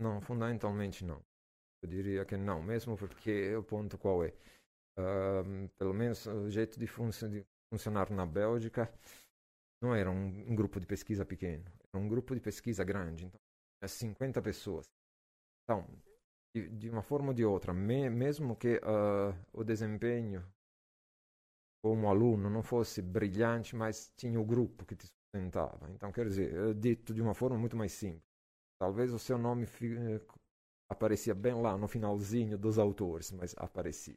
[0.01, 1.23] Não, fundamentalmente não.
[1.83, 4.33] Eu diria que não, mesmo porque o ponto qual é?
[4.99, 8.93] Uh, pelo menos o jeito de, func de, funcionar na Bélgica
[9.83, 13.27] não era um, um, grupo de pesquisa pequeno, era um grupo de pesquisa grande.
[13.27, 13.41] Então,
[13.83, 14.87] é 50 pessoas.
[15.65, 15.87] Então,
[16.55, 20.45] de, de uma forma ou de outra, me, mesmo que uh, o desempenho
[21.83, 25.91] como aluno não fosse brilhante, mas tinha o grupo que te sustentava.
[25.91, 28.23] Então, quer dizer, dito de uma forma muito mais simples.
[28.81, 30.21] Talvez o seu nome eh,
[30.91, 34.17] aparecia bem lá no finalzinho dos autores, mas aparecia.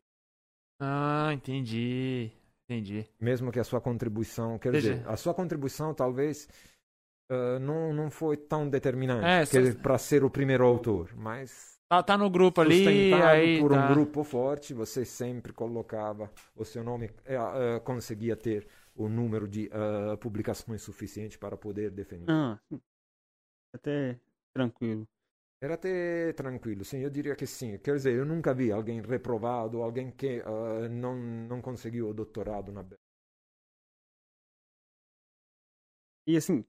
[0.80, 2.32] Ah, entendi.
[2.70, 3.06] Entendi.
[3.20, 4.94] Mesmo que a sua contribuição, quer Entendi.
[4.94, 6.48] dizer, a sua contribuição talvez
[7.32, 9.80] uh, não, não foi tão determinante é, só...
[9.82, 13.86] para ser o primeiro autor, mas Tá, tá no grupo ali, aí por tá.
[13.86, 19.48] um grupo forte, você sempre colocava o seu nome, uh, uh, conseguia ter o número
[19.48, 22.30] de uh, publicações suficiente para poder defender.
[22.30, 22.60] Ah,
[23.74, 24.20] até
[24.54, 25.08] tranquilo.
[25.62, 27.78] Era até tranquilo, sim, eu diria que sim.
[27.78, 30.44] Quer dizer, eu nunca vi alguém reprovado, alguém que
[30.92, 32.86] não, não conseguiu o doutorado na
[36.28, 36.64] E assim,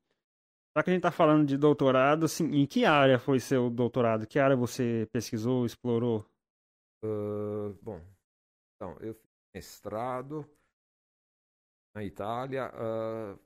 [0.79, 4.27] já que a gente está falando de doutorado, assim, em que área foi seu doutorado?
[4.27, 6.25] Que área você pesquisou, explorou?
[7.05, 8.01] Uh, bom,
[8.77, 10.49] então, eu fiz mestrado
[11.97, 13.39] na Itália, uh,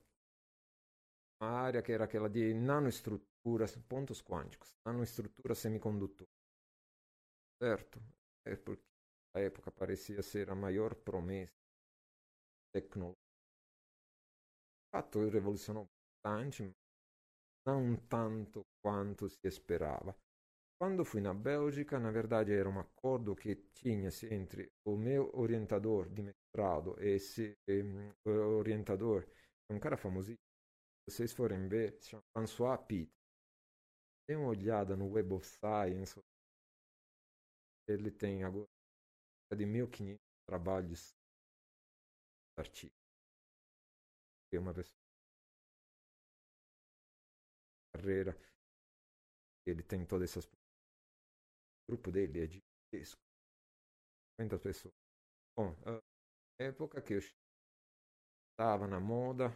[1.41, 6.29] uma área que era aquela de nanoestruturas, pontos quânticos, nanoestrutura semicondutor.
[7.63, 7.99] Certo?
[8.45, 8.85] É porque
[9.35, 11.55] na época parecia ser a maior promessa
[12.75, 13.23] tecnológica.
[14.85, 15.89] De fato, revolucionou
[16.23, 16.75] bastante,
[17.67, 20.17] não tanto quanto se esperava.
[20.79, 26.09] Quando fui na Bélgica, na verdade era um acordo que tinha-se entre o meu orientador
[26.09, 28.13] de mestrado e esse um,
[28.59, 29.25] orientador,
[29.71, 30.45] um cara famosíssimo,
[31.09, 33.13] se vocês forem ver, se chama François Pitt.
[34.29, 36.21] Dê uma olhada no Web of Science,
[37.89, 38.69] ele tem agora
[39.57, 40.19] de 1500
[40.49, 41.15] trabalhos
[42.57, 42.97] artigos.
[44.53, 44.99] É uma pessoa
[47.93, 48.37] carreira.
[49.67, 50.47] Ele tem todas essas.
[50.47, 52.63] O grupo dele é de
[54.41, 54.95] 50 pessoas.
[55.57, 55.75] Bom,
[56.59, 57.19] época que eu
[58.53, 59.51] estava na moda,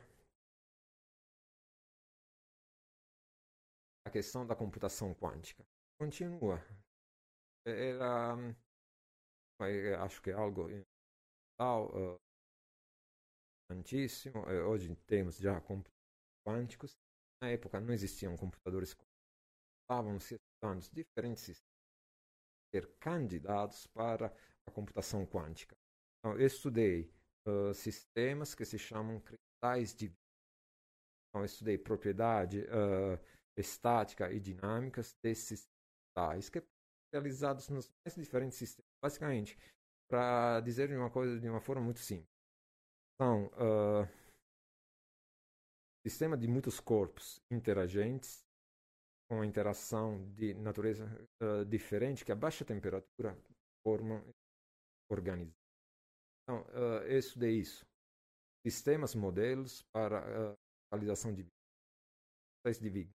[4.06, 5.64] a questão da computação quântica
[5.98, 6.60] continua.
[7.66, 8.36] Era.
[10.04, 10.68] Acho que é algo
[11.58, 12.20] tal, uh,
[13.70, 14.44] antíssimo.
[14.68, 15.96] Hoje temos já computadores
[16.46, 16.96] quânticos
[17.42, 18.94] na época não existiam computadores
[19.82, 21.76] estavam se estudando diferentes sistemas
[22.74, 24.34] ser candidatos para
[24.66, 25.76] a computação quântica.
[26.18, 27.10] Então, eu estudei
[27.46, 30.12] uh, sistemas que se chamam cristais de
[31.28, 33.22] então, eu estudei propriedade uh,
[33.58, 35.66] estática e dinâmicas desses
[36.14, 36.62] cristais que
[37.12, 38.88] realizados nos mais diferentes sistemas.
[39.02, 39.58] Basicamente,
[40.08, 42.30] para dizer uma coisa de uma forma muito simples.
[43.14, 44.08] Então, uh,
[46.08, 48.46] sistema de muitos corpos interagentes
[49.28, 51.04] com interação de natureza
[51.42, 53.36] uh, diferente que a baixa temperatura
[53.84, 54.22] formam
[55.10, 55.56] organismos.
[56.44, 57.84] Então, uh, eu estudei isso.
[58.64, 60.54] Sistemas, modelos para uh,
[60.92, 63.14] realização de de Wigner.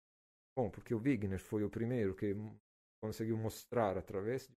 [0.55, 2.35] Bom, porque o Wigner foi o primeiro que
[3.03, 4.47] conseguiu mostrar através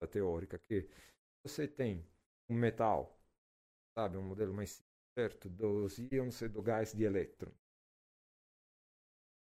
[0.00, 0.88] da teórica que
[1.44, 2.06] você tem
[2.50, 3.18] um metal,
[3.98, 4.82] sabe, um modelo mais
[5.18, 7.52] certo dos íons e do gás de elétron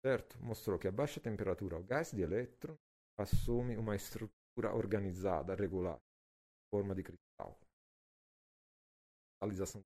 [0.06, 0.38] certo?
[0.40, 2.78] Mostrou que a baixa temperatura o gás de elétron
[3.18, 6.00] assume uma estrutura organizada, regular.
[6.72, 7.58] forma de cristal.
[9.42, 9.82] Cristalização.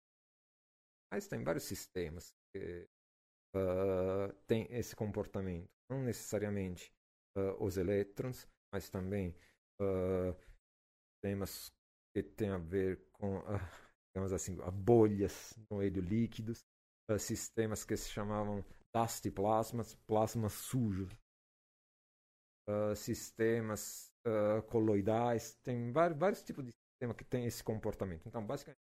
[1.10, 2.86] Mas tem vários sistemas que
[3.56, 5.70] uh, têm esse comportamento.
[5.90, 6.92] Não necessariamente
[7.38, 9.34] uh, os elétrons, mas também
[9.80, 10.36] uh,
[11.14, 11.72] sistemas
[12.14, 13.42] que têm a ver com,
[14.12, 16.60] digamos assim, bolhas no meio líquidos,
[17.20, 21.12] sistemas que se chamavam dusty plasmas, plasmas sujos,
[22.96, 28.28] sistemas uh, coloidais, tem vários, tipos de sistema que tem esse comportamento.
[28.28, 28.80] Então, basicamente,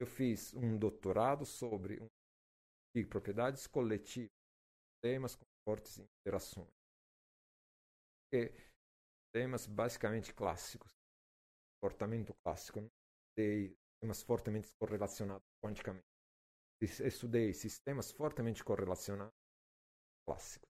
[0.00, 2.08] eu fiz um doutorado sobre um,
[2.94, 4.30] de propriedades coletivas,
[4.94, 6.68] sistemas com fortes interações.
[8.34, 8.52] E
[9.34, 10.90] temas basicamente clássicos,
[11.80, 12.80] comportamento clássico.
[12.80, 12.88] Não
[13.38, 16.04] sistemas fortemente correlacionados quanticamente.
[16.82, 19.41] Estudei sistemas fortemente correlacionados
[20.26, 20.68] clássicos.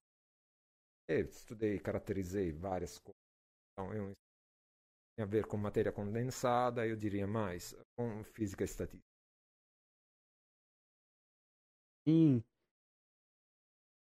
[1.09, 3.23] E estudei, caracterizei várias coisas
[3.73, 4.13] então, eu,
[5.15, 9.03] tem a ver com matéria condensada, eu diria mais com física estatística.
[12.07, 12.43] Sim.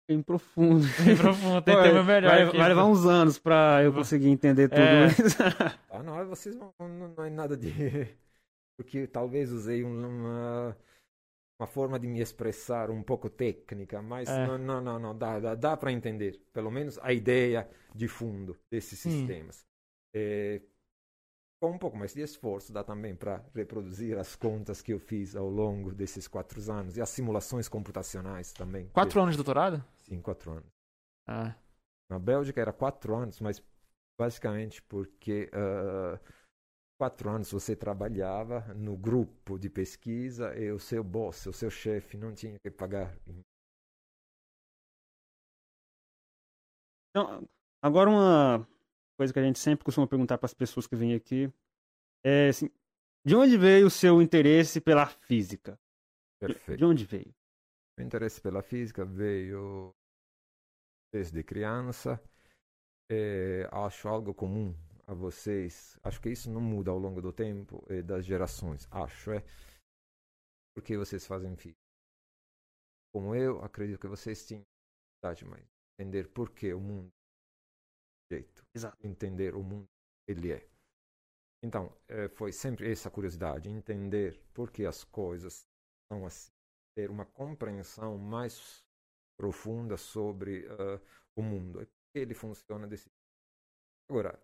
[0.08, 0.84] Bem profundo.
[1.06, 2.30] Bem profundo, tem tema melhor.
[2.30, 4.80] Vai, vai, levar uns anos pra eu conseguir entender tudo.
[4.80, 5.06] É.
[5.06, 5.16] Mas...
[5.90, 7.70] ah, não, vocês não, não, não é nada de.
[8.76, 10.76] Porque talvez usei uma,
[11.62, 14.46] uma forma de me expressar um pouco técnica, mas é.
[14.46, 18.58] não, não, não, não, dá, dá, dá para entender, pelo menos a ideia de fundo
[18.68, 19.64] desses sistemas.
[20.12, 20.60] É,
[21.60, 25.36] com um pouco mais de esforço, dá também para reproduzir as contas que eu fiz
[25.36, 28.88] ao longo desses quatro anos e as simulações computacionais também.
[28.88, 29.84] Quatro anos de doutorado?
[29.98, 30.72] Sim, quatro anos.
[31.28, 31.54] Ah.
[32.10, 33.62] Na Bélgica era quatro anos, mas
[34.18, 36.18] basicamente porque uh,
[37.02, 42.16] quatro anos você trabalhava no grupo de pesquisa e o seu boss, o seu chefe,
[42.16, 43.12] não tinha que pagar.
[47.10, 47.44] Então,
[47.82, 48.68] agora uma
[49.18, 51.52] coisa que a gente sempre costuma perguntar para as pessoas que vêm aqui
[52.24, 52.70] é assim,
[53.26, 55.76] de onde veio o seu interesse pela física?
[56.38, 56.78] Perfeito.
[56.78, 57.34] De onde veio?
[57.98, 59.92] O interesse pela física veio
[61.12, 62.22] desde criança.
[63.10, 64.72] É, acho algo comum
[65.06, 69.32] a vocês, acho que isso não muda ao longo do tempo e das gerações, acho,
[69.32, 69.42] é.
[70.74, 71.80] Porque vocês fazem física.
[73.12, 77.12] Como eu, acredito que vocês tinham dificuldade mais entender por que o mundo
[78.30, 79.06] é jeito, Exato.
[79.06, 79.88] entender o mundo
[80.26, 80.68] ele é.
[81.62, 85.64] Então, é, foi sempre essa curiosidade, entender por que as coisas
[86.10, 86.50] são assim,
[86.96, 88.84] ter uma compreensão mais
[89.38, 91.00] profunda sobre uh,
[91.36, 93.08] o mundo, por que ele funciona desse
[94.10, 94.38] Agora,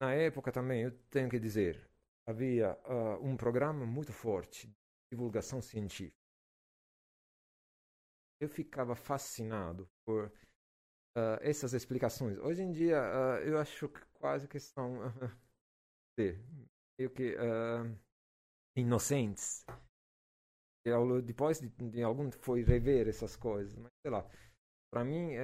[0.00, 1.86] na época também, eu tenho que dizer,
[2.26, 4.74] havia uh, um programa muito forte de
[5.12, 6.16] divulgação científica.
[8.40, 10.28] Eu ficava fascinado por
[11.16, 12.38] uh, essas explicações.
[12.38, 14.98] Hoje em dia, uh, eu acho que quase que são
[16.18, 17.36] meio que
[18.76, 19.66] inocentes.
[21.24, 24.26] Depois de, de, algum foi rever essas coisas, mas sei lá.
[24.90, 25.36] Para mim,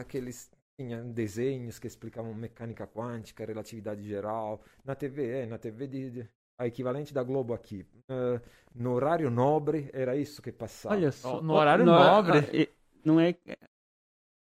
[0.00, 4.62] aqueles tinha desenhos que explicavam mecânica quântica, relatividade geral.
[4.84, 7.84] Na TV, é, na TV de, de a equivalente da Globo aqui.
[8.08, 8.40] Uh,
[8.74, 10.94] no horário nobre era isso que passava.
[10.94, 12.38] Olha só, no, horário no, nobre.
[12.38, 12.68] Uh,
[13.04, 13.34] não é.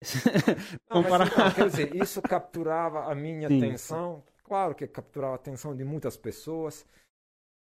[0.90, 3.58] não, mas, então, quer dizer, isso capturava a minha Sim.
[3.58, 4.22] atenção.
[4.44, 6.86] Claro que capturava a atenção de muitas pessoas.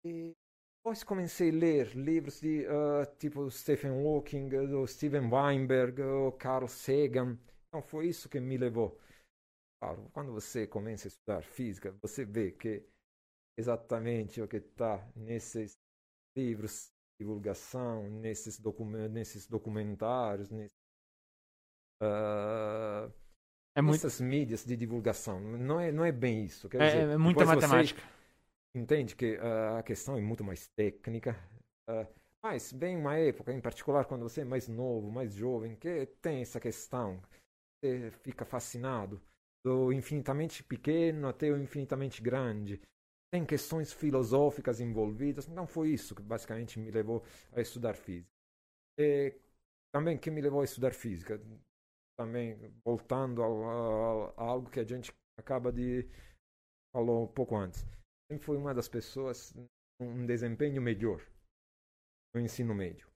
[0.05, 0.33] E
[0.79, 6.03] depois comecei a ler livros de uh, tipo Stephen Hawking, do Steven Weinberg,
[6.39, 7.39] Carl Sagan.
[7.69, 8.99] Então foi isso que me levou.
[9.81, 12.85] Claro, quando você começa a estudar física, você vê que
[13.57, 15.77] exatamente o que está nesses
[16.37, 20.77] livros de divulgação, nesses, document nesses documentários, nesses,
[22.03, 23.13] uh,
[23.77, 23.93] é muito...
[23.93, 25.41] nessas mídias de divulgação.
[25.41, 26.69] Não é, não é bem isso.
[26.69, 28.03] Quer é, dizer, é muita matemática.
[28.75, 31.37] Entende que uh, a questão é muito mais técnica.
[31.89, 32.07] Uh,
[32.43, 36.41] mas vem uma época, em particular, quando você é mais novo, mais jovem, que tem
[36.41, 37.21] essa questão
[37.81, 39.21] você fica fascinado,
[39.65, 42.81] do infinitamente pequeno até o infinitamente grande.
[43.33, 45.47] Tem questões filosóficas envolvidas.
[45.49, 47.23] Então foi isso que basicamente me levou
[47.53, 48.31] a estudar física.
[48.99, 49.35] E
[49.93, 51.41] também que me levou a estudar física,
[52.19, 53.47] também voltando a,
[54.37, 56.09] a algo que a gente acaba de
[56.95, 57.85] falou um pouco antes.
[58.31, 59.53] Sempre foi uma das pessoas
[59.99, 61.21] com um desempenho melhor
[62.35, 63.09] no ensino médio.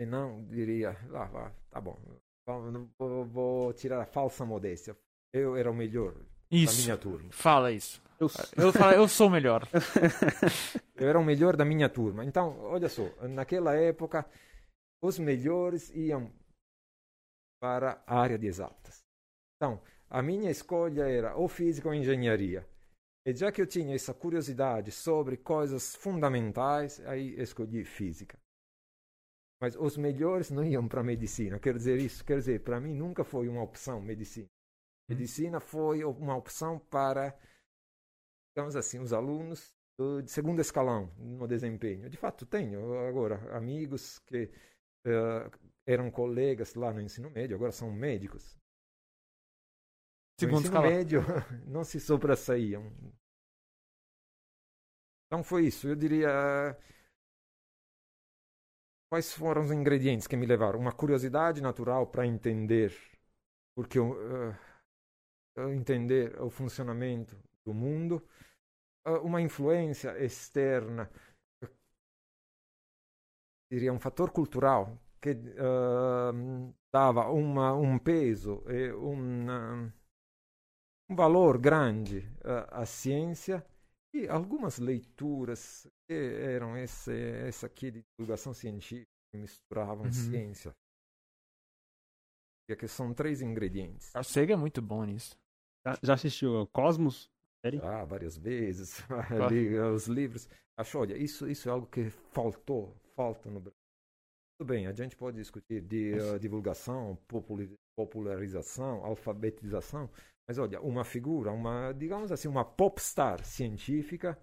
[0.00, 1.98] E não diria, ah, tá bom,
[2.98, 4.96] Vou, vou, tirar a falsa modéstia.
[5.32, 6.14] Eu era o melhor
[6.50, 6.76] isso.
[6.76, 7.28] da minha turma.
[7.30, 8.02] Fala isso.
[8.18, 9.68] Eu, eu, falo, eu sou o melhor.
[10.96, 12.24] eu era o melhor da minha turma.
[12.24, 14.26] Então, olha só, naquela época,
[15.02, 16.32] os melhores iam
[17.60, 19.04] para a área de exatas.
[19.56, 22.66] Então, a minha escolha era ou física ou engenharia.
[23.26, 28.38] E já que eu tinha essa curiosidade sobre coisas fundamentais, aí escolhi física.
[29.60, 31.58] Mas os melhores não iam para medicina.
[31.58, 32.24] Quer dizer isso?
[32.24, 34.46] Quer dizer, para mim nunca foi uma opção medicina.
[34.46, 35.14] Hum.
[35.14, 37.36] Medicina foi uma opção para,
[38.54, 39.74] digamos assim, os alunos
[40.22, 42.08] de segundo escalão no desempenho.
[42.08, 44.44] De fato, tenho agora amigos que
[45.06, 45.50] uh,
[45.84, 48.56] eram colegas lá no ensino médio, agora são médicos.
[50.38, 50.88] Segundo escalão.
[50.88, 51.20] médio
[51.66, 52.92] não se sobressaíam.
[55.26, 55.88] Então foi isso.
[55.88, 56.76] Eu diria.
[59.10, 60.78] Quais foram os ingredientes que me levaram?
[60.78, 62.94] Uma curiosidade natural para entender,
[63.74, 64.54] porque uh,
[65.72, 68.22] entender o funcionamento do mundo,
[69.06, 71.10] uh, uma influência externa,
[73.72, 79.90] diria um fator cultural que uh, dava uma, um peso e uma,
[81.08, 82.30] um valor grande
[82.70, 83.64] à ciência
[84.14, 90.12] e algumas leituras que eram esse, essa aqui de divulgação científica, que misturavam uhum.
[90.12, 90.74] ciência.
[92.78, 94.14] Que são três ingredientes.
[94.14, 95.38] A Sega é muito bom nisso.
[95.86, 97.30] Já, já assistiu Cosmos?
[97.82, 99.00] Ah, várias vezes.
[99.48, 100.48] Ali, os livros.
[100.78, 103.78] Acho, olha, isso, isso é algo que faltou, falta no Brasil.
[104.58, 107.16] Tudo bem, a gente pode discutir de uh, divulgação,
[107.96, 110.10] popularização, alfabetização,
[110.48, 114.36] mas olha, uma figura, uma, digamos assim, uma popstar científica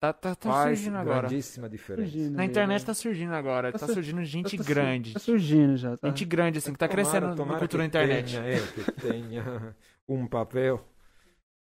[0.00, 1.22] Tá, tá, tá faz surgindo agora.
[1.22, 2.08] grandíssima diferença.
[2.08, 3.72] Surgindo Na internet tá surgindo agora.
[3.72, 5.12] Tá, tá surgindo gente tá grande.
[5.12, 5.96] Tá surgindo já.
[5.96, 6.06] Tá.
[6.06, 8.36] Gente grande, assim, que tá tomara, crescendo na cultura da internet.
[8.36, 9.76] Tenha, é, que tenha
[10.08, 10.86] um papel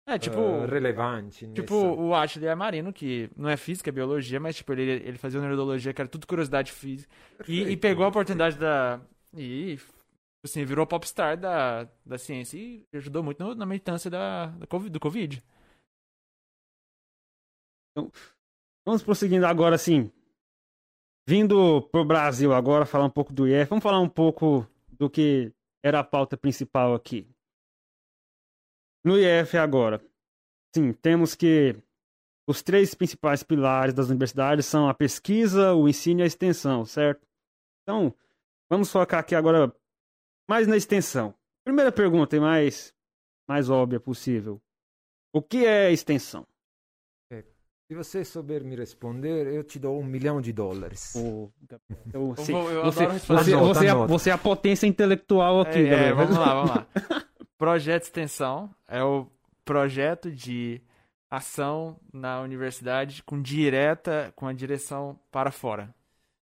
[0.07, 0.39] é, tipo.
[0.39, 1.49] Uh, relevante.
[1.49, 2.01] Tipo nessa...
[2.01, 5.93] o Ashley Amarino, que não é física, é biologia, mas tipo, ele, ele fazia neurologia,
[5.93, 7.11] que era tudo curiosidade física.
[7.49, 9.01] E, e, pegou a oportunidade da.
[9.37, 9.79] E
[10.47, 14.91] assim, virou popstar da, da ciência e ajudou muito no, na militância da, da COVID,
[14.91, 15.43] do Covid.
[17.93, 18.11] Então,
[18.85, 20.11] vamos prosseguindo agora, assim.
[21.29, 25.53] Vindo pro Brasil agora, falar um pouco do IF, vamos falar um pouco do que
[25.85, 27.29] era a pauta principal aqui.
[29.05, 30.01] No IF agora,
[30.75, 31.77] sim, temos que
[32.49, 37.27] os três principais pilares das universidades são a pesquisa, o ensino e a extensão, certo?
[37.83, 38.15] Então,
[38.71, 39.75] vamos focar aqui agora
[40.49, 41.35] mais na extensão.
[41.65, 42.95] Primeira pergunta e mais,
[43.49, 44.61] mais óbvia possível.
[45.33, 46.47] O que é extensão?
[47.31, 47.43] É,
[47.89, 51.15] se você souber me responder, eu te dou um milhão de dólares.
[51.17, 51.51] Oh,
[52.13, 55.89] eu, você, eu você, você, você, é, você, é, a potência intelectual aqui.
[55.89, 56.87] É, é, vamos lá, vamos lá.
[57.59, 59.27] projeto de extensão é o
[59.65, 60.81] projeto de
[61.31, 65.95] ação na universidade com direta, com a direção para fora.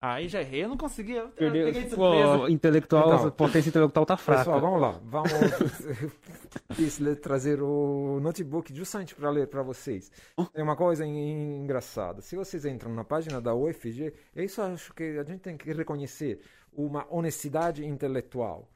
[0.02, 1.12] Aí já errei, eu não consegui.
[1.12, 4.40] Eu, Perdeu, eu peguei Pô, intelectual, então, potência intelectual tá fraca.
[4.40, 4.92] Pessoal, vamos lá.
[5.04, 5.30] Vamos
[7.20, 10.10] trazer o notebook justamente para ler para vocês.
[10.54, 12.22] É uma coisa engraçada.
[12.22, 15.70] Se vocês entram na página da UFG, é isso acho que a gente tem que
[15.70, 16.40] reconhecer
[16.72, 18.70] uma honestidade intelectual.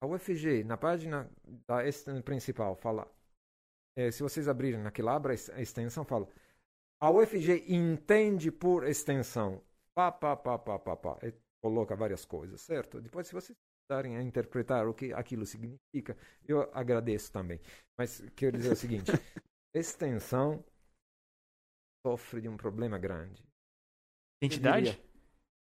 [0.00, 1.30] A UFG, na página
[1.66, 1.82] da
[2.24, 3.06] principal, fala.
[3.94, 6.26] É, se vocês abrirem naquela abra a extensão, fala.
[6.98, 9.60] A UFG entende por extensão
[9.96, 11.18] pá, pá, pá, pá, pá, pá.
[11.22, 11.32] E
[11.64, 13.00] coloca várias coisas, certo?
[13.00, 13.56] Depois, se vocês
[13.90, 17.58] darem a interpretar o que aquilo significa, eu agradeço também.
[17.98, 19.10] Mas quero dizer o seguinte:
[19.74, 20.62] extensão
[22.06, 23.42] sofre de um problema grande.
[24.42, 25.02] Identidade?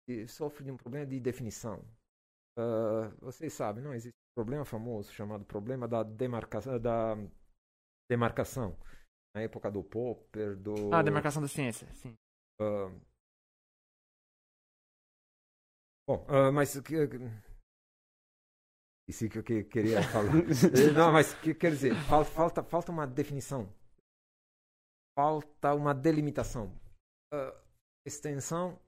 [0.09, 1.85] Diria, sofre de um problema de definição.
[2.59, 7.17] Uh, vocês sabem, não existe um problema famoso chamado problema da, demarca da
[8.11, 8.79] demarcação.
[9.35, 10.95] Na época do Popper, do.
[10.95, 12.17] Ah, demarcação da ciência, sim.
[12.59, 12.99] Uh,
[16.09, 16.71] Bom, uh, mas
[19.09, 20.33] isso que eu queria falar.
[20.97, 23.73] Não, mas que, quer dizer, falta, falta uma definição.
[25.19, 26.69] Falta uma delimitação.
[27.33, 27.53] Uh,
[28.07, 28.81] extensão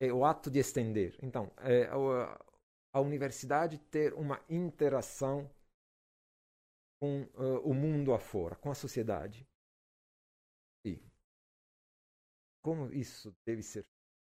[0.00, 1.18] é o ato de estender.
[1.22, 2.44] Então, é a,
[2.94, 5.50] a universidade ter uma interação
[7.00, 9.46] com uh, o mundo afora, com a sociedade.
[10.86, 10.98] E
[12.62, 13.84] como isso deve ser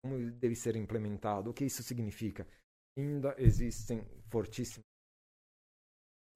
[0.04, 2.46] como deve ser implementado, o que isso significa.
[2.94, 4.84] Ainda existem fortíssimos.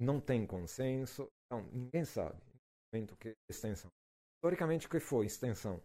[0.00, 2.40] Não tem consenso, então ninguém sabe
[3.12, 3.90] o que é extensão.
[4.36, 5.82] Historicamente, o que foi extensão?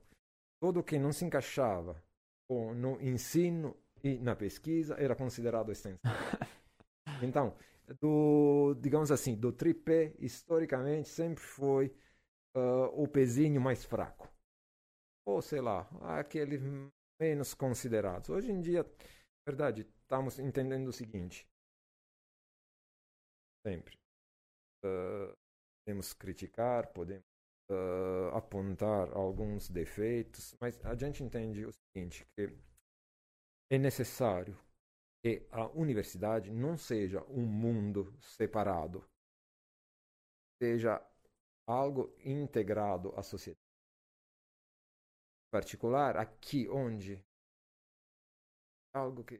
[0.62, 2.02] Tudo que não se encaixava
[2.50, 6.00] no ensino e na pesquisa era considerado extensão.
[7.22, 7.56] Então,
[8.02, 11.96] do, digamos assim, do tripé, historicamente, sempre foi
[12.58, 14.30] uh, o pezinho mais fraco.
[15.26, 16.58] Ou, sei lá, aquele
[17.20, 18.30] menos considerados.
[18.30, 18.86] Hoje em dia,
[19.48, 21.48] verdade, estamos entendendo o seguinte.
[23.66, 23.98] Sempre.
[24.86, 25.34] uh,
[25.86, 27.24] podemos criticar, podemos
[27.72, 32.50] uh, apontar alguns defeitos, mas a gente entende o seguinte, que
[33.72, 34.58] é necessário
[35.24, 39.04] que a universidade não seja um mundo separado,
[40.62, 41.02] seja
[41.68, 43.63] algo integrado à sociedade.
[45.54, 47.24] Particular, aqui onde
[48.92, 49.40] algo que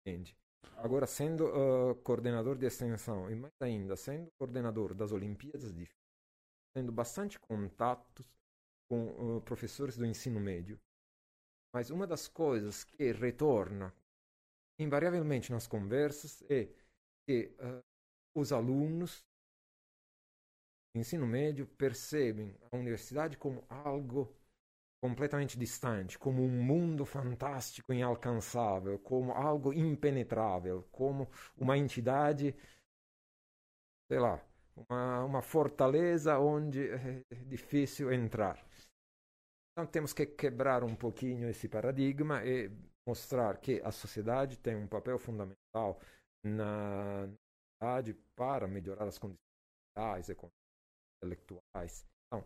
[0.00, 0.36] entende.
[0.78, 5.88] Agora, sendo uh, coordenador de extensão e mais ainda sendo coordenador das Olimpíadas de
[6.74, 8.26] tendo bastante contatos
[8.90, 10.80] com uh, professores do ensino médio.
[11.72, 13.94] Mas uma das coisas que retorna
[14.80, 16.68] invariavelmente nas conversas é
[17.24, 17.84] que uh,
[18.36, 19.24] os alunos
[20.92, 24.36] do ensino médio percebem a universidade como algo
[25.00, 32.54] completamente distante, como um mundo fantástico inalcançável, como algo impenetrável, como uma entidade,
[34.10, 34.42] sei lá,
[34.76, 38.64] uma, uma fortaleza onde é difícil entrar.
[39.72, 42.70] Então temos que quebrar um pouquinho esse paradigma e
[43.06, 46.00] mostrar que a sociedade tem um papel fundamental
[46.42, 47.28] na
[47.80, 49.38] sociedade para melhorar as condições
[49.96, 50.58] sociais, econômicas,
[51.16, 52.04] intelectuais.
[52.26, 52.44] Então,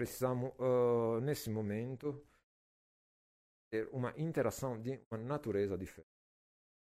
[0.00, 2.26] precisamos, uh, nesse momento,
[3.70, 6.08] ter uma interação de uma natureza diferente.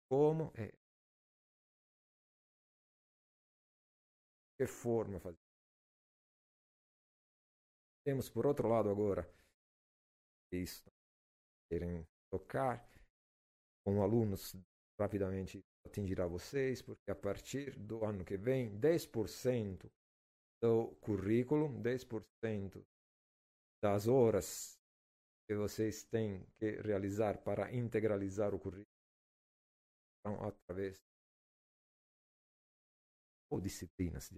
[0.08, 0.70] Como é
[4.56, 5.40] que forma fazer.
[8.06, 9.28] Temos por outro lado agora
[10.52, 10.88] isso
[11.68, 12.88] querem tocar
[13.84, 14.54] com alunos
[15.00, 19.90] rapidamente atingirá vocês, porque a partir do ano que vem, 10%
[20.62, 22.84] do currículo, 10%
[23.82, 24.78] das horas
[25.48, 28.86] que vocês têm que realizar para integralizar o currículo
[30.24, 30.98] são através
[33.50, 34.30] ou disciplinas.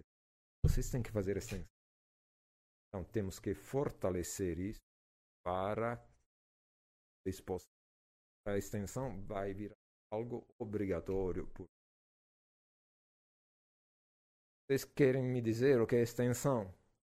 [0.65, 1.69] Vocês têm que fazer extensão.
[2.89, 4.81] Então, temos que fortalecer isso
[5.45, 5.97] para
[7.45, 7.69] possam.
[8.47, 9.77] A extensão vai virar
[10.13, 11.47] algo obrigatório.
[11.49, 11.67] Por...
[14.67, 16.73] Vocês querem me dizer o que é extensão?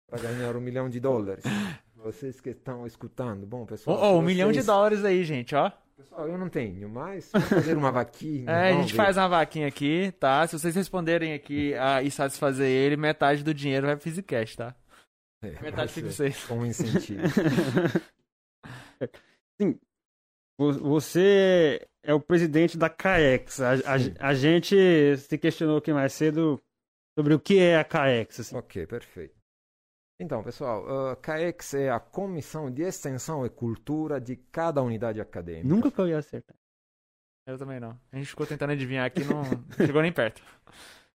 [0.10, 1.44] Para ganhar um milhão de dólares.
[2.08, 3.46] Vocês que estão escutando.
[3.46, 3.98] Bom, pessoal.
[3.98, 4.28] Oh, oh um vocês...
[4.28, 5.70] milhão de dólares aí, gente, ó.
[5.98, 8.46] Pessoal, eu não tenho, mas vamos fazer uma vaquinha.
[8.50, 8.98] é, a gente ver.
[8.98, 10.48] faz uma vaquinha aqui, tá?
[10.48, 14.74] Se vocês responderem aqui a, e satisfazer ele, metade do dinheiro vai pro Physicast, tá?
[15.44, 16.46] É, metade fica vocês.
[16.46, 17.24] Com um incentivo.
[19.60, 19.78] Sim.
[20.58, 23.60] Você é o presidente da CAEX.
[23.60, 24.78] A, a, a, gente
[25.18, 26.58] se questionou aqui mais cedo
[27.20, 28.40] sobre o que é a CAEX.
[28.40, 28.56] Assim.
[28.56, 29.37] Ok, perfeito.
[30.20, 35.68] Então, pessoal, a CAEX é a Comissão de Extensão e Cultura de cada unidade acadêmica.
[35.68, 36.56] Nunca que eu ia acertar.
[37.46, 38.00] Eu também não.
[38.12, 39.44] A gente ficou tentando adivinhar aqui, não
[39.86, 40.42] chegou nem perto.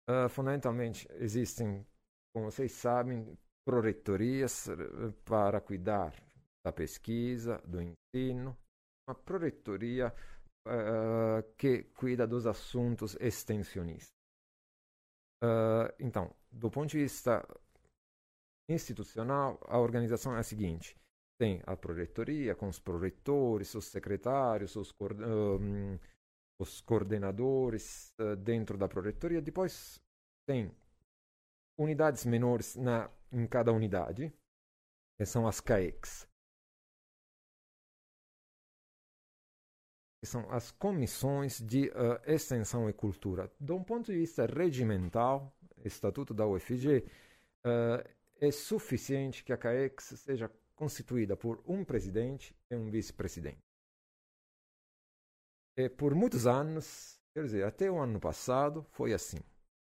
[0.10, 1.86] Uh, fundamentalmente, existem,
[2.34, 4.68] como vocês sabem, proreitorias
[5.24, 6.14] para cuidar
[6.66, 8.58] da pesquisa, do ensino.
[9.08, 10.14] Uma proreitoria
[10.68, 14.12] uh, que cuida dos assuntos extensionistas.
[15.44, 17.46] Uh, então, do ponto de vista
[18.70, 20.96] institucional, a organização é a seguinte:
[21.38, 24.94] tem a proretoria com os proretores, os secretários, os,
[26.60, 29.42] os coordenadores uh, dentro da proretoria.
[29.42, 30.02] Depois
[30.48, 30.72] tem
[31.78, 34.34] unidades menores na, em cada unidade,
[35.18, 36.28] que são as CAEX.
[40.20, 43.52] Que são as comissões de uh, extensão e cultura.
[43.60, 45.54] De um ponto de vista regimental,
[45.86, 47.06] Estatuto da UFG,
[47.66, 53.64] uh, é suficiente que a CAEX seja constituída por um presidente e um vice-presidente.
[55.98, 59.38] Por muitos anos, quer dizer, até o ano passado, foi assim.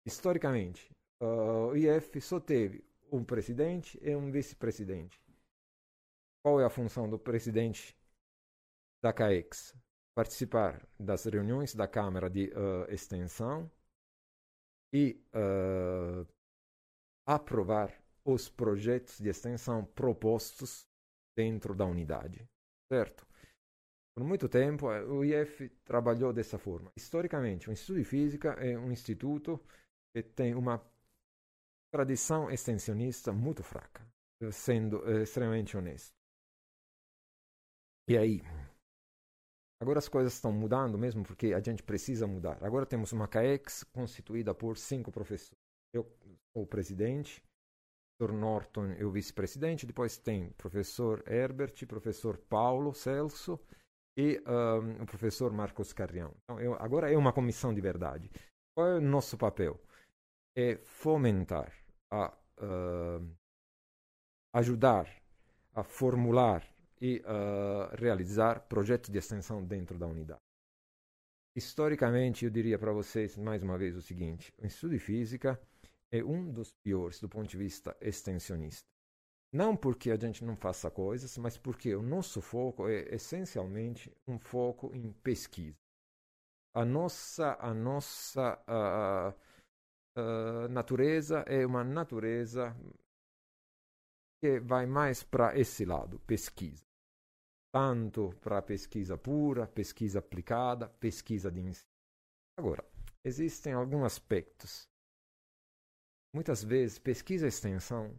[0.05, 5.19] Historicamente, o IF só teve um presidente e um vice-presidente.
[6.43, 7.97] Qual é a função do presidente
[9.03, 9.75] da CAEX?
[10.15, 13.71] Participar das reuniões da Câmara de uh, Extensão
[14.93, 16.27] e uh,
[17.27, 17.95] aprovar
[18.33, 20.87] os projetos de extensão propostos
[21.37, 22.47] dentro da unidade,
[22.93, 23.27] certo?
[24.15, 26.93] Por muito tempo, eh, o IF trabalhou dessa forma.
[26.97, 29.59] Historicamente, o Instituto de Física é um instituto
[30.13, 30.85] que tem uma
[31.91, 34.07] tradição extensionista muito fraca,
[34.53, 36.13] sendo eh, extremamente honesto.
[38.09, 38.43] E aí?
[39.81, 42.63] Agora as coisas estão mudando mesmo porque a gente precisa mudar.
[42.63, 45.63] Agora temos uma CAEX constituída por cinco professores.
[45.95, 46.05] Eu
[46.53, 47.41] sou o presidente,
[48.19, 53.61] professor Norton é o vice-presidente, depois tem professor Herbert, professor Paulo Celso
[54.17, 56.35] e um, o professor Marcos Carrião.
[56.43, 58.29] Então, eu, agora é uma comissão de verdade.
[58.75, 59.81] Qual é o nosso papel?
[60.59, 61.73] é fomentar,
[62.11, 63.37] a uh,
[64.53, 65.07] ajudar
[65.73, 66.67] a formular
[67.01, 70.41] e uh, realizar projetos de extensão dentro da unidade.
[71.55, 75.61] Historicamente, eu diria para vocês mais uma vez o seguinte: o Instituto de Física
[76.13, 78.87] é um dos piores do ponto de vista extensionista.
[79.53, 84.39] Não porque a gente não faça coisas, mas porque o nosso foco é essencialmente um
[84.39, 85.79] foco em pesquisa.
[86.75, 88.63] A nossa, a nossa
[90.71, 92.77] natureza é uma natureza
[94.43, 96.85] que vai mais para esse lado, pesquisa.
[97.73, 101.89] Tanto para pesquisa pura, pesquisa aplicada, pesquisa de ensino.
[102.59, 102.85] Agora,
[103.25, 104.88] existem alguns aspectos.
[106.35, 108.15] Muitas vezes, pesquisa e extensão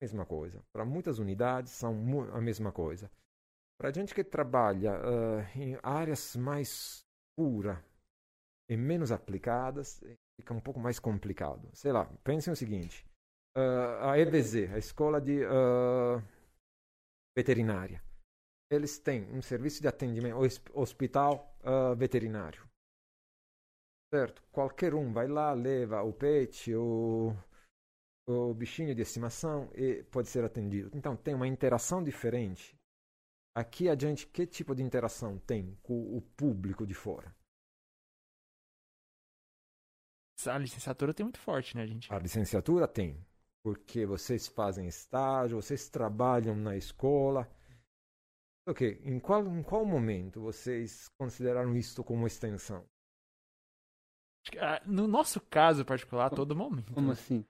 [0.00, 0.62] mesma coisa.
[0.72, 1.94] Para muitas unidades são
[2.32, 3.10] a mesma coisa.
[3.78, 7.04] Para a gente que trabalha uh, em áreas mais
[7.36, 7.78] puras
[8.68, 10.00] e menos aplicadas,
[10.38, 11.68] fica um pouco mais complicado.
[11.72, 13.06] Sei lá, pensem o seguinte:
[13.56, 16.22] uh, a EVZ, a Escola de uh,
[17.36, 18.02] Veterinária,
[18.70, 20.36] eles têm um serviço de atendimento,
[20.74, 21.56] hospital
[21.96, 22.67] veterinário.
[24.12, 24.42] Certo?
[24.50, 27.36] Qualquer um vai lá, leva o pet, o
[28.28, 30.90] o bichinho de estimação e pode ser atendido.
[30.94, 32.76] Então tem uma interação diferente.
[33.54, 37.34] Aqui a gente, que tipo de interação tem com o público de fora?
[40.46, 42.12] A licenciatura tem muito forte, né, gente?
[42.12, 43.26] A licenciatura tem,
[43.64, 47.50] porque vocês fazem estágio, vocês trabalham na escola.
[48.68, 52.86] Ok, em qual, em qual momento vocês consideraram isso como extensão?
[54.58, 56.92] Ah, no nosso caso particular, todo momento.
[56.92, 57.44] Como assim?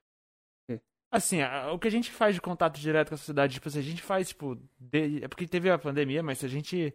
[1.11, 1.39] Assim,
[1.73, 4.03] o que a gente faz de contato direto com a sociedade, tipo, se a gente
[4.03, 5.25] faz, tipo, de...
[5.25, 6.95] é porque teve a pandemia, mas se a gente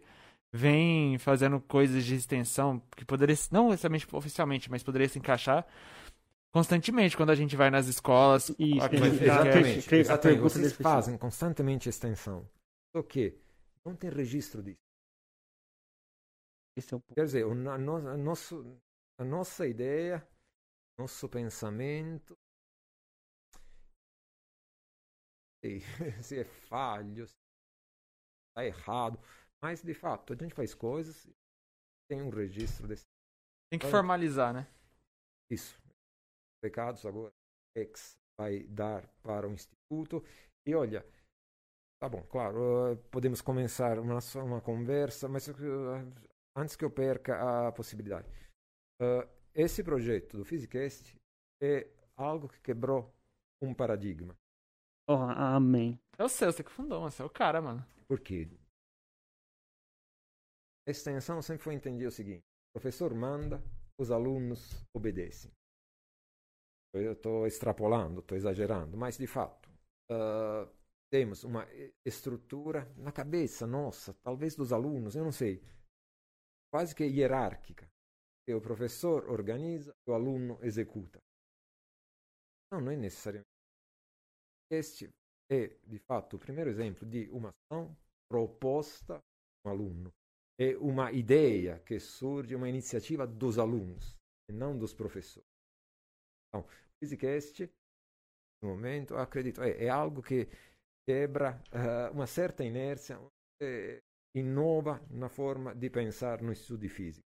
[0.52, 5.66] vem fazendo coisas de extensão que poderia, não necessariamente oficialmente, mas poderia se encaixar
[6.52, 8.54] constantemente quando a gente vai nas escolas.
[8.56, 10.40] e exatamente, exatamente.
[10.40, 12.48] Vocês fazem constantemente extensão.
[12.94, 13.36] Só que
[13.84, 14.78] não tem registro disso.
[16.76, 18.64] É um Quer dizer, a, a, nosso,
[19.20, 20.26] a nossa ideia,
[20.98, 22.34] nosso pensamento
[26.22, 27.34] se é falho, se
[28.50, 29.18] está errado.
[29.62, 31.26] Mas, de fato, a gente faz coisas,
[32.08, 33.04] tem um registro desse.
[33.70, 34.68] Tem que formalizar, né?
[35.50, 35.80] Isso.
[36.62, 37.32] Pecados agora,
[37.76, 40.22] ex vai dar para o Instituto.
[40.66, 41.04] E olha,
[42.00, 45.48] tá bom, claro, podemos começar uma, uma conversa, mas
[46.56, 48.28] antes que eu perca a possibilidade.
[49.54, 51.16] Esse projeto do Physicast
[51.62, 53.12] é algo que quebrou
[53.62, 54.36] um paradigma.
[55.08, 55.98] Oh, amém.
[56.18, 57.84] É o seu, você que fundou, você é o cara, mano.
[58.06, 58.48] Por quê?
[60.86, 63.62] A extensão sempre foi entender o seguinte: o professor manda,
[63.98, 65.50] os alunos obedecem.
[66.94, 69.68] Eu estou extrapolando, estou exagerando, mas de fato,
[70.10, 70.70] uh,
[71.10, 71.66] temos uma
[72.04, 75.60] estrutura na cabeça nossa, talvez dos alunos, eu não sei,
[76.72, 77.88] quase que hierárquica.
[78.46, 81.18] Que o professor organiza, o aluno executa.
[82.70, 83.54] Não, não é necessariamente
[84.70, 85.08] este
[85.50, 87.96] é, de fato, o primeiro exemplo de uma ação
[88.28, 89.20] proposta
[89.64, 90.12] um aluno.
[90.58, 94.16] É uma ideia que surge, uma iniciativa dos alunos,
[94.48, 95.48] e não dos professores.
[96.48, 96.68] Então, o
[96.98, 97.70] Physicast,
[98.62, 100.48] no momento, acredito, é, é algo que
[101.08, 103.18] quebra uh, uma certa inércia,
[103.60, 104.00] é,
[104.34, 107.26] inova na forma de pensar no estudo de física.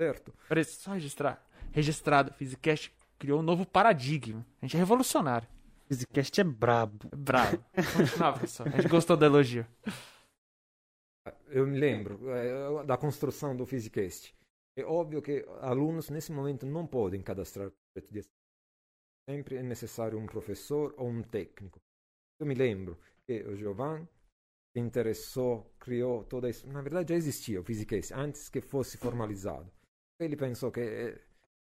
[0.00, 0.32] Certo?
[0.48, 1.46] Peraí, só registrar.
[1.72, 4.46] Registrado, Physicast criou um novo paradigma.
[4.62, 5.46] A gente é revolucionário.
[5.88, 7.06] Physicast é brabo.
[7.12, 7.62] É brabo.
[8.18, 8.66] Não, professor.
[8.66, 9.66] A gente gostou do elogio.
[11.48, 14.34] Eu me lembro é, da construção do Physicast.
[14.74, 18.22] É óbvio que alunos, nesse momento, não podem cadastrar projeto de
[19.28, 21.78] Sempre é necessário um professor ou um técnico.
[22.40, 24.08] Eu me lembro que o Giovanni
[24.72, 26.66] se interessou, criou toda isso.
[26.66, 29.70] Na verdade, já existia o Physicast antes que fosse formalizado.
[30.20, 31.18] Ele pensou que é,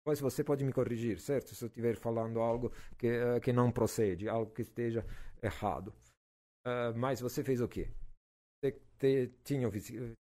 [0.07, 1.53] Pois você pode me corrigir, certo?
[1.53, 5.05] Se eu estiver falando algo que, uh, que não procede, algo que esteja
[5.43, 5.89] errado.
[6.65, 7.89] Uh, mas você fez o quê?
[8.63, 9.69] Você te, tinha,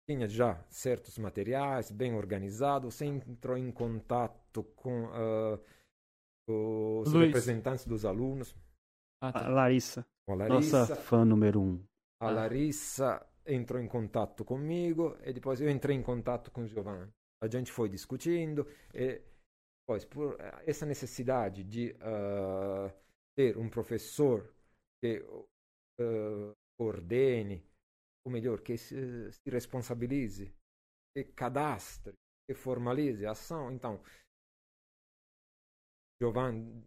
[0.09, 5.61] tinha já certos materiais bem organizados, você entrou em contato com uh,
[6.49, 7.27] os Luiz.
[7.27, 8.55] representantes dos alunos.
[9.21, 9.45] Ah, tá.
[9.45, 10.03] A Larissa.
[10.27, 10.79] A Larissa.
[10.79, 11.79] Nossa fã número um.
[12.19, 17.13] A Larissa entrou em contato comigo e depois eu entrei em contato com o Giovanni.
[17.43, 19.21] A gente foi discutindo e
[19.87, 20.35] Pois, por
[20.65, 22.91] essa necessidade de uh,
[23.37, 24.51] ter um professor
[24.99, 27.63] que uh, ordene,
[28.25, 30.51] ou melhor, que se, se responsabilize,
[31.15, 32.15] que cadastre,
[32.49, 33.71] que formalize a ação.
[33.71, 34.01] Então,
[36.19, 36.83] Giovanni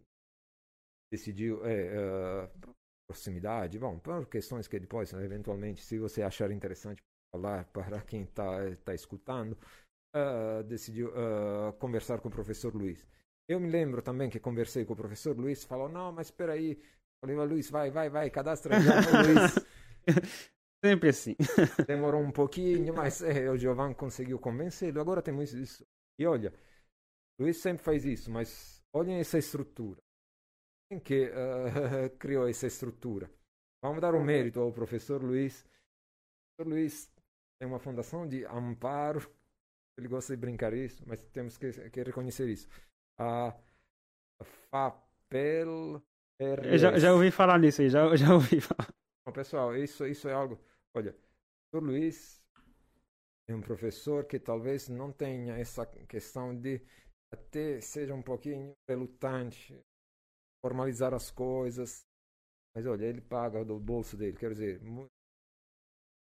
[1.09, 2.75] decidiu é, uh,
[3.09, 7.01] proximidade, bom, por questões que depois, eventualmente, se você achar interessante
[7.33, 9.57] falar para quem está tá escutando,
[10.15, 13.05] uh, decidiu uh, conversar com o professor Luiz.
[13.47, 16.79] Eu me lembro também que conversei com o professor Luiz, falou, não, mas espera aí,
[17.19, 19.55] falei, Luiz, vai, vai, vai, cadastra Luiz.
[20.83, 21.35] Sempre assim.
[21.87, 25.01] Demorou um pouquinho, mas é, o Giovanni conseguiu convencê-lo.
[25.01, 25.85] Agora temos isso.
[26.17, 26.53] E olha,
[27.39, 30.01] Luiz sempre faz isso, mas olhem essa estrutura.
[30.89, 33.29] Quem que uh, criou essa estrutura?
[33.83, 35.61] Vamos dar o um mérito ao professor Luiz.
[35.61, 35.65] O
[36.57, 37.11] professor Luiz
[37.59, 39.29] tem uma fundação de amparo.
[39.99, 42.67] Ele gosta de brincar isso, mas temos que, que reconhecer isso.
[43.19, 43.55] A
[44.71, 46.01] FAPEL.
[46.77, 48.87] Já, já ouvi falar nisso aí, já, já ouvi falar.
[49.25, 50.57] Bom, pessoal, isso, isso é algo
[50.95, 51.15] Olha,
[51.73, 52.41] o Luiz
[53.47, 56.81] é um professor que talvez não tenha essa questão de
[57.31, 59.79] até seja um pouquinho relutante,
[60.65, 62.01] formalizar as coisas.
[62.75, 64.37] Mas olha, ele paga do bolso dele.
[64.37, 64.81] Quer dizer,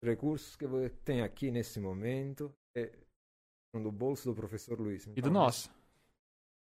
[0.03, 2.91] recursos que você tem aqui nesse momento é
[3.73, 5.03] do bolso do professor Luiz.
[5.03, 5.71] Então, e do nosso.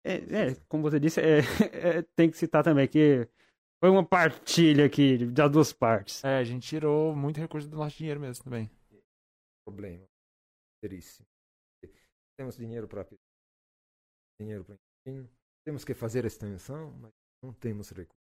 [0.04, 1.40] É, é, como você disse, é,
[2.00, 3.28] é, tem que citar também que
[3.80, 6.24] foi uma partilha aqui das duas partes.
[6.24, 8.70] É, a gente tirou muito recurso do nosso dinheiro mesmo também.
[9.66, 10.06] Problema.
[10.84, 11.28] Seríssimo.
[12.38, 13.08] Temos dinheiro para
[14.40, 14.76] dinheiro para
[15.64, 17.12] temos que fazer extensão, mas
[17.44, 18.22] não temos recursos.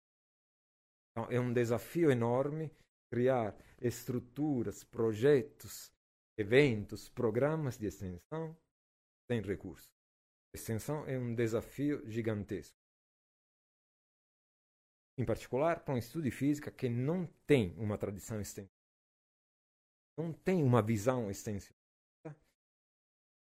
[1.12, 2.70] Então, é um desafio enorme
[3.12, 5.93] criar estruturas, projetos,
[6.40, 8.56] eventos, programas de extensão
[9.30, 9.88] sem recursos.
[10.54, 12.80] Extensão é um desafio gigantesco
[15.20, 18.72] em particular para um estudo de física que não tem uma tradição extensiva,
[20.18, 21.78] não tem uma visão extensiva.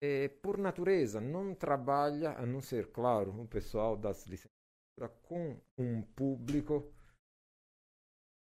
[0.01, 6.03] É, por natureza, não trabalha, a não ser, claro, o pessoal das licenciaturas, com um
[6.03, 6.93] público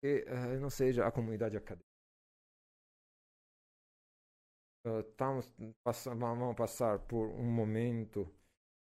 [0.02, 1.91] que uh, não seja a comunidade acadêmica.
[4.84, 5.54] Estamos,
[6.06, 8.28] vamos passar por um momento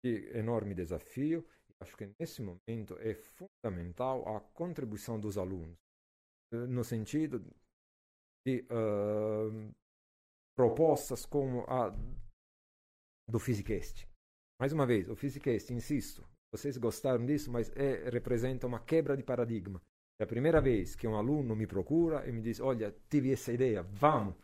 [0.04, 1.46] de enorme desafio
[1.84, 5.76] Acho que nesse momento é fundamental a contribuição dos alunos,
[6.52, 7.44] eh, no sentido
[8.46, 9.70] de uh,
[10.56, 11.90] propostas como a
[13.28, 14.08] do Physicast.
[14.58, 19.22] Mais uma vez, o Physicast, insisto, vocês gostaram disso, mas é, representa uma quebra de
[19.22, 19.80] paradigma.
[20.20, 23.52] É a primeira vez que um aluno me procura e me diz: Olha, tive essa
[23.52, 24.36] ideia, vamos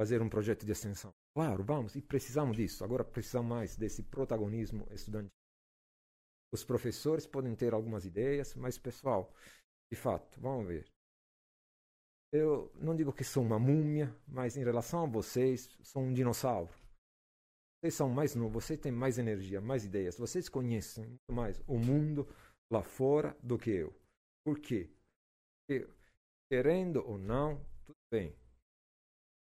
[0.00, 1.12] fazer um projeto de extensão.
[1.36, 2.82] Claro, vamos, e precisamos disso.
[2.82, 5.28] Agora precisamos mais desse protagonismo estudantil.
[6.50, 9.30] Os professores podem ter algumas ideias, mas, pessoal,
[9.92, 10.90] de fato, vamos ver.
[12.32, 16.72] Eu não digo que sou uma múmia, mas em relação a vocês, sou um dinossauro.
[17.82, 20.16] Vocês são mais novos, vocês têm mais energia, mais ideias.
[20.16, 22.26] Vocês conhecem muito mais o mundo
[22.72, 23.94] lá fora do que eu.
[24.46, 24.88] Por quê?
[25.68, 25.86] Porque,
[26.50, 28.34] querendo ou não, tudo bem.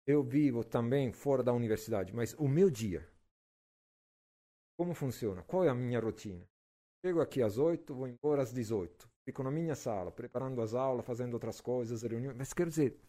[0.08, 3.08] Eu vivo também fora da universidade, mas o meu dia,
[4.78, 5.44] como funciona?
[5.44, 6.44] Qual é a minha rotina?
[7.06, 9.10] Chego aqui às 8, vou embora às 18.
[9.26, 12.36] Fico na minha sala, preparando as aulas, fazendo outras coisas, reuniões.
[12.36, 13.00] Mas quero dizer,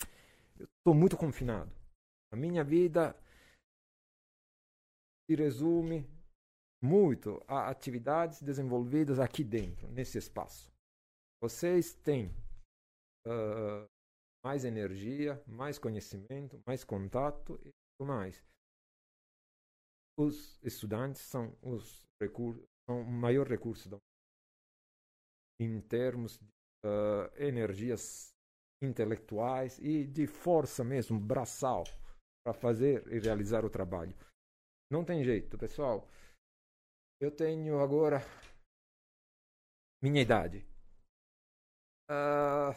[0.59, 1.70] eu estou muito confinado.
[2.32, 3.16] A minha vida
[5.27, 6.06] se resume
[6.82, 10.73] muito a atividades desenvolvidas aqui dentro, nesse espaço.
[11.40, 12.28] Vocês têm
[13.27, 13.86] uh,
[14.44, 18.43] mais energia, mais conhecimento, mais contato e tudo mais.
[20.19, 23.98] Os estudantes são os recursos, são o maior recurso da
[25.60, 26.47] em termos de
[26.85, 28.35] uh, energias
[28.82, 31.85] intelectuais e de força mesmo, braçal,
[32.44, 34.16] para fazer e realizar o trabalho.
[34.90, 36.09] Não tem jeito, pessoal.
[37.20, 38.19] Eu tenho agora
[40.02, 40.66] minha idade.
[42.10, 42.74] Uh,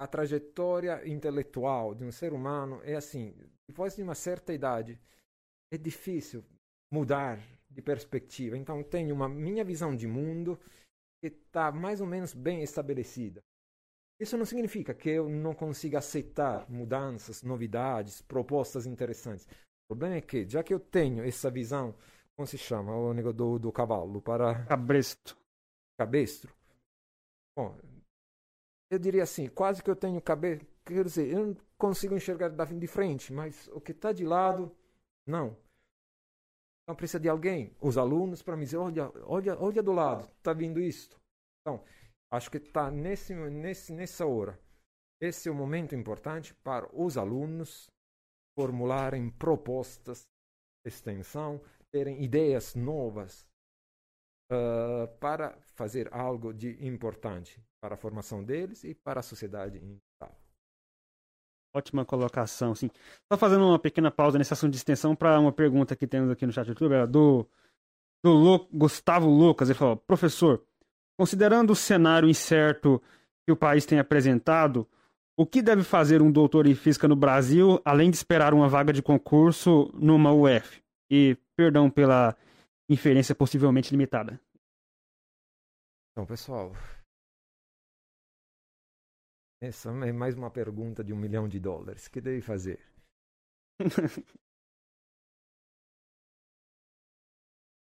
[0.00, 3.34] a trajetória intelectual de um ser humano é assim:
[3.68, 4.98] depois de uma certa idade,
[5.70, 6.42] é difícil
[6.90, 8.56] mudar de perspectiva.
[8.56, 10.58] Então, tenho uma minha visão de mundo
[11.22, 13.42] que está mais ou menos bem estabelecida.
[14.18, 19.46] Isso não significa que eu não consiga aceitar mudanças, novidades, propostas interessantes.
[19.84, 21.94] O problema é que, já que eu tenho essa visão,
[22.36, 24.20] como se chama o negócio do, do cavalo?
[24.22, 24.64] Para...
[24.64, 25.36] Cabresto.
[25.98, 26.54] Cabestro.
[27.56, 27.76] Bom,
[28.90, 30.66] eu diria assim, quase que eu tenho cabeça.
[30.84, 34.74] Quer dizer, eu não consigo enxergar de frente, mas o que está de lado,
[35.24, 35.56] não.
[36.82, 40.52] Então precisa de alguém, os alunos, para me dizer, olha, olha, olha do lado, está
[40.52, 41.20] vindo isto.
[41.60, 41.84] Então,
[42.32, 44.58] acho que está nesse, nesse, nessa hora.
[45.20, 47.88] Esse é o momento importante para os alunos
[48.58, 50.22] formularem propostas
[50.84, 51.60] extensão,
[51.92, 53.46] terem ideias novas
[54.50, 59.98] uh, para fazer algo de importante para a formação deles e para a sociedade em
[60.20, 60.36] geral.
[61.74, 62.90] Ótima colocação, sim.
[63.32, 66.44] Só fazendo uma pequena pausa nesse assunto de extensão para uma pergunta que temos aqui
[66.44, 67.48] no chat do YouTube, é do,
[68.24, 69.68] do Lu, Gustavo Lucas.
[69.68, 70.64] Ele falou: professor,
[71.18, 73.00] considerando o cenário incerto
[73.46, 74.86] que o país tem apresentado,
[75.38, 78.92] o que deve fazer um doutor em física no Brasil, além de esperar uma vaga
[78.92, 80.82] de concurso numa UF?
[81.08, 82.36] E perdão pela
[82.90, 84.40] inferência possivelmente limitada.
[86.12, 86.72] Então, pessoal,
[89.60, 92.06] essa é mais uma pergunta de um milhão de dólares.
[92.06, 92.80] O que deve fazer?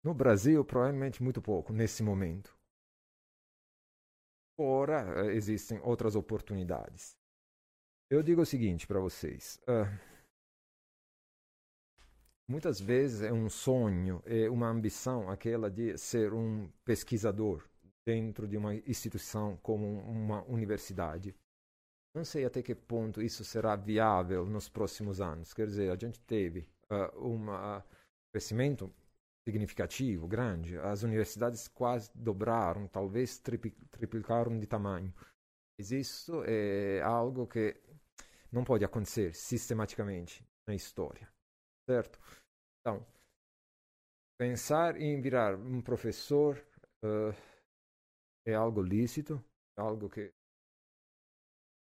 [0.03, 2.53] no Brasil, provavelmente muito pouco nesse momento.
[4.57, 7.15] Ora, eh, existem outras oportunidades.
[8.09, 9.57] Eu digo o seguinte para vocês.
[9.63, 9.85] Uh,
[12.45, 17.65] muitas vezes é um sonho, é uma ambição aquela de ser um pesquisador
[18.05, 21.33] dentro de uma instituição como uma universidade.
[22.13, 25.53] Não sei até que ponto isso será viável nos próximos anos.
[25.53, 27.45] Quer dizer, a gente teve uh, um
[28.31, 28.91] crescimento
[29.47, 30.77] significativo, grande.
[30.77, 35.13] As universidades quase dobraram, talvez triplicaram de tamanho.
[35.77, 37.79] Mas isso é algo que
[38.51, 41.31] não pode acontecer sistematicamente na história,
[41.87, 42.19] certo?
[42.81, 43.05] Então,
[44.37, 46.57] pensar em virar um professor
[47.03, 47.33] uh,
[48.45, 49.43] é algo lícito,
[49.77, 50.33] é algo que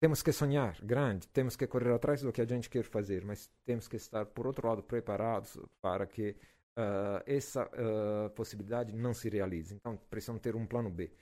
[0.00, 3.50] temos que sonhar grande, temos que correr atrás do que a gente quer fazer, mas
[3.66, 6.30] temos que estar, por outro lado, preparados para que
[6.78, 9.74] uh, essa uh, possibilidade não se realize.
[9.74, 11.12] Então, precisamos ter um plano B.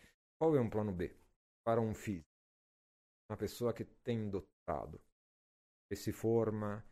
[0.41, 1.13] Qual é um plano B?
[1.67, 2.25] Para um físico,
[3.29, 5.01] uma pessoa que tem doutorado,
[5.91, 6.85] que se forma,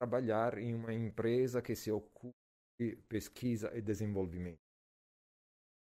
[0.00, 2.34] trabalhar em uma empresa que se ocupe
[2.80, 4.58] de pesquisa e desenvolvimento.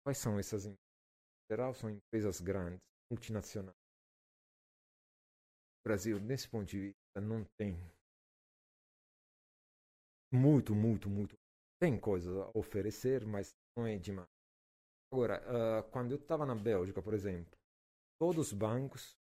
[0.03, 0.81] Quais são essas empresas?
[1.45, 2.79] Em geral, são empresas grandes,
[3.11, 3.80] multinacionais.
[5.85, 7.75] Brasil, nesse ponto de vista, não tem
[10.31, 11.35] muito, muito, muito.
[11.79, 14.27] Tem coisas a oferecer, mas não é demais.
[15.11, 17.51] Agora, uh, quando eu estava na Bélgica, por exemplo,
[18.19, 19.17] todos os bancos,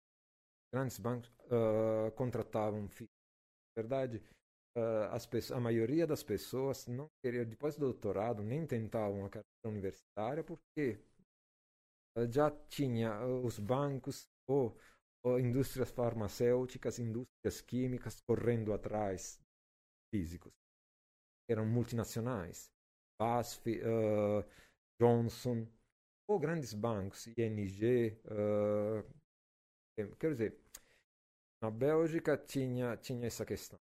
[0.72, 3.06] grandes bancos, uh, contratavam FII.
[3.76, 4.22] Na verdade,
[4.78, 9.28] uh, as pessoas, a maioria das pessoas não queria, depois do doutorado, nem tentavam a
[9.28, 10.98] carreira universitária, porque
[12.30, 14.78] já tinha os bancos ou
[15.40, 19.40] indústrias farmacêuticas, indústrias químicas correndo atrás
[20.14, 20.52] físicos
[21.48, 22.70] eram multinacionais,
[23.20, 24.44] BASF, uh,
[25.00, 25.66] Johnson,
[26.28, 28.12] ou grandes bancos, ING.
[28.24, 29.04] Uh,
[30.18, 30.58] quer dizer,
[31.62, 33.78] na Bélgica tinha, tinha essa questão.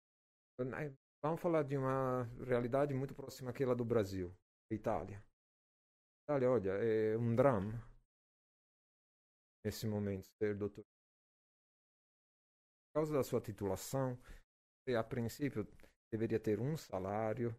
[1.22, 4.34] Vamos falar de uma realidade muito próxima àquela do Brasil,
[4.70, 5.22] Itália.
[6.24, 7.72] Itália, olha, é um drama
[9.64, 10.84] nesse momento ser doutor.
[12.96, 14.18] Causa da sua titulação,
[14.88, 15.68] a princípio
[16.10, 17.54] deveria ter um salário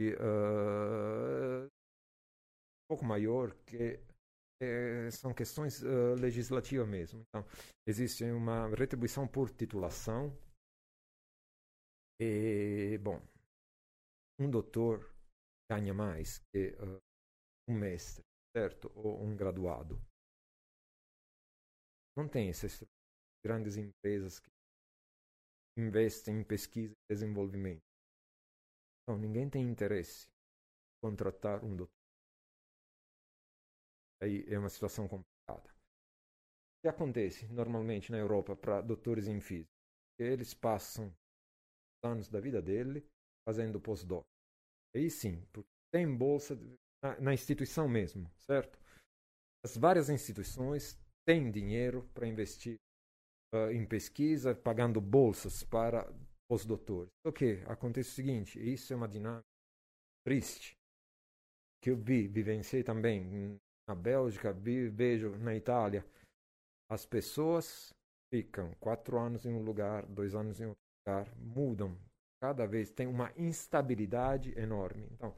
[0.00, 4.00] uh, um pouco maior que
[4.60, 7.22] é, são questões uh, legislativas mesmo.
[7.28, 7.44] Então,
[7.86, 10.36] existe uma retribuição por titulação
[12.20, 13.22] e, bom,
[14.40, 15.08] um doutor
[15.70, 16.98] ganha mais que uh,
[17.70, 18.24] um mestre,
[18.56, 18.90] certo?
[18.96, 20.04] Ou um graduado.
[22.16, 22.82] Não tem essas
[23.44, 24.50] grandes empresas que
[25.78, 27.82] investem em pesquisa e desenvolvimento.
[29.02, 31.92] Então, ninguém tem interesse em contratar um doutor.
[34.22, 35.68] Aí é uma situação complicada.
[35.68, 39.70] O que acontece normalmente na Europa para doutores em física?
[40.18, 41.12] Eles passam
[42.04, 43.04] anos da vida dele
[43.44, 44.24] fazendo postdoc.
[44.94, 46.56] Aí sim, porque tem bolsa
[47.02, 48.78] na, na instituição mesmo, certo?
[49.64, 52.76] As várias instituições têm dinheiro para investir
[53.54, 56.10] uh, em pesquisa, pagando bolsas para
[56.50, 57.10] os doutores.
[57.24, 59.44] O que acontece o seguinte, isso é uma dinâmica
[60.24, 60.76] triste
[61.82, 63.58] que eu vi, vivenciei também
[63.88, 66.04] na Bélgica, vi, vejo na Itália.
[66.88, 67.92] As pessoas
[68.32, 71.98] ficam quatro anos em um lugar, dois anos em outro lugar, mudam
[72.40, 75.08] cada vez, tem uma instabilidade enorme.
[75.12, 75.34] Então,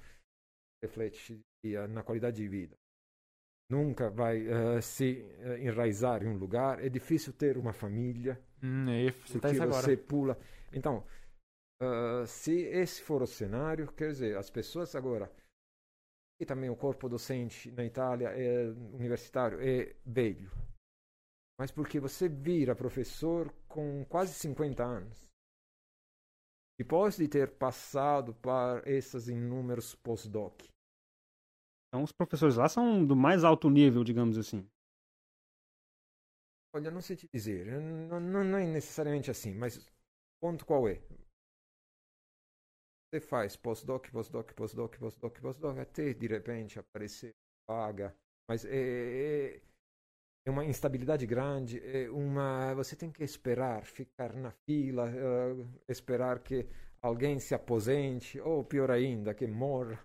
[0.83, 1.41] reflete
[1.89, 2.77] na qualidade de vida
[3.75, 6.85] nunca vai uh, se uh, enraizar em um lugar.
[6.85, 8.41] É difícil ter uma família.
[8.63, 10.39] Hum, é, você tá porque você pula.
[10.73, 11.05] Então,
[11.83, 15.31] uh, se esse for o cenário, quer dizer, as pessoas agora
[16.41, 20.51] e também o corpo docente na Itália é universitário é velho.
[21.59, 25.29] Mas porque você vira professor com quase 50 anos.
[26.77, 30.74] Depois de ter passado por esses inúmeros pós-doc
[31.95, 34.69] Então os professores lá são do mais alto nível, digamos assim.
[36.75, 39.87] Olha, não sei te dizer, não, não, não é necessariamente assim, mas o
[40.43, 41.01] ponto qual é?
[43.07, 47.31] Você faz pós-doc, pós-doc, pós-doc, pós-doc, pós-doc, até de repente aparecer
[47.71, 48.13] vaga,
[48.51, 49.63] mas é, é,
[50.49, 56.43] é, uma instabilidade grande, é uma, você tem que esperar, ficar na fila, uh, esperar
[56.43, 56.67] que
[57.01, 60.05] alguém se aposente, ou pior ainda, que morra.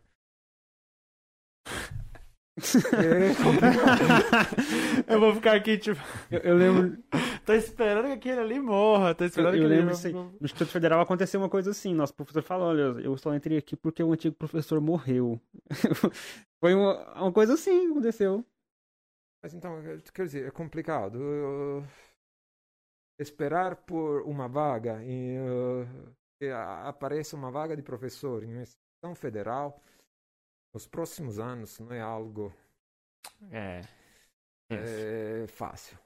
[5.07, 5.99] É eu vou ficar aqui, tipo.
[6.29, 6.97] Eu, eu lembro.
[7.45, 9.15] tô esperando que aquele ali morra.
[9.15, 11.93] Tô esperando eu, que eu ele lembro assim, no Instituto Federal aconteceu uma coisa assim.
[11.93, 15.39] Nosso professor falou: olha, eu só entrei aqui porque o antigo professor morreu.
[16.63, 18.45] Foi uma, uma coisa assim que aconteceu.
[19.41, 19.81] Mas então,
[20.13, 21.15] quer dizer, é complicado.
[21.15, 21.83] Uh,
[23.19, 29.15] esperar por uma vaga, em, uh, que apareça uma vaga de professor em uma instituição
[29.15, 29.81] federal
[30.73, 32.53] nos próximos anos não é algo
[33.51, 33.81] é,
[34.69, 35.97] é fácil.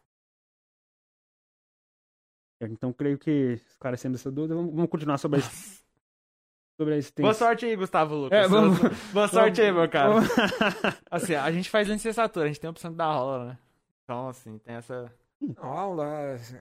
[2.62, 5.44] Então creio que esclarecendo essa dúvida, vamos, vamos continuar sobre a,
[6.78, 7.24] sobre a existência.
[7.24, 8.40] Boa sorte aí, Gustavo Lucas.
[8.40, 8.80] É, vamos,
[9.12, 10.16] Boa sorte aí, meu cara.
[11.12, 13.58] assim, a gente faz licenciatura, a gente tem a opção de dar aula, né?
[14.04, 15.14] Então, assim, tem essa.
[15.40, 16.06] Não, a aula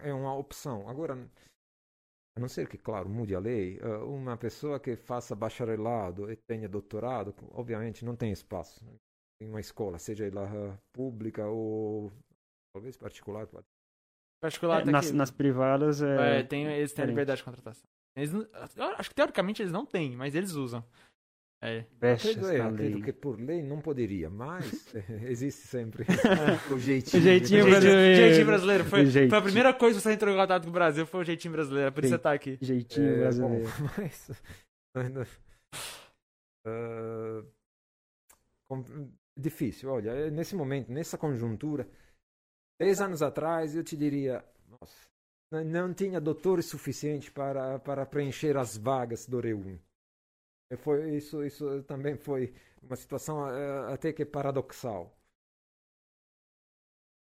[0.03, 0.89] é uma opção.
[0.89, 1.17] Agora,
[2.37, 6.69] a não ser que, claro, mude a lei, uma pessoa que faça bacharelado e tenha
[6.69, 8.83] doutorado, obviamente não tem espaço
[9.41, 12.11] em uma escola, seja ela pública ou
[12.75, 13.47] talvez particular.
[14.41, 16.41] Particular é, nas, nas, privadas é...
[16.41, 17.85] é tem, eles têm a liberdade de contratação.
[18.17, 18.33] Eles
[18.97, 20.85] acho que teoricamente eles não têm, mas eles usam.
[21.65, 21.85] É.
[22.01, 26.05] Acredito, é, acredito que por lei não poderia, mas existe sempre
[26.75, 27.23] o jeitinho.
[27.23, 28.17] O jeitinho brasileiro.
[28.17, 28.85] Jeitinho brasileiro.
[28.85, 29.31] Foi, jeitinho.
[29.31, 31.53] foi a primeira coisa que você entrou em contato com o Brasil, foi o jeitinho
[31.53, 31.93] brasileiro.
[31.93, 32.59] Por isso você tá aqui.
[32.61, 33.65] Jeitinho é, brasileiro.
[33.79, 34.31] Bom, mas...
[36.67, 37.47] Uh,
[39.37, 41.89] difícil, olha, é, nesse momento, nessa conjuntura,
[42.81, 48.77] dez anos atrás eu te diria, nossa, não tinha doutores suficientes para, para preencher as
[48.77, 49.79] vagas do REUN.
[50.77, 55.17] Foi, isso, isso também foi uma situação uh, até que paradoxal.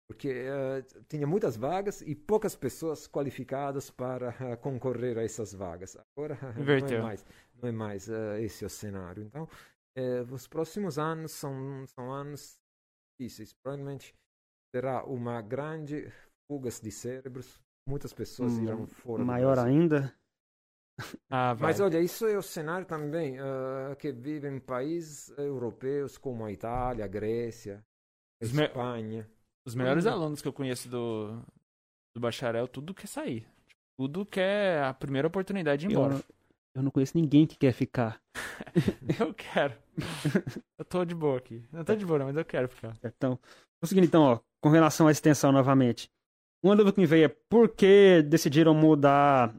[0.09, 5.97] Porque uh, tinha muitas vagas e poucas pessoas qualificadas para uh, concorrer a essas vagas.
[6.15, 7.25] Agora não é mais,
[7.61, 8.09] não é mais
[8.39, 9.23] esse o cenário.
[9.23, 9.47] Então,
[10.31, 12.57] os próximos anos são, são anos
[13.19, 13.53] difíceis.
[13.53, 14.13] Provavelmente
[14.71, 16.11] terá uma grande
[16.47, 17.59] fuga de cérebros.
[17.89, 19.23] Muitas pessoas hum, irão fora.
[19.25, 20.13] Maior ainda?
[21.29, 26.43] Ah, Mas olha, isso é o cenário também uh, que vive em países europeus como
[26.43, 27.83] a Itália, a Grécia,
[28.41, 29.23] a Os Espanha.
[29.23, 29.37] Me...
[29.65, 30.11] Os melhores uhum.
[30.11, 31.39] alunos que eu conheço do,
[32.15, 33.45] do bacharel, tudo quer sair.
[33.99, 36.15] Tudo quer a primeira oportunidade de ir embora.
[36.15, 36.23] Eu,
[36.75, 38.21] eu não conheço ninguém que quer ficar.
[39.19, 39.73] eu quero.
[40.79, 41.63] eu tô de boa aqui.
[41.71, 42.97] Não tô de boa, não, mas eu quero ficar.
[43.03, 43.37] Então,
[43.81, 46.09] conseguindo então, ó, com relação à extensão novamente.
[46.63, 49.53] Uma dúvida que me veio é por que decidiram mudar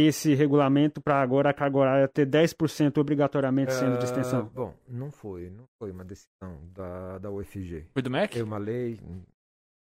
[0.00, 4.46] esse regulamento para agora a carga horária ter 10% obrigatoriamente sendo de extensão?
[4.46, 5.48] Uh, bom, não foi.
[5.48, 7.86] Não foi uma decisão da, da UFG.
[7.94, 8.38] Foi do MEC?
[8.38, 9.00] É uma lei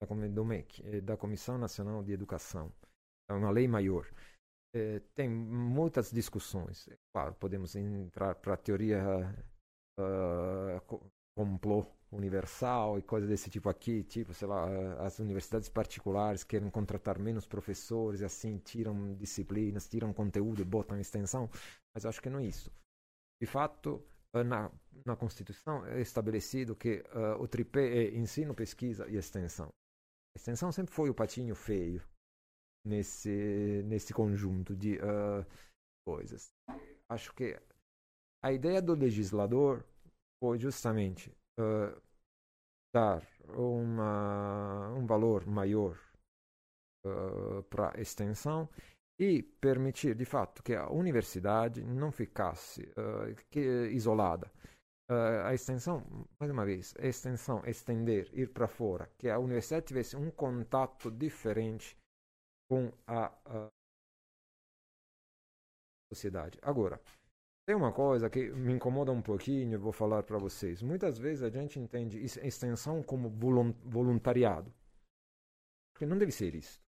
[0.03, 2.71] da, do MEC, é da Comissão Nacional de Educação.
[3.31, 4.07] É uma lei maior.
[4.75, 6.87] É, tem muitas discussões.
[6.89, 9.35] É claro, podemos entrar para a teoria
[9.99, 11.01] uh,
[11.35, 14.67] complô universal e coisas desse tipo aqui, tipo, sei lá,
[15.05, 20.99] as universidades particulares querem contratar menos professores e assim tiram disciplinas, tiram conteúdo e botam
[20.99, 21.49] extensão,
[21.95, 22.71] mas acho que não é isso.
[23.41, 24.03] De fato,
[24.35, 24.71] eh, na,
[25.05, 29.69] na Constituição é estabelecido que uh, o tripé é ensino, pesquisa e extensão.
[30.35, 32.03] A extensão sempre foi o patinho feio
[32.85, 35.47] nesse, nesse conjunto de uh,
[36.05, 36.49] coisas.
[37.09, 37.59] Acho que
[38.43, 39.85] a ideia do legislador
[40.43, 42.01] foi justamente uh,
[42.95, 45.99] dar uma, um valor maior
[47.05, 48.69] uh, para a extensão
[49.19, 54.51] e permitir, de fato, que a universidade não ficasse uh, que, isolada.
[55.11, 56.03] Uh, a extensão,
[56.41, 61.97] mais uma vez, extensão, estender, ir para fora, que a universidade tivesse um contato diferente
[62.71, 63.69] com a, a
[66.11, 66.59] sociedade.
[66.63, 67.01] Agora,
[67.67, 70.83] tem uma coisa que me incomoda um pouquinho, vou falar para vocês.
[70.83, 73.31] Muitas vezes a gente entende extensão como
[73.85, 74.73] voluntariado.
[75.93, 76.81] Porque não deve ser isso.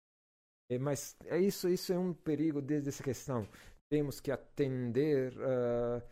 [0.70, 3.48] É, mas é isso, isso é um perigo desde essa questão.
[3.88, 6.02] Temos que atender uh,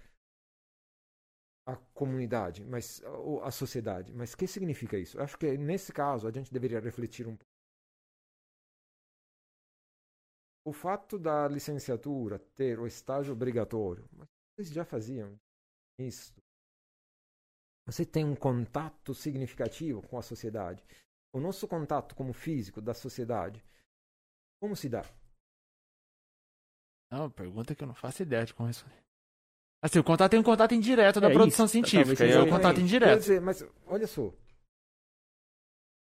[1.67, 3.03] a comunidade, mas
[3.43, 4.13] a sociedade.
[4.13, 5.21] Mas o que significa isso?
[5.21, 7.53] Acho que nesse caso a gente deveria refletir um pouco.
[10.67, 14.09] O fato da licenciatura ter o estágio obrigatório,
[14.57, 15.39] eles já faziam
[15.99, 16.35] isso.
[17.87, 20.83] você tem um contato significativo com a sociedade.
[21.33, 23.63] O nosso contato como físico da sociedade,
[24.61, 25.03] como se dá?
[27.11, 29.03] Não, pergunta que eu não faço ideia de como responder.
[29.83, 32.25] Assim, o contato tem um contato indireto da É produção isso, científica.
[32.25, 33.21] É o contato Quer indireto.
[33.21, 34.33] dizer, mas olha só.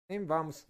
[0.10, 0.66] Nem vamos.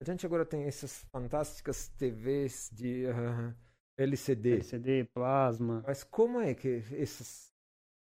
[0.00, 3.54] A gente agora tem essas fantásticas TVs de ah,
[4.02, 4.54] LCD.
[4.54, 5.82] LCD, plasma.
[5.86, 7.52] Mas como é que essas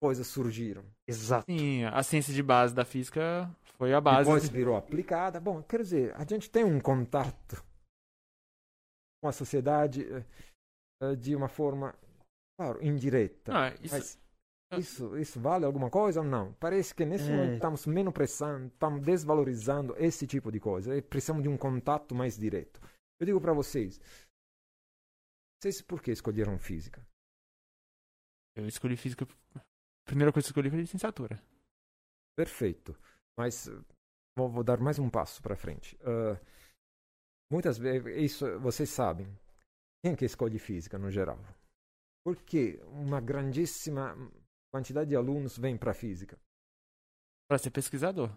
[0.01, 0.83] coisas surgiram?
[1.07, 1.45] Exato.
[1.45, 4.25] Sim, a ciência de base da física foi a base.
[4.29, 5.39] Depois virou aplicada.
[5.39, 7.63] Bom, quer dizer, a gente tem um contato
[9.21, 10.23] com a sociedade eh,
[11.01, 11.95] eh, de uma forma,
[12.59, 13.51] claro, indireta.
[13.69, 14.19] É, isso- Mas
[14.79, 16.51] isso, isso vale alguma coisa ou não?
[16.53, 17.35] Parece que nesse É.
[17.35, 20.95] momento estamos menosprezando, estamos desvalorizando esse tipo de coisa.
[20.97, 22.81] E precisamos de um contato mais direto.
[23.19, 24.01] Eu digo para vocês,
[25.63, 27.07] vocês por que escolheram física?
[28.53, 29.25] Eu escolhi física.
[30.05, 31.41] Primeira coisa que escolhi foi licenciatura.
[32.35, 32.93] Perfeito.
[33.37, 33.71] Mas eh,
[34.37, 35.97] vou, vou dar mais um passo para frente.
[36.01, 36.37] Ah,
[37.49, 39.25] muitas vezes, isso vocês sabem.
[40.03, 41.39] Quem que escolhe física no geral?
[42.25, 44.15] Porque uma grandíssima
[44.69, 46.37] quantidade de alunos vem para física.
[47.47, 48.29] Pra ser pesquisador.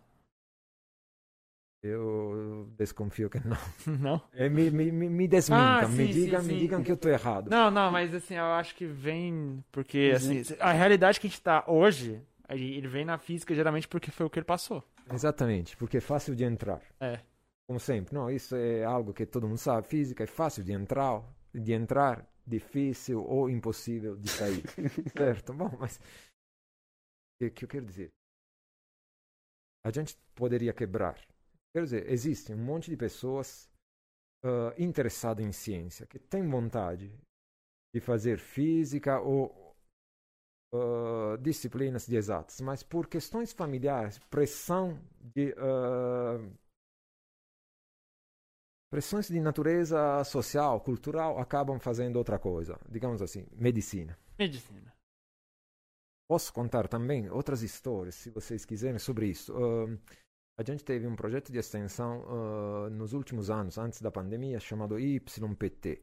[1.83, 3.57] Eu desconfio que não.
[4.01, 4.21] Não?
[4.33, 6.59] É, me, me, me desmintam, Ah, me sim, digam, sim, me sim.
[6.59, 7.49] digam que eu estou errado.
[7.51, 9.63] Não, não, mas assim, eu acho que vem.
[9.71, 10.17] Porque, Uhum.
[10.17, 14.27] assim, a realidade que a gente tá hoje, ele vem na física geralmente porque foi
[14.27, 14.83] o que ele passou.
[15.13, 16.81] Exatamente, porque é fácil de entrar.
[17.01, 17.21] É.
[17.69, 19.87] Como sempre, não, isso é algo que todo mundo sabe.
[19.87, 21.23] Física é fácil de entrar,
[21.55, 24.63] de entrar, difícil ou impossível de sair.
[25.17, 25.53] certo?
[25.53, 26.01] Bom, mas
[27.41, 28.11] o que eu quero dizer?
[29.85, 31.17] A gente poderia quebrar.
[31.77, 33.71] Quer dizer, existe um monte de pessoas
[34.43, 37.13] ah, interessadas em ciência que têm vontade
[37.95, 39.77] de fazer física ou
[40.73, 46.39] ah, disciplinas de exatas, mas por questões familiares, pressão de ah,
[48.91, 54.19] pressões de natureza social, cultural, acabam fazendo outra coisa, digamos assim, medicina.
[54.39, 54.97] Medicina.
[56.27, 59.55] Posso contar também outras histórias, se vocês quiserem, sobre isso.
[59.55, 59.99] Ahn,
[60.59, 64.99] a gente teve um projeto de extensão ah, nos últimos anos, antes da pandemia, chamado
[64.99, 66.03] YPT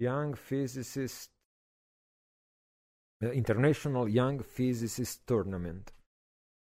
[0.00, 1.30] Young Physicist
[3.34, 5.94] International Young Physicist Tournament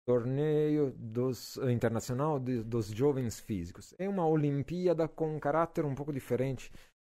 [0.05, 3.93] torneio dos, eh, internacional de- dos jovens físicos.
[3.97, 6.71] É uma Olimpíada com um caráter um pouco diferente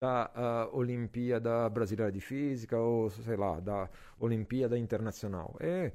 [0.02, 5.56] da ah, Olimpíada Brasileira de Física ou, sei lá, da Olimpíada Internacional.
[5.60, 5.92] É,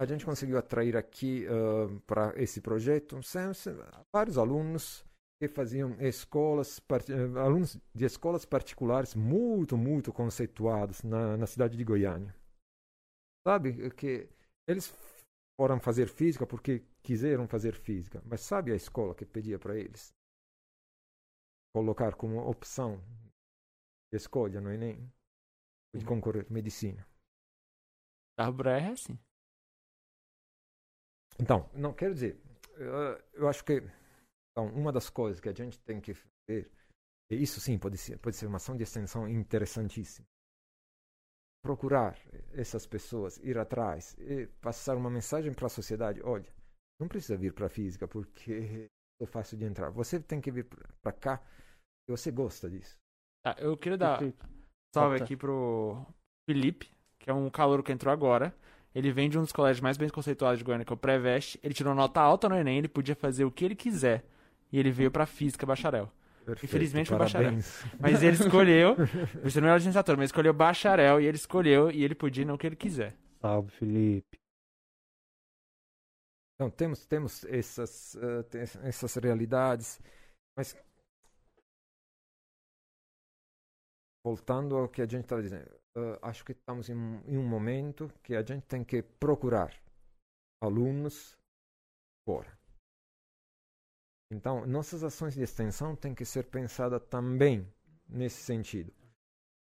[0.00, 1.46] a gente conseguiu atrair aqui
[2.06, 3.18] para esse projeto
[4.14, 5.04] vários alunos
[5.38, 6.80] que faziam escolas,
[7.42, 12.34] alunos de escolas particulares muito, muito conceituados na, na cidade de Goiânia.
[13.46, 14.28] Sabe que
[14.68, 14.92] eles
[15.58, 20.10] foram fazer física porque quiseram fazer física, mas sabe a escola que pedia para eles
[21.74, 22.98] colocar como opção
[24.10, 25.12] de escolha no Enem
[25.94, 27.06] de concorrer medicina.
[28.38, 29.18] Carbura é assim.
[31.40, 32.40] Então, não quero dizer,
[33.34, 33.82] eu acho que
[34.56, 36.14] então, uma das coisas que a gente tem que
[36.48, 36.70] ver,
[37.30, 40.26] e isso sim pode ser, pode ser uma ação de extensão interessantíssima.
[41.62, 42.18] Procurar
[42.54, 46.48] essas pessoas, ir atrás e passar uma mensagem para a sociedade: olha,
[46.98, 48.88] não precisa vir para a física porque
[49.20, 49.90] é fácil de entrar.
[49.90, 50.66] Você tem que vir
[51.02, 51.42] para cá
[52.08, 52.96] e você gosta disso.
[53.44, 54.48] Tá, eu queria dar Perfeito.
[54.94, 55.24] salve Tá.
[55.24, 56.02] aqui pro
[56.48, 58.56] Felipe, que é um calouro que entrou agora.
[58.96, 61.60] Ele vem de um dos colégios mais bem conceituados de Goiânia, que é o Pré-Veste.
[61.62, 64.24] Ele tirou nota alta no Enem, ele podia fazer o que ele quiser.
[64.72, 66.10] E ele veio pra física bacharel.
[66.46, 67.52] Perfeito, Infelizmente, foi bacharel.
[68.00, 68.96] Mas ele escolheu,
[69.42, 72.56] você não era licenciatura, mas escolheu bacharel e ele escolheu e ele podia ir no
[72.56, 73.14] que ele quiser.
[73.42, 74.38] Salve, Felipe.
[76.54, 78.16] Então, temos, temos essas,
[78.48, 80.00] tem essas realidades,
[80.56, 80.74] mas
[84.24, 87.46] voltando ao que a gente estava dizendo, eh, acho que estamos em, um- em um
[87.46, 89.74] momento que a gente tem que procurar
[90.62, 91.36] alunos
[92.28, 92.56] fora.
[94.32, 97.66] Então, nossas ações de extensão têm que ser pensadas também
[98.08, 98.92] nesse sentido.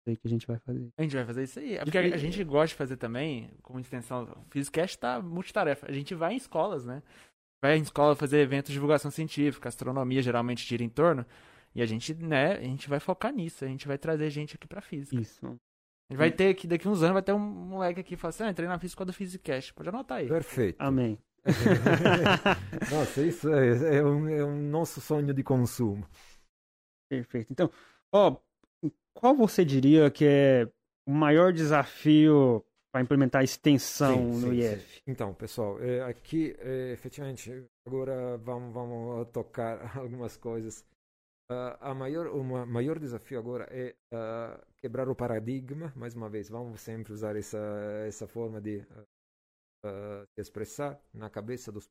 [0.07, 0.87] Sei que a gente vai fazer.
[0.97, 1.75] A gente vai fazer isso aí.
[1.75, 5.87] É porque a, gente gosta de fazer também, como extensão, o Physicast tá multitarefa.
[5.89, 7.01] A gente vai em escolas, né?
[7.63, 11.25] Vai em escola fazer eventos de divulgação científica, astronomia geralmente gira em torno.
[11.73, 13.65] E a gente, né, a gente vai focar nisso.
[13.65, 15.19] A gente vai trazer gente aqui pra física.
[15.19, 15.57] Isso.
[16.07, 18.29] A gente vai ter aqui, daqui uns anos, vai ter um moleque aqui que fala
[18.29, 19.73] assim, ah, entrei na física do Physicast.
[19.73, 20.27] Pode anotar aí.
[20.27, 20.79] Perfeito.
[20.79, 21.17] Amém.
[22.91, 26.07] Nossa, isso é, é um, é um nosso sonho de consumo.
[27.09, 27.51] Perfeito.
[27.51, 27.71] Então,
[28.11, 28.37] ó,
[29.13, 30.67] qual você diria que é
[31.07, 34.95] o maior desafio para implementar extensão Sim, no sim, IF?
[34.95, 35.01] sim.
[35.07, 40.83] Então, pessoal, é, aqui, é, efetivamente, agora vamos, vamos tocar algumas coisas.
[41.49, 45.93] Ah, a maior, o ma- maior desafio agora é ah, quebrar o paradigma.
[45.95, 47.57] Mais uma vez, vamos sempre usar essa,
[48.07, 48.83] essa forma de
[50.33, 51.89] se expressar na cabeça dos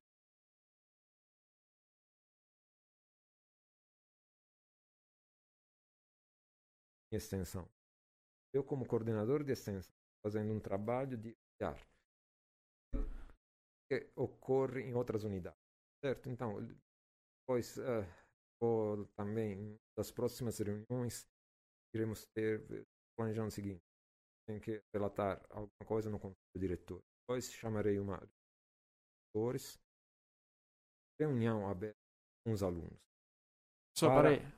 [7.10, 7.66] extensão.
[8.52, 11.78] Eu, como coordenador de extensão, fazendo um trabalho de olhar
[13.88, 15.58] que ocorre em outras unidades,
[16.00, 16.28] certo?
[16.28, 16.58] Então,
[17.42, 18.06] depois, eh,
[18.60, 21.26] vou também, das próximas reuniões,
[21.94, 22.82] iremos ter, eh,
[23.16, 23.82] planejando o seguinte,
[24.48, 27.00] tem que relatar alguma coisa no conselho diretor.
[27.22, 28.20] Depois chamarei uma
[29.34, 29.78] diretores,
[31.20, 31.96] reunião aberta
[32.44, 32.98] com os alunos.
[33.96, 34.52] Só, Para- peraí.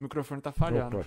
[0.00, 0.98] O microfone tá falhando.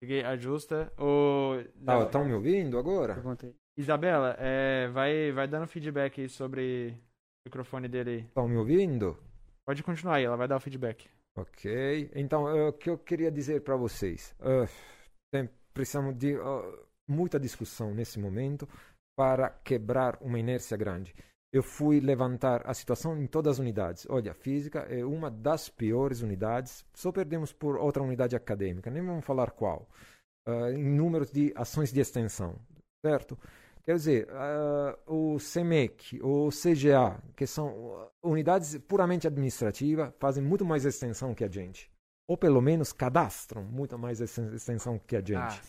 [0.00, 0.90] Peguei, ajusta.
[0.98, 1.56] Ô,
[1.86, 3.14] Ah, estão me ouvindo agora?
[3.14, 3.54] Perguntei.
[3.78, 8.20] Isabela, é, vai, vai dando feedback aí sobre o microfone dele aí.
[8.26, 9.16] Estão me ouvindo?
[9.66, 11.08] Pode continuar aí, ela vai dar o feedback.
[11.40, 12.10] Ok.
[12.14, 14.34] Então, eh, o que eu queria dizer para vocês?
[14.40, 14.68] eh,
[15.32, 16.40] tem- precisamos de eh,
[17.08, 18.68] muita discussão nesse momento
[19.16, 21.14] para quebrar uma inércia grande.
[21.52, 24.06] Eu fui levantar a situação em todas as unidades.
[24.08, 26.84] Olha, física é uma das piores unidades.
[26.94, 28.90] Só perdemos por outra unidade acadêmica.
[28.90, 29.88] Nem vamos falar qual.
[30.46, 32.58] eh, em números de ações de extensão,
[33.04, 33.38] certo?
[33.90, 40.64] Quer dizer, ah, o CEMEC, o CGA, que são ah, unidades puramente administrativas, fazem muito
[40.64, 41.90] mais extensão que a gente.
[42.28, 45.34] Ou pelo menos cadastram muito mais exten- extensão que a gente.
[45.34, 45.60] Ah,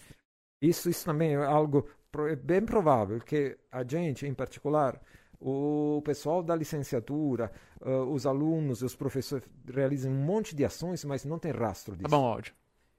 [0.62, 1.90] Isso, isso também é algo
[2.30, 5.02] é bem provável que a gente, em particular,
[5.40, 11.26] o pessoal da licenciatura, ah, os alunos, os professores realizam um monte de ações, mas
[11.26, 12.10] não tem rastro tá disso.
[12.16, 12.54] bom o áudio.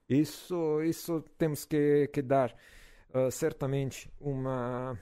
[0.08, 2.52] Isso, isso temos que, que dar
[3.14, 4.98] ah, certamente uma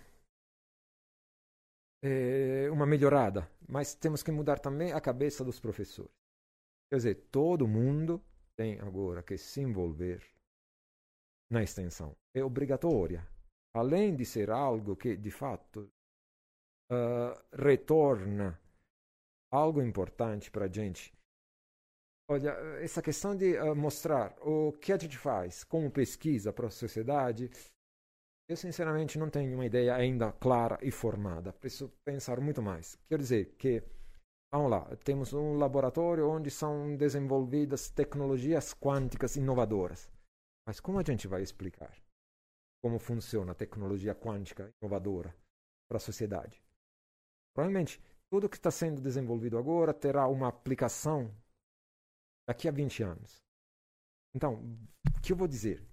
[2.02, 6.12] eh, uma melhorada, mas temos que mudar também a cabeça dos professores.
[6.90, 8.22] Quer dizer, todo mundo
[8.56, 10.22] tem agora que se envolver
[11.50, 12.16] na extensão.
[12.34, 13.26] É obrigatória.
[13.74, 15.90] Além de ser algo que, de fato,
[16.90, 18.60] ah, retorna
[19.52, 21.12] algo importante para a gente.
[22.28, 22.50] Olha,
[22.82, 27.50] essa questão de ah, mostrar o que a gente faz como pesquisa para a sociedade,
[28.50, 31.52] eu sinceramente não tenho uma ideia ainda clara e formada.
[31.52, 32.98] Preciso pensar muito mais.
[33.08, 33.80] Quer dizer que,
[34.52, 40.10] vamos lá, temos um laboratório onde são desenvolvidas tecnologias quânticas inovadoras.
[40.66, 41.96] Mas como a gente vai explicar
[42.82, 45.32] como funciona a tecnologia quântica inovadora
[45.88, 46.60] para a sociedade?
[47.54, 48.02] Provavelmente
[48.32, 51.32] tudo que está sendo desenvolvido agora terá uma aplicação
[52.48, 53.44] daqui a 20 anos.
[54.34, 54.54] Então,
[55.16, 55.89] o que eu vou dizer?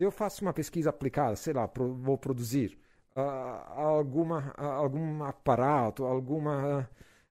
[0.00, 2.76] Eu faço uma pesquisa aplicada, sei lá, pro- vou produzir
[3.14, 6.88] ah, alguma, ah, algum aparato, alguma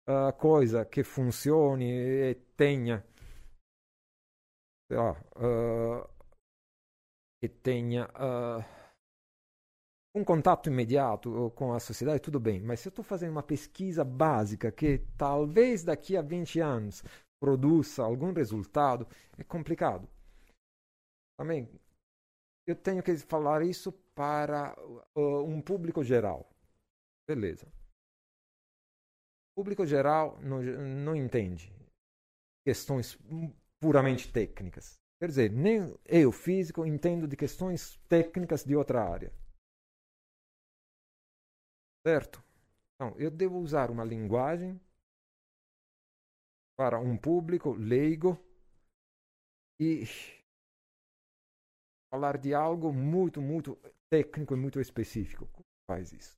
[0.08, 3.04] ah, coisa que funcione e tenha,
[4.88, 6.08] sei lá, ah,
[7.64, 8.08] tenha
[10.14, 12.60] um contato imediato com a sociedade, tudo bem.
[12.62, 17.04] Mas se eu estou fazendo uma pesquisa básica que talvez daqui a 20 anos
[17.40, 20.08] produza algum resultado, é complicado.
[21.38, 21.68] Também,
[22.72, 24.76] eu tenho que falar isso para
[25.16, 26.50] uh, um público geral.
[27.28, 27.68] Beleza.
[29.52, 31.74] O público geral não, não entende
[32.66, 33.18] questões
[33.80, 35.00] puramente técnicas.
[35.20, 39.34] Quer dizer, nem eu, físico, entendo de questões técnicas de outra área.
[42.06, 42.42] Certo?
[42.96, 44.80] Então, eu devo usar uma linguagem
[46.78, 48.38] para um público leigo
[49.80, 50.04] e
[52.10, 53.76] falar de algo muito, muito
[54.10, 55.48] técnico e muito específico.
[55.48, 56.34] Como faz isso?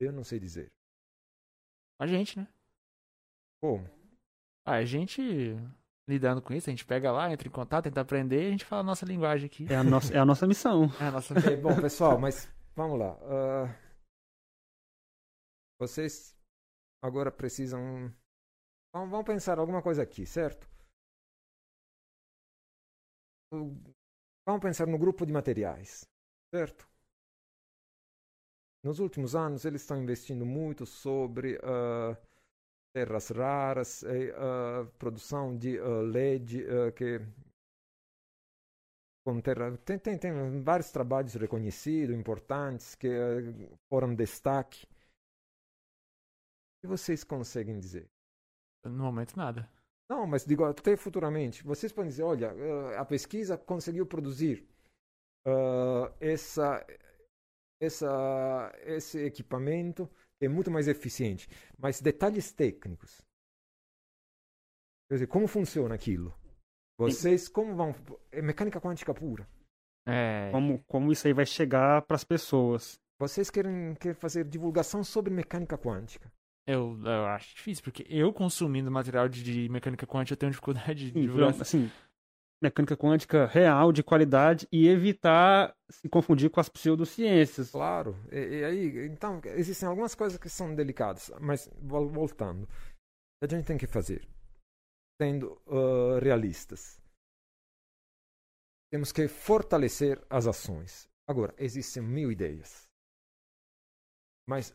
[0.00, 0.68] Eu não sei dizer.
[2.00, 2.48] A gente, né?
[3.62, 3.84] Como?
[4.66, 5.22] Ah, a gente
[6.08, 8.64] lidando com isso, a gente pega lá, entra em contato, tenta aprender e a gente
[8.64, 9.66] fala a nossa linguagem aqui.
[9.70, 10.88] É a nossa, é a nossa missão.
[11.00, 13.16] É a nossa É, bom, pessoal, mas vamos lá.
[13.22, 13.84] Ah,
[15.78, 16.36] vocês
[17.02, 18.12] agora precisam.
[18.92, 20.68] Vamos, pensar alguma coisa aqui, certo?
[23.52, 23.93] O-
[24.46, 26.06] Vamos pensar no grupo de materiais,
[26.54, 26.86] certo?
[28.84, 32.14] Nos últimos anos, eles estão investindo muito sobre ah,
[32.92, 37.20] terras raras, e, ah, produção de ah, LED, que
[39.24, 39.76] com terra.
[39.78, 43.08] Tem, tem, tem vários trabalhos reconhecidos, importantes, que
[43.88, 44.86] foram destaque.
[46.76, 48.06] O que vocês conseguem dizer?
[48.84, 49.66] No momento, nada.
[50.08, 51.62] Não, mas digo até futuramente.
[51.64, 54.68] Vocês podem dizer, olha, eh, a pesquisa conseguiu produzir
[55.46, 56.84] ah, essa,
[57.80, 60.10] essa, esse equipamento
[60.40, 61.48] é muito mais eficiente.
[61.78, 63.22] Mas detalhes técnicos.
[65.08, 66.34] Quer dizer, como funciona aquilo?
[66.98, 67.94] Vocês como vão.
[68.30, 69.48] É mecânica quântica pura.
[70.06, 70.50] É.
[70.50, 73.00] Como, como isso aí vai chegar para as pessoas.
[73.18, 76.32] Vocês querem, querem fazer divulgação sobre mecânica quântica.
[76.66, 81.10] Eu, eu acho difícil, porque eu consumindo material de, de mecânica quântica eu tenho dificuldade
[81.10, 81.50] de divulgar.
[81.50, 81.90] Então, assim,
[82.62, 87.70] mecânica quântica real, de qualidade, e evitar se confundir com as pseudociências.
[87.70, 88.16] Claro.
[88.32, 92.66] E, e aí, então, existem algumas coisas que são delicadas, mas vol- voltando.
[93.42, 94.26] A gente tem que fazer,
[95.20, 96.98] sendo ah, realistas.
[98.90, 101.10] Temos que fortalecer as ações.
[101.28, 102.88] Agora, existem mil ideias.
[104.48, 104.74] Mas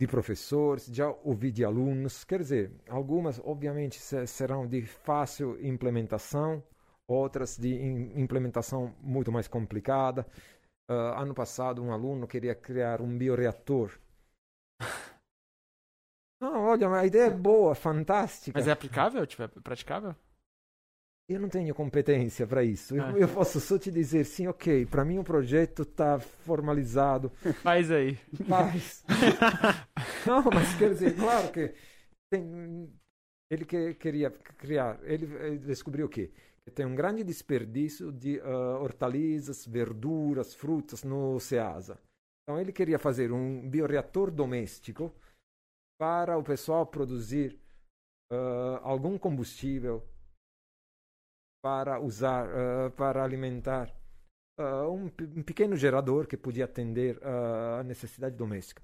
[0.00, 6.62] de professores, já ouvi de alunos, quer dizer, algumas obviamente se- serão de fácil implementação,
[7.08, 10.26] outras de im- implementação muito mais complicada.
[10.88, 13.92] Ah, ano passado, um aluno queria criar um bioreator.
[16.40, 18.58] Não, olha, a ideia é boa, fantástica.
[18.58, 19.26] Mas é aplicável?
[19.26, 20.14] Tipo, é praticável?
[21.30, 22.96] Eu não tenho competência para isso.
[22.96, 23.12] Eu, Ah.
[23.12, 27.30] eu posso só te dizer, sim, ok, para mim o projeto está formalizado,
[27.62, 28.18] Faz aí.
[28.48, 29.04] Mas.
[30.26, 31.72] não, mas quer dizer, claro que
[32.32, 32.92] tem-
[33.48, 36.32] ele que, queria criar, ele, ele descobriu o quê?
[36.66, 41.96] Que tem um grande desperdício de ah, hortaliças, verduras, frutas no Ceasa.
[42.42, 45.14] Então ele queria fazer um bioreator doméstico
[45.96, 47.56] para o pessoal produzir
[48.32, 50.02] ah, algum combustível
[51.62, 53.94] para usar, ah, para alimentar
[54.58, 58.82] ah, um, um pequeno gerador que podia atender ah, a necessidade doméstica.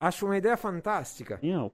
[0.00, 1.38] Acho uma ideia fantástica.
[1.42, 1.72] Não.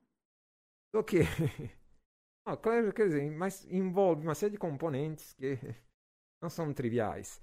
[0.94, 1.20] Só que,
[2.44, 5.58] ah, claro, quer dizer, mas envolve uma série de componentes que
[6.42, 7.40] não são triviais.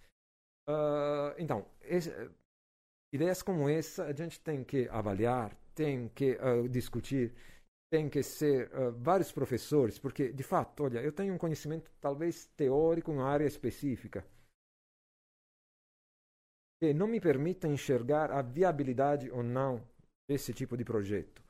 [1.38, 2.12] Então, esse-
[3.14, 6.38] ideias como essa a gente tem que avaliar, tem que
[6.70, 7.34] discutir,
[7.94, 12.48] tem que ser ah, vários professores, porque, de fato, olha, eu tenho um conhecimento talvez
[12.58, 14.26] teórico em uma área específica
[16.80, 19.82] que não me permita enxergar a viabilidade ou não
[20.30, 21.42] desse tipo de projeto.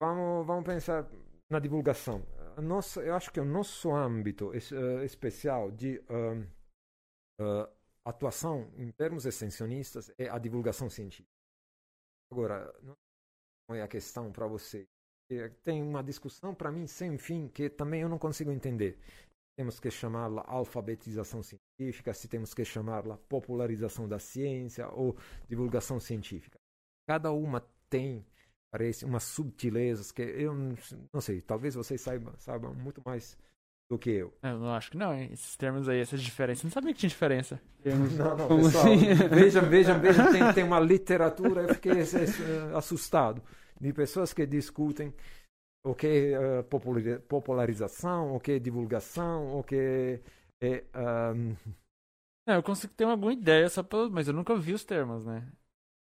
[0.00, 1.06] Vamos, vamos pensar
[1.50, 2.22] na divulgação.
[2.62, 4.72] Nossa, eu acho que o nosso âmbito es-
[5.04, 6.46] especial de ah,
[7.40, 7.68] ah,
[8.04, 11.28] atuação em termos extensionistas é a divulgação científica.
[12.32, 12.96] Agora, não
[13.74, 14.86] é a questão para você.
[15.30, 18.98] É, Tem uma discussão para mim sem fim que também eu não consigo entender.
[19.56, 25.16] Temos que chamá-la alfabetização científica, se temos que chamá-la popularização da ciência ou
[25.48, 26.58] divulgação científica.
[27.06, 28.24] Cada uma tem,
[28.72, 30.54] parece, umas subtilezas que eu
[31.12, 33.36] não sei, talvez vocês saibam, saibam muito mais
[33.90, 34.32] do que eu.
[34.42, 35.28] Eu não acho que não, hein?
[35.32, 36.64] Esses termos aí, essas diferenças.
[36.64, 37.60] Não sabia que tinha diferença.
[37.84, 38.96] Não, não, Como pessoal, assim?
[39.30, 43.42] vejam, vejam, vejam, tem, tem uma literatura, eu fiquei eh, assustado,
[43.80, 45.14] de pessoas que discutem
[45.84, 50.20] o que é eh, populari- popularização, o que é divulgação, o que
[50.62, 50.84] é...
[50.94, 51.54] ahm,
[52.46, 54.10] Não, eu consigo ter alguma ideia, só pelo...
[54.10, 55.50] mas eu nunca vi os termos, né?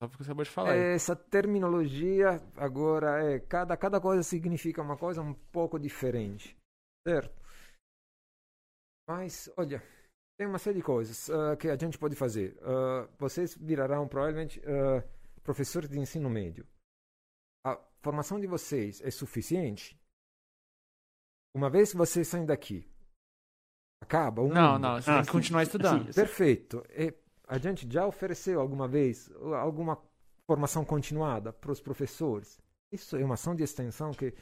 [0.02, 0.72] Só porque você acabou de falar.
[0.72, 0.88] aí.
[0.94, 6.56] essa terminologia agora é cada cada coisa significa uma coisa um pouco diferente
[7.06, 7.37] certo
[9.08, 9.82] mas olha
[10.38, 14.60] tem uma série de coisas ah, que a gente pode fazer Ah, vocês virarão provavelmente
[14.64, 15.02] ah,
[15.42, 16.66] professores de ensino médio
[17.66, 19.98] a formação de vocês é suficiente
[21.56, 22.86] uma vez que vocês saem daqui
[24.00, 24.82] acaba o Não, mundo.
[24.82, 26.06] não, você Ah, tem que continuar estudando.
[26.06, 26.12] sim.
[26.20, 26.84] Perfeito.
[26.90, 27.12] E
[27.48, 29.28] a gente já ofereceu alguma vez
[29.60, 30.00] alguma
[30.46, 32.60] formação continuada para os professores?
[32.92, 34.32] Isso é uma ação de extensão que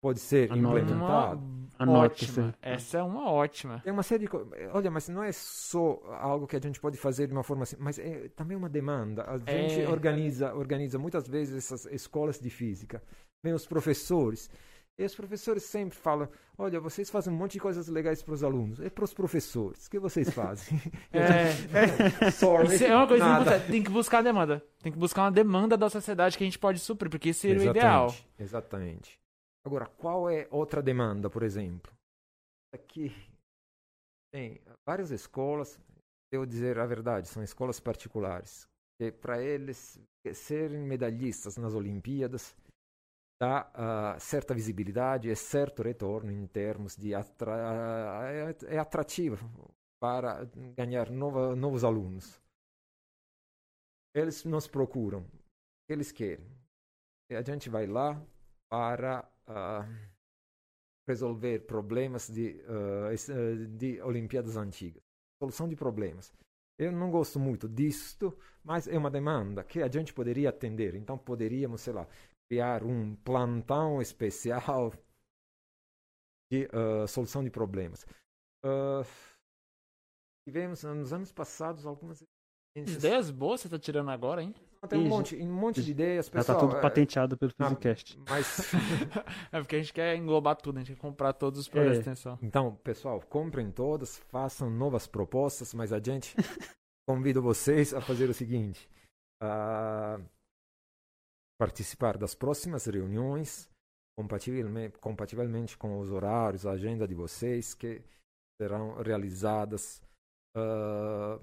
[0.00, 0.50] pode ser.
[0.52, 1.38] Uma
[1.78, 2.54] Anote ótima.
[2.60, 3.80] Essa é uma ótima.
[3.82, 4.30] Tem uma série de.
[4.72, 7.76] Olha, mas não é só algo que a gente pode fazer de uma forma assim,
[7.78, 9.24] mas é também uma demanda.
[9.26, 9.88] A gente É.
[9.88, 13.02] organiza, organiza muitas vezes essas escolas de física.
[13.42, 14.50] Vem os professores.
[14.98, 16.28] E os professores sempre falam:
[16.58, 18.78] olha, vocês fazem um monte de coisas legais para os alunos.
[18.80, 20.78] E para os professores, o que vocês fazem?
[21.12, 21.50] É,
[22.30, 22.74] Sorry.
[22.74, 23.66] isso é uma coisa importante.
[23.70, 24.62] Tem que buscar a demanda.
[24.82, 27.70] Tem que buscar uma demanda da sociedade que a gente pode suprir, porque seria o
[27.70, 28.06] ideal.
[28.06, 29.19] Exatamente, Exatamente.
[29.64, 31.92] Agora, qual é outra demanda, por exemplo?
[32.74, 33.10] Aqui
[34.32, 35.78] tem várias escolas,
[36.32, 38.68] devo dizer a verdade, são escolas particulares.
[39.00, 40.00] E para eles
[40.34, 42.54] serem medalhistas nas Olimpíadas
[43.40, 48.28] dá ah, certa visibilidade e certo retorno em termos de atra
[48.68, 49.48] é, é atrativo
[50.00, 50.44] para
[50.76, 52.40] ganhar nova, novos alunos.
[54.14, 55.24] Eles nos procuram,
[55.86, 56.46] que eles querem.
[57.30, 58.20] E a gente vai lá
[58.68, 59.86] para ah,
[61.08, 63.10] resolver problemas de, ah,
[63.76, 65.02] de Olimpíadas antigas.
[65.42, 66.32] Solução de problemas.
[66.78, 70.94] eu não gosto muito disto, mas é uma demanda que a gente poderia atender.
[70.94, 72.06] Então poderíamos, sei lá,
[72.48, 74.92] criar um plantão especial
[76.50, 78.04] de uh, solução de problemas.
[78.64, 79.04] Uh,
[80.46, 82.24] tivemos nos anos passados algumas
[82.76, 84.54] ideias boas você está tirando agora, hein?
[84.88, 86.58] Tem um monte, um monte de ideias, pessoal.
[86.58, 88.18] Já tá tudo é, patenteado pelo Physicast.
[88.28, 88.72] Mas...
[89.52, 92.00] é porque a gente quer englobar tudo, a gente quer comprar todos os projetos é.
[92.02, 92.38] de extensão.
[92.40, 96.34] Então, pessoal, comprem todas, façam novas propostas, mas a gente
[97.06, 98.88] convido vocês a fazer o seguinte:
[99.42, 100.18] a
[101.60, 103.68] participar das próximas reuniões,
[104.18, 108.02] compativelmente, compativelmente com os horários, a agenda de vocês, que
[108.58, 110.02] serão realizadas
[110.56, 111.38] uh,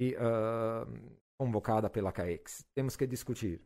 [0.00, 2.64] e uh, convocada pela CAEX.
[2.74, 3.60] Temos que discutir.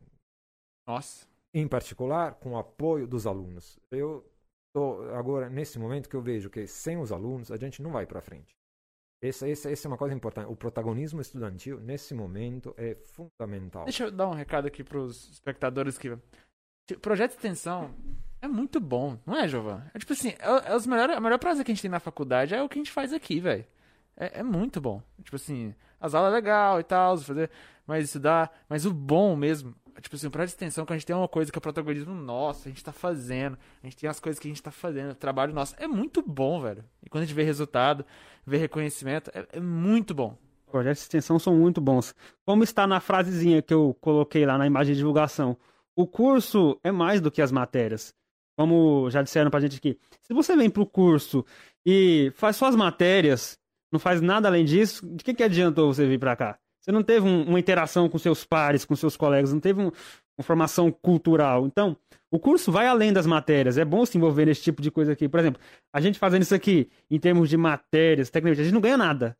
[0.87, 1.27] Nossa.
[1.53, 3.79] Em particular, com o apoio dos alunos.
[3.91, 4.25] Eu
[4.67, 8.05] estou agora, nesse momento, que eu vejo que sem os alunos a gente não vai
[8.05, 8.55] para frente.
[9.21, 10.49] Essa, essa, essa é uma coisa importante.
[10.49, 13.83] O protagonismo estudantil, nesse momento, é fundamental.
[13.83, 16.17] Deixa eu dar um recado aqui para os espectadores que.
[17.01, 17.93] Projeto de extensão
[18.41, 19.83] é muito bom, não é, Jovan?
[19.93, 21.99] É tipo assim, é, é os melhores, a melhor prazer que a gente tem na
[21.99, 23.65] faculdade é o que a gente faz aqui, velho.
[24.19, 25.01] É, é, muito bom.
[25.23, 27.49] Tipo assim, as aulas é legal e tal, fazer,
[27.87, 28.51] mas estudar.
[28.67, 31.57] Mas o bom mesmo, tipo assim, para extensão, que a gente tem uma coisa que
[31.57, 34.51] é o protagonismo nosso, a gente tá fazendo, a gente tem as coisas que a
[34.51, 35.73] gente tá fazendo, o trabalho nosso.
[35.77, 36.83] É muito bom, velho.
[37.01, 38.05] E quando a gente vê resultado,
[38.45, 40.37] vê reconhecimento, é, é muito bom.
[40.69, 42.13] Projetos de extensão são muito bons.
[42.45, 45.57] Como está na frasezinha que eu coloquei lá na imagem de divulgação,
[45.95, 48.13] o curso é mais do que as matérias.
[48.55, 51.45] Como já disseram pra gente aqui, se você vem pro curso
[51.85, 53.58] e faz só as matérias,
[53.91, 56.59] não faz nada além disso, de que, que adiantou você vir para cá?
[56.81, 59.91] Você não teve um, uma interação com seus pares, com seus colegas, não teve um,
[60.37, 61.65] uma formação cultural.
[61.67, 61.97] Então,
[62.31, 63.77] o curso vai além das matérias.
[63.77, 65.27] É bom se envolver nesse tipo de coisa aqui.
[65.27, 65.61] Por exemplo,
[65.93, 69.37] a gente fazendo isso aqui, em termos de matérias, tecnicamente, a gente não ganha nada.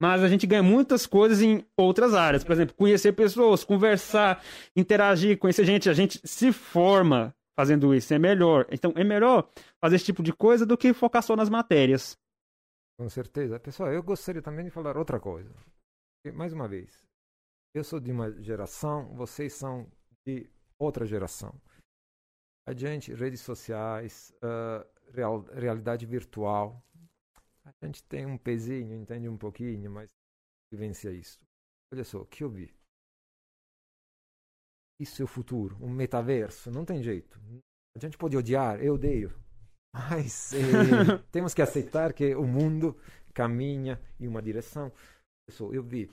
[0.00, 2.44] Mas a gente ganha muitas coisas em outras áreas.
[2.44, 4.42] Por exemplo, conhecer pessoas, conversar,
[4.74, 5.90] interagir, conhecer gente.
[5.90, 8.14] A gente se forma fazendo isso.
[8.14, 8.66] É melhor.
[8.70, 9.46] Então, é melhor
[9.80, 12.16] fazer esse tipo de coisa do que focar só nas matérias.
[13.00, 13.58] Com certeza.
[13.58, 15.50] Pessoal, eu gostaria também de falar outra coisa.
[16.34, 17.08] Mais uma vez,
[17.74, 19.90] eu sou de uma geração, vocês são
[20.26, 20.46] de
[20.78, 21.58] outra geração.
[22.68, 26.84] A gente, redes sociais, uh, real, realidade virtual,
[27.64, 30.10] a gente tem um pezinho, entende um pouquinho, mas
[30.70, 31.38] vivencia isso.
[31.90, 32.70] Olha só, o que eu vi.
[35.00, 37.40] Isso é o futuro, um metaverso, não tem jeito.
[37.96, 39.32] A gente pode odiar, eu odeio.
[39.92, 42.96] Mas eh, temos que aceitar que o mundo
[43.34, 44.92] caminha em uma direção.
[45.72, 46.08] Eu vi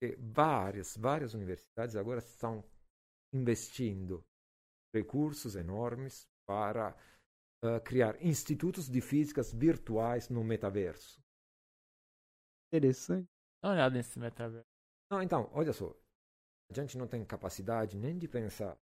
[0.00, 2.64] que várias, várias universidades agora estão
[3.32, 4.24] investindo
[4.94, 6.96] recursos enormes para
[7.64, 11.20] uh, criar institutos de físicas virtuais no metaverso.
[12.72, 13.28] Interessante.
[13.62, 14.68] Dá uma olhada nesse metaverso.
[15.10, 15.94] Não, então, olha só.
[16.70, 18.78] A gente não tem capacidade nem de pensar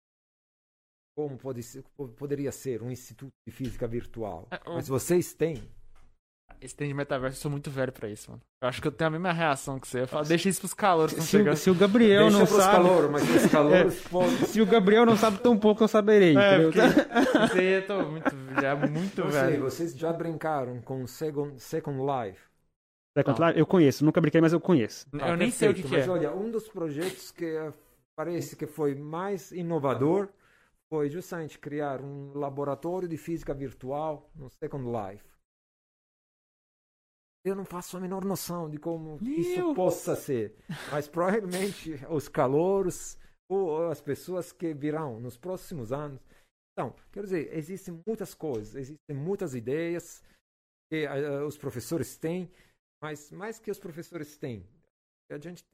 [1.20, 1.84] como pode ser,
[2.16, 4.48] poderia ser um instituto de física virtual.
[4.50, 5.62] É, Mas vocês têm.
[6.60, 8.42] Esse tem de metaverso, eu sou muito velho pra isso, mano.
[8.62, 10.02] Eu acho que eu tenho a mesma reação que você.
[10.02, 11.14] Eu falo, deixa isso pros calouros.
[11.14, 12.72] Se, se, o Gabriel deixa não sabe.
[12.72, 13.94] Calor, mas os calouros,
[14.42, 16.36] é, se o Gabriel não sabe tão pouco, eu saberei.
[16.36, 16.80] É, porque
[17.58, 18.30] aí eu tô muito,
[18.60, 19.50] já muito não velho.
[19.50, 22.40] Sei, vocês já brincaram com Second, Second Life?
[23.16, 23.58] Second Life?
[23.58, 25.06] Eu conheço, nunca brinquei, mas eu conheço.
[25.12, 26.10] Ah, eu perfeito, nem sei o que, que mas é.
[26.10, 27.72] olha, um dos projetos que
[28.14, 30.28] parece que foi mais inovador
[30.92, 35.24] foi justamente criar um laboratório de física virtual no Second Life.
[37.44, 39.38] Eu não faço a menor noção de como Meu.
[39.38, 40.54] isso possa ser,
[40.90, 43.16] mas provavelmente os calouros
[43.48, 46.20] ou as pessoas que virão nos próximos anos.
[46.72, 50.22] Então, quero dizer, existem muitas coisas, existem muitas ideias
[50.90, 52.50] que uh, os professores têm,
[53.02, 54.68] mas mais que os professores têm,
[55.30, 55.64] a gente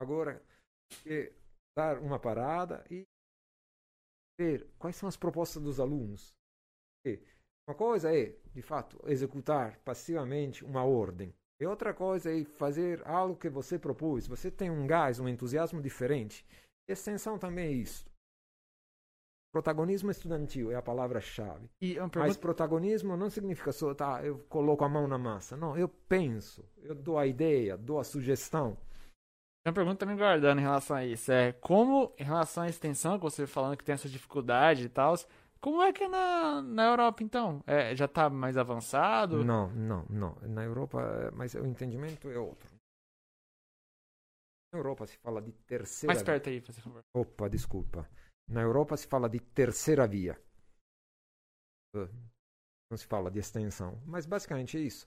[0.00, 0.42] agora
[1.02, 1.32] que
[1.76, 3.04] dar uma parada e
[4.38, 6.32] ver quais são as propostas dos alunos.
[7.66, 11.34] Uma coisa é, de fato, executar passivamente uma ordem.
[11.60, 14.26] E outra coisa é fazer algo que você propôs.
[14.28, 16.46] Você tem um gás, um entusiasmo diferente.
[16.88, 18.08] Extensão também é isso.
[19.52, 21.68] Protagonismo estudantil é a palavra-chave.
[21.80, 22.20] Pergunta...
[22.20, 25.56] Mas protagonismo não significa só, tá, eu coloco a mão na massa.
[25.56, 28.78] Não, eu penso, eu dou a ideia, dou a sugestão.
[29.68, 31.30] Uma pergunta também guardando em relação a isso.
[31.30, 35.14] É como, em relação à extensão, que você falando que tem essa dificuldade e tal,
[35.60, 37.62] como é que é na, na Europa, então?
[37.66, 39.44] É, já está mais avançado?
[39.44, 40.34] Não, não, não.
[40.48, 42.68] Na Europa, mas o entendimento é outro.
[44.72, 47.02] Na Europa se fala de terceira Mais perto aí, por favor.
[47.14, 48.08] Opa, desculpa.
[48.48, 50.40] Na Europa se fala de terceira via.
[52.90, 54.00] Não se fala de extensão.
[54.06, 55.06] Mas basicamente é isso.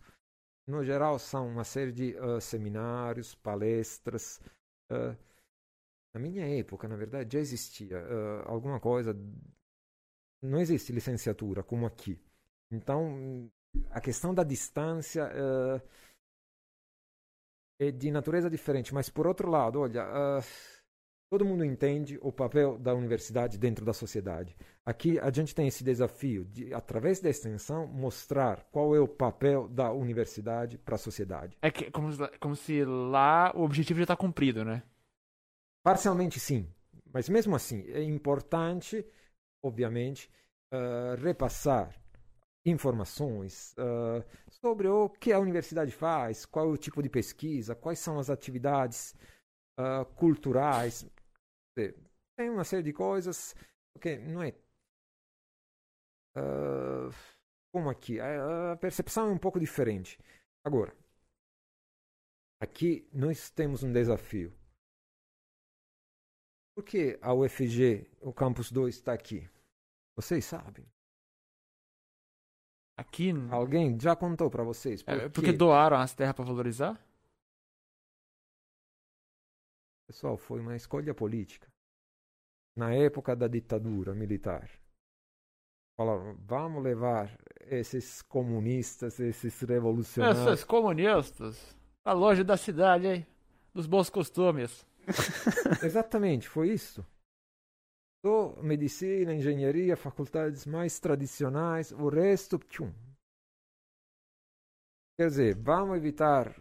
[0.68, 4.40] No geral, são uma série de uh, seminários, palestras.
[4.92, 5.16] Uh,
[6.14, 9.16] na minha época, na verdade, já existia uh, alguma coisa.
[10.42, 12.20] Não existe licenciatura como aqui.
[12.72, 13.52] Então,
[13.90, 15.30] a questão da distância
[17.80, 18.94] é de natureza diferente.
[18.94, 20.42] Mas, por outro lado, olha
[21.32, 24.54] todo mundo entende o papel da universidade dentro da sociedade.
[24.86, 29.70] Aqui a gente tem esse desafio de, através da extensão, mostrar qual é o papel
[29.70, 31.58] da universidade para a sociedade.
[31.62, 34.84] É que, como, como se lá o objetivo já está cumprido, né?
[35.82, 36.68] Parcialmente sim,
[37.14, 39.06] mas mesmo assim é importante,
[39.64, 40.30] obviamente,
[40.74, 41.96] uh, repassar
[42.66, 48.00] informações uh, sobre o que a universidade faz, qual é o tipo de pesquisa, quais
[48.00, 49.16] são as atividades
[49.80, 51.10] uh, culturais,
[51.76, 53.56] tem uma série de coisas
[54.00, 54.50] que não é
[56.38, 57.10] uh,
[57.74, 60.20] como aqui a, a percepção é um pouco diferente.
[60.66, 60.96] Agora
[62.62, 64.54] aqui nós temos um desafio.
[66.76, 69.50] Por que a UFG o campus 2 está aqui?
[70.16, 70.86] Vocês sabem?
[72.98, 77.00] Aqui alguém já contou para vocês por é, porque doaram as terras para valorizar
[80.12, 81.72] Pessoal, foi uma escolha política.
[82.76, 84.70] Na época da ditadura militar.
[85.98, 90.46] Falaram, vamos levar esses comunistas, esses revolucionários.
[90.48, 93.28] Esses comunistas, a longe da cidade, hein?
[93.74, 94.86] Dos bons costumes.
[95.82, 97.06] Exatamente, foi isso.
[98.22, 102.92] Do medicina, engenharia, faculdades mais tradicionais, o resto, tchum.
[105.18, 106.54] Quer dizer, vamos evitar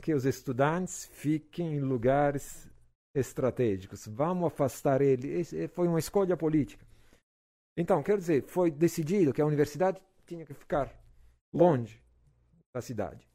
[0.00, 2.68] que os estudantes fiquem em lugares
[3.14, 4.06] estratégicos.
[4.06, 5.44] Vamos afastar ele.
[5.68, 6.84] foi uma escolha política.
[7.76, 10.94] Então, quer dizer, foi decidido que a universidade tinha que ficar
[11.52, 12.02] longe
[12.74, 13.26] da cidade.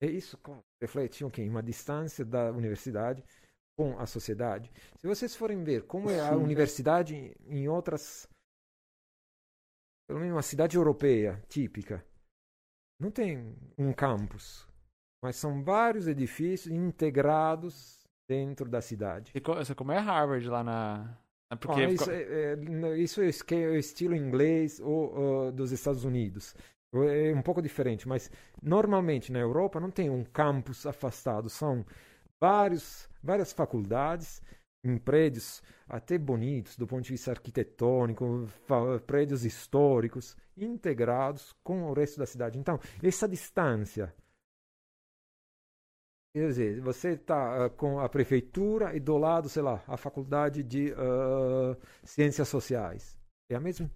[0.00, 3.24] E isso, claro, reflete okay, uma distância da universidade
[3.76, 4.70] com a sociedade.
[4.98, 8.28] Se vocês forem ver como é a universidade em outras,
[10.06, 12.04] pelo menos uma cidade europeia típica,
[13.00, 14.66] não tem um campus
[15.22, 17.98] mas são vários edifícios integrados
[18.28, 19.32] dentro da cidade.
[19.32, 21.18] Você como é Harvard lá na.
[21.60, 26.54] Porque ah, isso, é, é, isso é estilo inglês ou, dos Estados Unidos.
[26.92, 28.30] É um pouco diferente, mas
[28.62, 31.84] normalmente na Europa não tem um campus afastado, são
[32.40, 34.42] vários, várias faculdades
[34.84, 38.46] em prédios até bonitos do ponto de vista arquitetônico,
[39.06, 42.58] prédios históricos, integrados com o resto da cidade.
[42.58, 44.14] Então, essa distância
[46.34, 50.62] Quer dizer, você está uh, com a prefeitura e do lado, sei lá, a faculdade
[50.62, 53.18] de uh, ciências sociais.
[53.50, 53.90] É a mesma.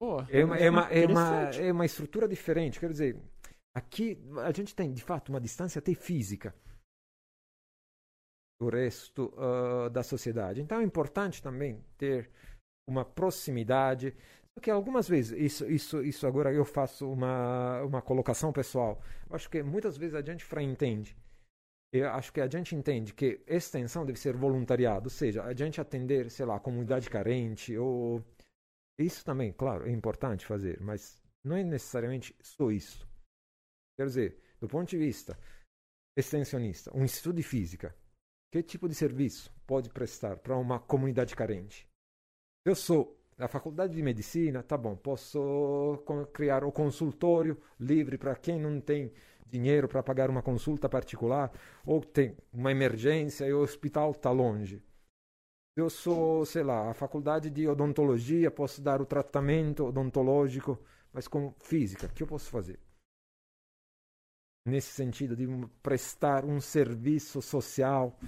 [0.00, 2.80] Pô, é, uma, é, uma, é, uma, é uma estrutura diferente.
[2.80, 3.22] Quer dizer,
[3.74, 6.54] aqui a gente tem de fato uma distância até física
[8.58, 10.60] do resto uh, da sociedade.
[10.60, 12.30] Então é importante também ter
[12.88, 14.16] uma proximidade
[14.54, 19.02] porque algumas vezes, isso, isso, isso agora eu faço uma, uma colocação pessoal.
[19.28, 21.16] Eu acho que muitas vezes a gente fraentende.
[21.92, 25.80] Eu acho que a gente entende que extensão deve ser voluntariado, ou seja, a gente
[25.80, 28.24] atender, sei lá, a comunidade carente, ou.
[28.98, 33.08] Isso também, claro, é importante fazer, mas não é necessariamente só isso.
[33.98, 35.38] Quer dizer, do ponto de vista
[36.16, 37.96] extensionista, um instituto de física,
[38.52, 41.88] que tipo de serviço pode prestar para uma comunidade carente?
[42.64, 48.60] Eu sou na faculdade de medicina, tá bom, posso criar o consultório livre para quem
[48.60, 49.10] não tem
[49.46, 51.50] dinheiro para pagar uma consulta particular
[51.86, 54.84] ou tem uma emergência e o hospital está longe.
[55.74, 60.78] Eu sou, sei lá, a faculdade de odontologia, posso dar o tratamento odontológico,
[61.10, 62.78] mas com física, o que eu posso fazer?
[64.66, 65.46] Nesse sentido de
[65.82, 68.18] prestar um serviço social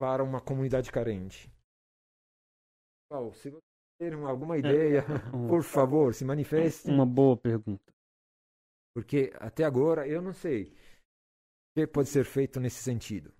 [0.00, 1.52] para uma comunidade carente.
[3.10, 3.65] Oh, se você
[4.26, 4.58] alguma é.
[4.58, 5.02] ideia,
[5.48, 6.88] por favor, se manifeste.
[6.88, 7.92] Uma boa pergunta.
[8.94, 10.74] Porque até agora eu não sei o
[11.74, 13.32] que pode ser feito nesse sentido.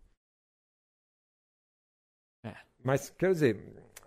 [2.44, 2.54] É.
[2.84, 3.56] Mas, quer dizer,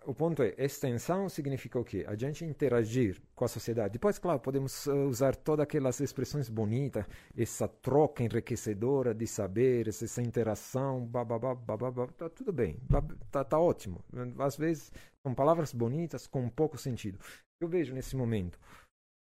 [0.09, 2.03] o ponto é, extensão significa o quê?
[2.07, 3.93] A gente interagir com a sociedade.
[3.93, 7.05] Depois, claro, podemos uh, usar todas aquelas expressões bonitas,
[7.37, 12.79] essa troca enriquecedora de saberes, essa interação, bababá, bababá, tá tudo bem,
[13.29, 14.03] tá, tá ótimo.
[14.39, 17.19] Às vezes são palavras bonitas com pouco sentido.
[17.61, 18.59] Eu vejo nesse momento,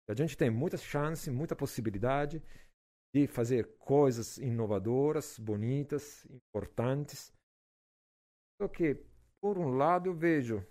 [0.09, 2.41] a gente tem muita chance, muita possibilidade
[3.13, 7.33] de fazer coisas inovadoras, bonitas, importantes.
[8.63, 9.08] Só que
[9.41, 10.65] por um lado, eu vejo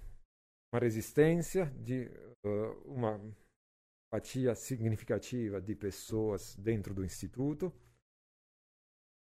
[0.73, 2.07] uma resistência de
[2.45, 3.19] uh, uma
[4.13, 7.73] fatia significativa de pessoas dentro do instituto,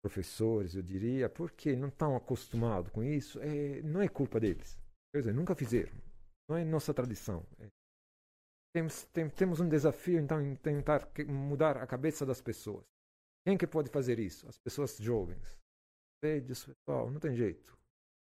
[0.04, 4.78] professores, eu diria, porque não estão acostumados com isso, é, não é culpa deles.
[5.12, 5.92] Quer dizer, nunca fizeram.
[6.48, 7.44] Não é nossa tradição.
[7.60, 7.68] É,
[8.76, 12.86] temos, tem, temos um desafio, então, em tentar mudar a cabeça das pessoas.
[13.46, 14.48] Quem que pode fazer isso?
[14.48, 15.58] As pessoas jovens.
[16.24, 17.78] Eles, pessoal, não tem jeito.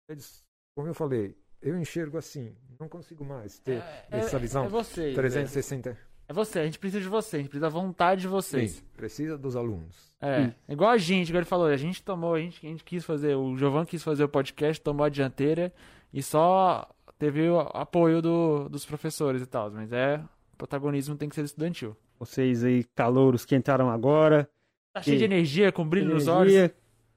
[0.08, 2.54] Eles, como eu falei, eu enxergo assim.
[2.78, 5.96] Não consigo mais ter é, essa é, visão é vocês, 360.
[6.26, 8.70] É você, a gente precisa de você, a gente precisa da vontade de vocês.
[8.70, 10.14] Sim, precisa dos alunos.
[10.20, 10.52] É, hum.
[10.68, 13.34] igual a gente, igual ele falou, a gente tomou, a gente, a gente quis fazer,
[13.34, 15.72] o Giovanni quis fazer o podcast, tomou a dianteira
[16.12, 20.22] e só teve o apoio do, dos professores e tal, mas é,
[20.54, 21.96] o protagonismo tem que ser estudantil.
[22.18, 24.48] Vocês aí, calouros que entraram agora.
[24.92, 26.70] Tá cheio de energia, com brilho energia, nos olhos.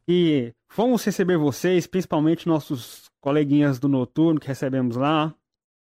[0.07, 5.33] E fomos receber vocês, principalmente nossos coleguinhas do Noturno que recebemos lá.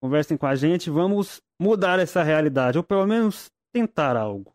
[0.02, 4.54] Conversem com a gente, vamos mudar essa realidade, ou pelo menos tentar algo.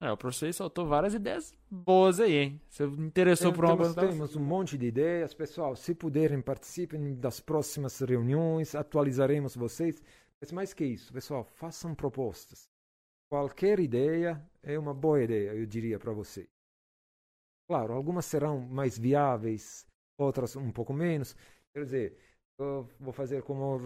[0.00, 2.60] É, o professor soltou várias ideias boas aí, hein?
[2.68, 3.94] Você interessou por uma coisa?
[3.94, 5.74] Temos um monte de ideias, pessoal.
[5.74, 10.02] Se puderem, participem das próximas reuniões, atualizaremos vocês.
[10.40, 12.68] Mas mais que isso, pessoal, façam propostas.
[13.30, 16.53] Qualquer ideia é uma boa ideia, eu diria para vocês.
[17.66, 19.86] Claro, algumas serão mais viáveis,
[20.18, 21.34] outras um pouco menos.
[21.72, 22.18] Quer dizer,
[22.58, 23.78] eu vou fazer como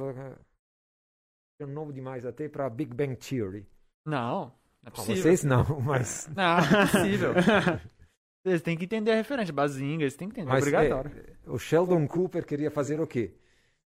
[1.61, 3.67] é novo demais até para Big Bang Theory.
[4.07, 4.53] Não,
[4.85, 5.23] é possível.
[5.23, 6.29] Vocês não, mas.
[6.35, 7.33] Não, é possível.
[8.45, 9.53] Vocês têm que entender a referência.
[9.53, 10.51] Bazinga, eles têm que entender.
[10.51, 11.11] Mas, é obrigatório.
[11.17, 13.35] É, o Sheldon Cooper queria fazer o quê?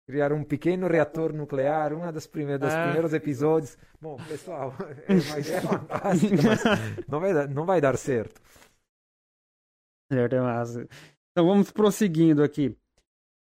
[0.08, 2.84] Criar um pequeno reator nuclear, uma das primeiras, dos é.
[2.84, 3.78] primeiros episódios.
[4.02, 4.74] Bom, pessoal,
[5.08, 8.42] é uma ideia fantástica, mas não vai, não vai dar certo.
[10.12, 12.76] Então vamos prosseguindo aqui.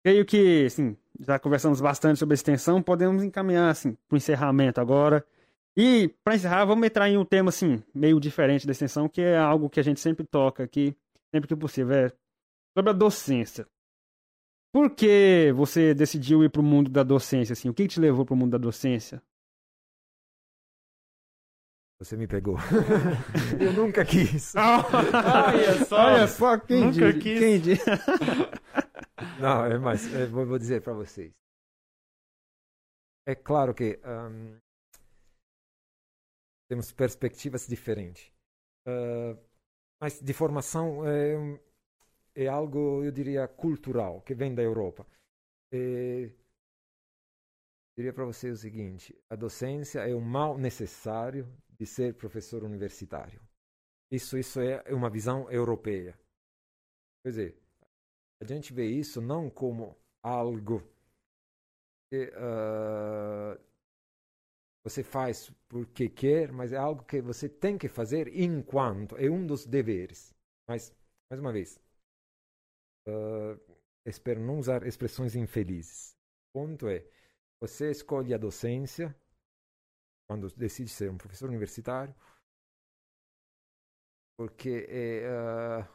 [0.03, 4.79] Creio que, assim, já conversamos bastante sobre a extensão, podemos encaminhar assim, para o encerramento
[4.79, 5.25] agora.
[5.77, 9.37] E, para encerrar, vamos entrar em um tema assim, meio diferente da extensão, que é
[9.37, 10.95] algo que a gente sempre toca aqui,
[11.33, 12.11] sempre que possível, é
[12.77, 13.67] sobre a docência.
[14.71, 17.53] Por que você decidiu ir para o mundo da docência?
[17.53, 17.69] Assim?
[17.69, 19.21] O que te levou para o mundo da docência?
[21.99, 22.57] Você me pegou.
[23.59, 24.53] Eu nunca quis.
[24.55, 27.39] olha só, olha só quem nunca diz, quis.
[27.39, 27.79] Quem diz.
[29.39, 30.13] Não, é mais.
[30.13, 31.31] É, vou, dizer para vocês.
[33.25, 34.59] É claro que um,
[36.69, 38.31] temos perspectivas diferentes.
[38.87, 39.39] Uh,
[39.99, 41.59] mas de formação é,
[42.35, 45.07] é, algo, eu diria, cultural, que vem da Europa.
[45.71, 46.29] É,
[47.97, 51.47] diria para vocês o seguinte: a docência é um mal necessário
[51.77, 53.41] de ser professor universitário.
[54.11, 56.17] Isso, isso é uma visão europeia.
[57.23, 57.61] Quer dizer,
[58.41, 60.81] a gente vê isso não como algo
[62.09, 63.59] que uh,
[64.83, 69.45] você faz porque quer, mas é algo que você tem que fazer enquanto é um
[69.45, 70.33] dos deveres.
[70.67, 70.93] Mas,
[71.29, 71.79] mais uma vez,
[73.07, 73.59] uh,
[74.05, 76.15] espero não usar expressões infelizes.
[76.53, 77.03] O ponto é,
[77.59, 79.15] você escolhe a docência
[80.27, 82.15] quando decide ser um professor universitário,
[84.37, 85.87] porque é uh,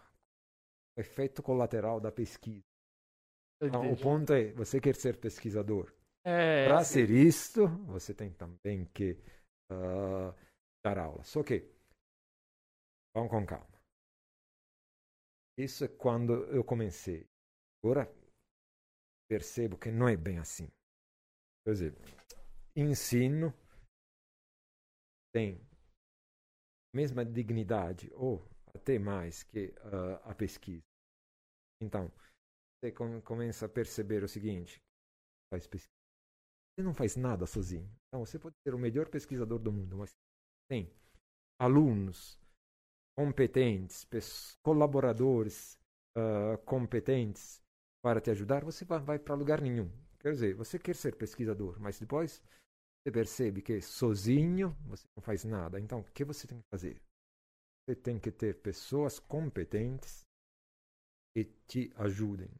[0.97, 2.65] efeito colateral da pesquisa.
[3.63, 5.93] Então, o ponto é, você quer ser pesquisador.
[6.25, 9.13] É, Para ser isto, você tem também que
[9.71, 10.35] uh,
[10.85, 11.23] dar aula.
[11.25, 11.71] Só que,
[13.15, 13.81] vamos com calma.
[15.59, 17.29] Isso é quando eu comecei.
[17.83, 18.11] Agora,
[19.29, 20.69] percebo que não é bem assim.
[21.65, 22.03] Por exemplo,
[22.75, 23.53] ensino
[25.33, 25.61] tem
[26.95, 28.45] mesma dignidade ou
[28.75, 30.83] até mais que uh, a pesquisa.
[31.83, 32.11] Então,
[32.79, 34.81] você com, começa a perceber o seguinte:
[35.53, 35.91] faz pesquisa.
[36.75, 37.91] Você não faz nada sozinho.
[38.09, 40.11] Então, você pode ser o melhor pesquisador do mundo, mas
[40.69, 40.91] tem
[41.61, 42.39] alunos
[43.19, 44.07] competentes,
[44.63, 45.79] colaboradores
[46.17, 47.63] uh, competentes
[48.03, 49.91] para te ajudar, você vai, vai para lugar nenhum.
[50.21, 52.43] Quer dizer, você quer ser pesquisador, mas depois
[53.03, 55.81] você percebe que sozinho você não faz nada.
[55.81, 57.01] Então, o que você tem que fazer?
[57.89, 60.21] Você tem que ter pessoas competentes
[61.35, 62.51] que te ajudem.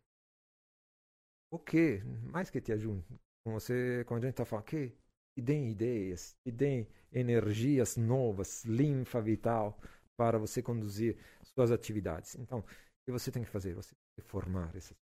[1.53, 2.03] O que?
[2.33, 3.05] Mais que te ajudem.
[3.47, 4.89] Você, quando a gente está falando, que
[5.37, 9.79] te deem ideias, te deem energias novas, linfa vital
[10.17, 11.19] para você conduzir
[11.55, 12.35] suas atividades.
[12.37, 12.65] Então, o
[13.05, 13.75] que você tem que fazer?
[13.75, 14.97] Você tem que formar essas.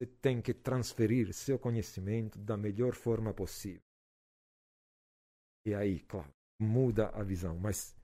[0.00, 3.87] Você tem que transferir seu conhecimento da melhor forma possível.
[5.68, 7.58] E aí, claro, muda a visão.
[7.58, 7.94] Mas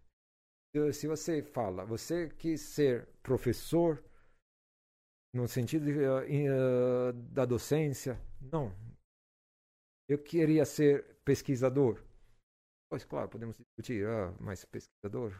[0.93, 4.05] se você fala, você quis ser professor
[5.34, 8.20] no sentido de, uh, da docência,
[8.52, 8.70] não.
[10.07, 12.02] Eu queria ser pesquisador.
[12.91, 15.33] Pois, claro, podemos discutir, ah, mas pesquisador,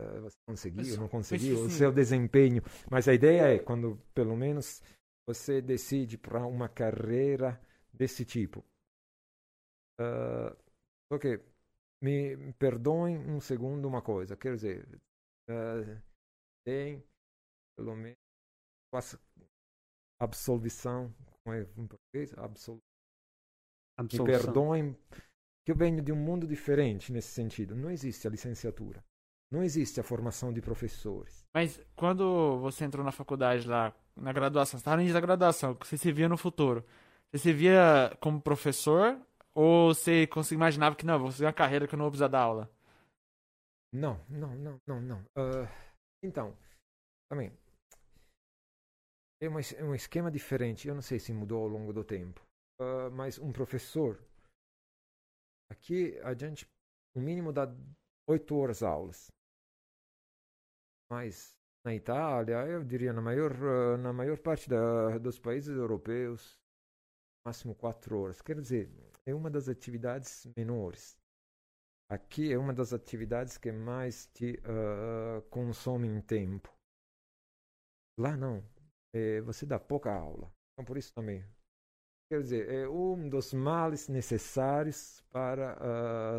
[0.00, 2.62] ah, você conseguiu, Mas- não conseguiu, o assim- seu desempenho.
[2.90, 4.82] Mas a ideia é quando, pelo menos,
[5.28, 7.60] você decide para uma carreira
[7.92, 8.64] desse tipo.
[9.98, 10.56] Ah,
[11.10, 11.38] ok,
[12.02, 14.86] me perdoem um segundo uma coisa, quer dizer,
[15.48, 16.02] ah,
[16.64, 17.02] tem
[17.76, 18.16] pelo menos
[20.20, 22.32] absolvição, como é em português?
[22.38, 22.80] Absol
[24.02, 24.96] me perdoem
[25.64, 27.74] que eu venho de um mundo diferente nesse sentido.
[27.74, 29.02] Não existe a licenciatura.
[29.50, 31.44] Não existe a formação de professores.
[31.54, 36.12] Mas quando você entrou na faculdade lá, na graduação, você estava da graduação, você se
[36.12, 36.84] via no futuro.
[37.30, 39.20] Você se via como professor
[39.56, 42.42] ou você imaginava que não, vou fazer uma carreira que eu não vou precisar dar
[42.42, 42.70] aula?
[43.90, 45.24] Não, não, não, não, não.
[45.34, 45.66] Ah,
[46.22, 46.54] então,
[47.30, 47.50] também
[49.40, 50.86] é, é um esquema diferente.
[50.86, 52.42] Eu não sei se mudou ao longo do tempo.
[52.78, 54.20] Ah, mas um professor
[55.70, 56.66] aqui a gente
[57.14, 57.66] o mínimo dá
[58.28, 59.28] oito horas aulas.
[61.10, 66.58] Mas na Itália, eu diria na maior ah, na maior parte da, dos países europeus,
[67.46, 68.42] máximo quatro horas.
[68.42, 68.90] Quer dizer,
[69.26, 71.18] é uma das atividades menores.
[72.08, 74.60] Aqui é uma das atividades que mais te
[75.50, 76.72] consome em tempo.
[78.18, 78.64] Lá não.
[79.14, 80.50] É, você dá pouca aula.
[80.72, 81.44] Então, por isso também.
[82.30, 85.76] Quer dizer, é um dos males necessários para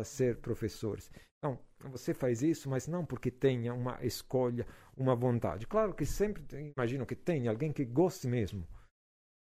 [0.00, 1.10] ah, ser professores.
[1.38, 1.58] Então,
[1.90, 5.66] você faz isso, mas não porque tenha uma escolha, uma vontade.
[5.66, 6.44] Claro que sempre
[6.76, 8.66] imagino que tenha alguém que goste mesmo,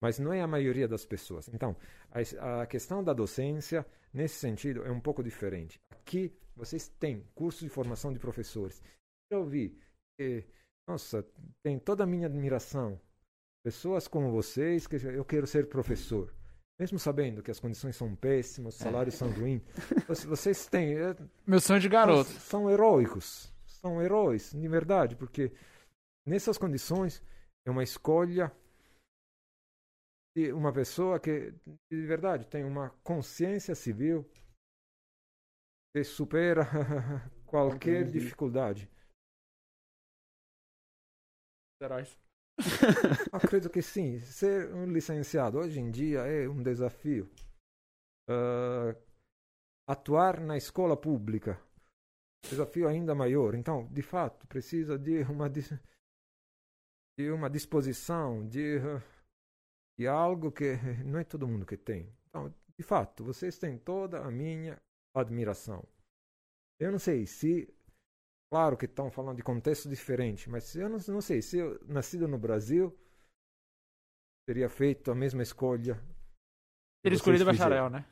[0.02, 1.48] mas não é a maioria das pessoas.
[1.50, 1.76] Então,
[2.40, 5.80] a, a questão da docência, nesse sentido, é um pouco diferente.
[5.92, 8.82] Aqui, vocês têm curso de formação de professores.
[9.30, 9.78] Eu ouvi
[10.20, 10.44] que,
[10.88, 11.26] nossa,
[11.64, 13.00] tem toda a minha admiração.
[13.64, 16.34] Pessoas como vocês, que eu quero ser professor.
[16.80, 19.62] Mesmo sabendo que as condições são péssimas, os salários são ruins.
[20.08, 20.96] Vocês- Vocês têm.
[20.98, 21.16] é,
[21.46, 22.28] Meu sonho de garoto.
[22.32, 23.54] são, são heróicos.
[23.68, 25.52] São heróis, de verdade, porque
[26.26, 27.22] nessas condições
[27.68, 28.52] é uma escolha
[30.36, 31.52] de uma pessoa que,
[31.90, 34.30] de verdade, tem uma consciência civil
[35.94, 36.64] que supera
[37.46, 38.20] qualquer Entendi.
[38.20, 38.90] dificuldade.
[41.82, 42.18] Heróis.
[43.34, 44.20] Acredito que sim.
[44.22, 47.30] Ser um licenciado hoje em dia é um desafio.
[48.30, 48.96] Ah,
[49.88, 51.60] atuar na escola pública,
[52.50, 53.56] desafio ainda maior.
[53.56, 59.02] Então, de fato, precisa de uma de uma disposição, de, ah,
[59.98, 62.12] de algo que não é todo mundo que tem.
[62.30, 64.82] Então, de fato, vocês têm toda a minha
[65.14, 65.88] admiração.
[66.80, 67.74] Eu não sei se
[68.52, 72.28] Claro que estão falando de contexto diferente, mas eu não, não sei se eu nascido
[72.28, 72.94] no Brasil
[74.46, 75.96] teria feito a mesma escolha.
[77.02, 78.06] Teria escolhido bacharel, né?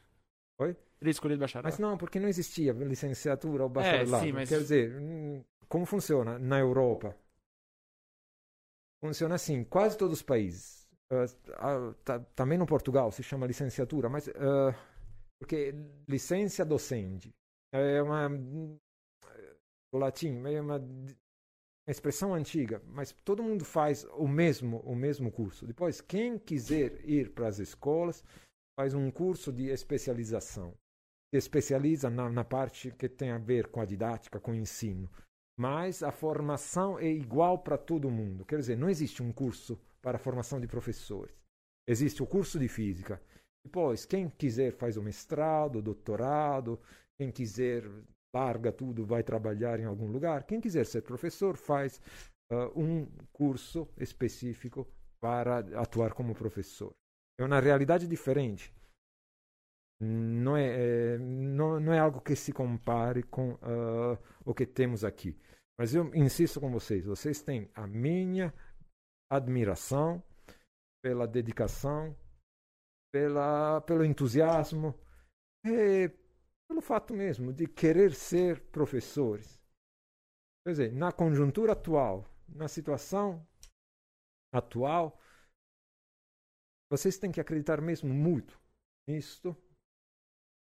[0.60, 0.74] Oi?
[0.98, 1.70] Teria escolhido bacharel.
[1.70, 4.24] Mas não, porque não existia licenciatura ou bacharelado.
[4.24, 7.18] sim, mas- Quer dizer, hum, como funciona na Europa?
[9.04, 10.88] Funciona assim, quase todos os países.
[11.12, 14.76] Ah, ta- também no Portugal se chama licenciatura, mas ah,
[15.40, 15.74] porque
[16.08, 17.32] licença docente
[17.74, 20.80] é uma do latim, é uma
[21.88, 25.66] expressão antiga, mas todo mundo faz o mesmo o mesmo curso.
[25.66, 28.24] Depois, quem quiser ir para as escolas
[28.80, 30.74] faz um curso de especialização
[31.34, 35.10] se especializa na, na parte que tem a ver com a didática, com o ensino.
[35.60, 38.46] Mas a formação é igual para todo mundo.
[38.46, 41.36] Quer dizer, não existe um curso para a formação de professores.
[41.88, 43.22] Existe o curso de física.
[43.64, 46.80] Depois, quem quiser faz o mestrado, doutorado.
[47.18, 47.84] Quem quiser
[48.34, 50.44] larga tudo, vai trabalhar em algum lugar.
[50.44, 52.00] Quem quiser ser professor faz
[52.52, 54.88] ah, um curso específico
[55.20, 56.94] para atuar como professor.
[57.40, 58.74] É uma realidade diferente
[60.02, 65.04] não é, é, não, não é algo que se compare com ah, o que temos
[65.04, 65.38] aqui.
[65.78, 68.54] Mas eu insisto com vocês, vocês têm a minha
[69.30, 70.24] admiração
[71.02, 72.16] pela dedicação,
[73.12, 74.94] pela, pelo entusiasmo,
[75.66, 76.10] e
[76.68, 79.60] pelo fato mesmo de querer ser professores.
[80.66, 83.46] Quer dizer, na conjuntura atual, na situação
[84.54, 85.20] atual,
[86.92, 88.60] vocês têm que acreditar mesmo muito
[89.08, 89.56] nisto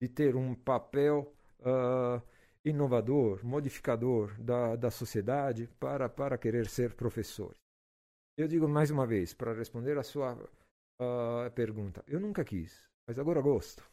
[0.01, 2.21] de ter um papel ah,
[2.63, 7.66] inovador, modificador da, da sociedade para, para querer ser professores.
[8.37, 10.37] Eu digo mais uma vez, para responder a sua
[11.01, 13.83] ah, pergunta, eu nunca quis, mas agora gosto.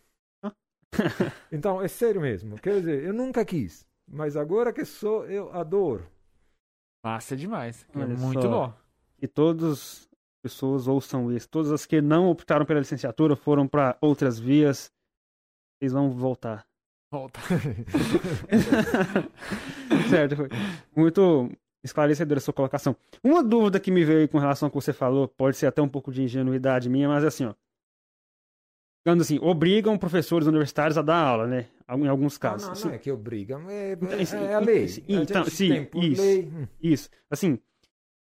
[1.51, 2.61] então, é sério mesmo.
[2.61, 6.07] Quer dizer, eu nunca quis, mas agora que sou, eu adoro.
[7.03, 7.87] Massa demais.
[7.95, 8.49] É muito só.
[8.49, 8.75] bom.
[9.21, 10.09] E todas as
[10.43, 11.49] pessoas ouçam isso.
[11.49, 14.91] Todas as que não optaram pela licenciatura foram para outras vias.
[15.79, 16.67] Vocês vão voltar.
[17.11, 17.41] Volta.
[20.09, 20.49] certo, foi
[20.95, 21.51] muito
[21.85, 22.97] esclarecedora a sua colocação.
[23.23, 25.89] Uma dúvida que me veio com relação ao que você falou, pode ser até um
[25.89, 27.55] pouco de ingenuidade minha, mas assim, ó.
[29.07, 31.67] Digamos assim, obrigam professores universitários a dar aula, né?
[31.87, 32.83] Em alguns Não, casos.
[32.83, 34.09] não, não é que obrigam, é, Então,
[34.41, 34.85] é, é a lei.
[34.87, 36.23] a então, gente sim, isso.
[36.23, 36.51] lei.
[36.81, 37.11] Isso.
[37.31, 37.59] Assim,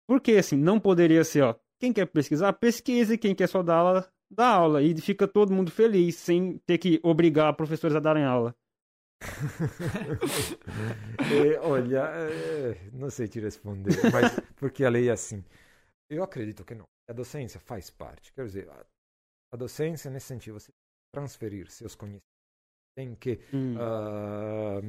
[0.08, 3.76] por que assim, não poderia ser, ó, quem quer pesquisar, pesquise, quem quer só dar
[3.76, 4.82] aula, dá aula.
[4.82, 8.56] E fica todo mundo feliz, sem ter que obrigar professores a darem aula.
[11.20, 15.44] É, olha, é, não sei te responder, mas porque a lei é assim.
[16.10, 16.86] Eu acredito que não.
[17.10, 18.32] A docência faz parte.
[18.34, 18.86] Quer dizer, a,
[19.54, 20.72] a docência, nesse sentido, você
[21.14, 22.28] transferir seus conhecimentos.
[22.96, 23.76] Tem que, Hum.
[23.80, 24.82] ah,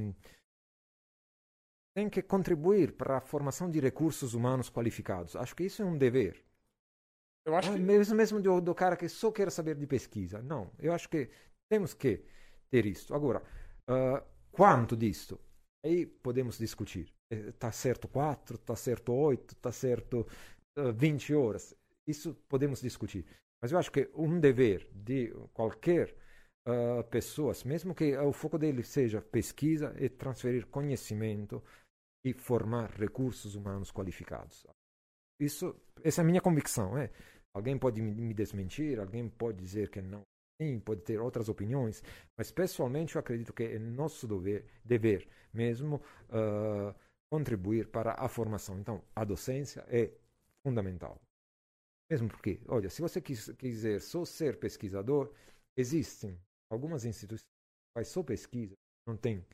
[1.94, 5.36] tem que contribuir para a formação de recursos humanos qualificados.
[5.36, 6.42] Acho que isso é um dever.
[7.44, 7.78] Eu acho Ah, que.
[7.80, 10.42] Mesmo, mesmo do, do cara que só quer saber de pesquisa.
[10.42, 11.28] Não, eu acho que
[11.68, 12.22] temos que
[12.70, 13.14] ter isso.
[13.14, 13.42] Agora,
[13.90, 15.40] ah, quanto disto?
[15.84, 17.12] Aí podemos discutir.
[17.30, 20.26] Está certo 4, está certo 8, está certo
[20.78, 21.74] ah, 20 horas.
[22.06, 23.26] Isso podemos discutir.
[23.60, 26.16] Mas eu acho que um dever de qualquer
[26.66, 31.62] ah, pessoa, mesmo que o foco dele seja pesquisa, é transferir conhecimento
[32.24, 34.66] e formar recursos humanos qualificados.
[35.40, 36.96] Isso, essa é a minha convicção.
[36.96, 37.10] É.
[37.52, 40.22] Alguém pode me desmentir, alguém pode dizer que não,
[40.60, 42.02] sim, pode ter outras opiniões,
[42.36, 46.94] mas pessoalmente eu acredito que é nosso dever, dever mesmo ah,
[47.32, 48.78] contribuir para a formação.
[48.78, 50.12] Então, a docência é
[50.62, 51.18] fundamental.
[52.10, 55.32] Mesmo porque, olha, se você quis, quiser só ser pesquisador,
[55.76, 56.38] existem
[56.70, 58.74] algumas instituições que fazem só pesquisa,
[59.06, 59.46] não tem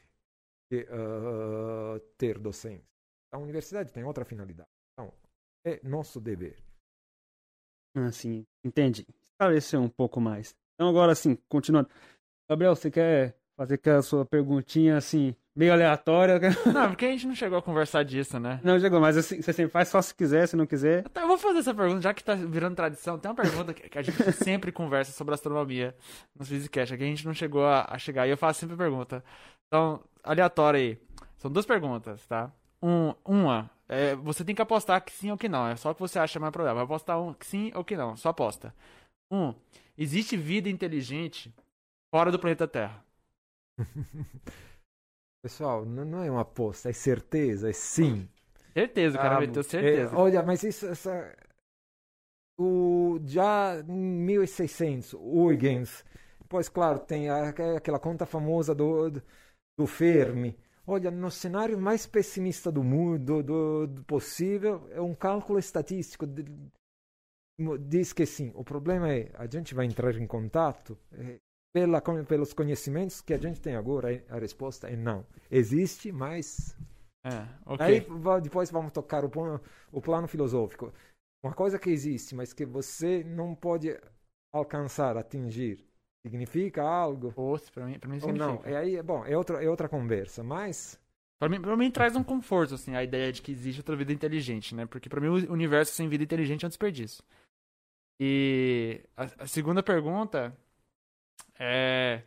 [0.68, 2.84] que ah, ter docência.
[3.32, 4.68] A universidade tem outra finalidade.
[4.92, 5.12] Então,
[5.64, 6.56] é nosso dever.
[7.94, 9.06] Assim, entendi.
[9.22, 10.54] Esclareceu um pouco mais.
[10.76, 11.88] Então agora assim, continuando.
[12.48, 16.38] Gabriel, você quer fazer aquela sua perguntinha assim, meio aleatória?
[16.72, 18.60] Não, porque a gente não chegou a conversar disso, né?
[18.62, 21.08] Não, chegou, mas assim, você sempre faz só se quiser, se não quiser.
[21.08, 23.18] Tá, eu vou fazer essa pergunta, já que tá virando tradição.
[23.18, 25.96] Tem uma pergunta que a gente sempre conversa sobre astronomia
[26.38, 28.26] nos Physicast, é que a gente não chegou a, a chegar.
[28.26, 29.24] E eu faço sempre a pergunta.
[29.66, 30.98] Então, aleatório aí.
[31.38, 32.52] São duas perguntas, tá?
[32.82, 35.66] Um, uma, é, você tem que apostar que sim ou que não.
[35.68, 36.74] É só o que você acha mais problema.
[36.74, 38.16] Vai apostar um que sim ou que não.
[38.16, 38.74] Só aposta.
[39.30, 39.54] Um,
[39.98, 41.54] existe vida inteligente
[42.10, 43.04] fora do planeta Terra.
[45.42, 48.28] Pessoal, não, é uma aposta, é certeza, é sim.
[48.76, 50.14] Certeza, cara Ah, meteu é, certeza.
[50.14, 51.36] olha, mas isso, essa,
[52.58, 56.04] o, já em 1600, Huygens,
[56.48, 59.22] pois claro, tem a- aquela conta famosa do, do,
[59.78, 60.56] do Fermi.
[60.86, 66.26] Olha, no cenário mais pessimista do mundo, do, do possível, é um cálculo estatístico.
[66.26, 66.44] de-
[67.78, 68.52] diz que sim.
[68.54, 71.36] O problema é, a gente vai entrar em contato é,
[71.74, 75.26] pela, pelos conhecimentos que a gente tem agora, é- a resposta é não.
[75.50, 76.76] Existe, mas
[77.24, 77.84] É, ok.
[77.86, 78.06] Aí
[78.42, 79.60] depois vamos tocar o, plano-
[79.92, 80.92] o plano filosófico.
[81.44, 83.96] Uma coisa que existe, mas que você não pode
[84.52, 85.84] alcançar, atingir,
[86.24, 88.56] significa algo Fosse, pra mim, pra mim ou não?
[88.56, 88.70] significa.
[88.70, 90.98] É aí, bom, é outra, é outra conversa, mas
[91.38, 94.12] Pra mim, pra mim traz um conforto, assim, a ideia de que existe outra vida
[94.12, 94.86] inteligente, né?
[94.86, 97.22] Porque pra mim o universo sem vida inteligente é um desperdício.
[98.18, 100.56] E a, a segunda pergunta
[101.58, 102.22] é: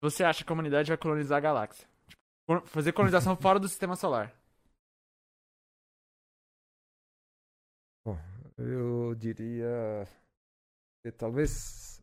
[0.00, 1.88] Você acha que a humanidade vai colonizar a galáxia?
[2.08, 4.34] Tipo, fazer colonização fora do sistema solar?
[8.04, 8.18] bom,
[8.58, 10.06] eu diria
[11.02, 12.02] que talvez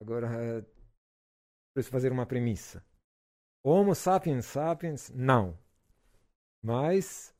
[0.00, 0.64] agora eh,
[1.72, 2.84] preciso fazer uma premissa.
[3.64, 5.58] Homo sapiens sapiens, não.
[6.62, 7.33] Mas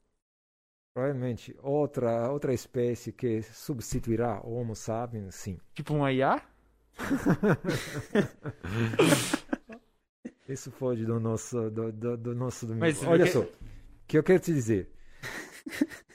[0.94, 5.58] provavelmente outra outra espécie que substituirá o Homo sapiens, sim.
[5.74, 6.40] Tipo um IA?
[10.48, 12.84] Isso foge do nosso do, do, do nosso domingo.
[12.86, 13.52] Mas Olha porque- só, o
[14.06, 14.90] que eu quero te dizer.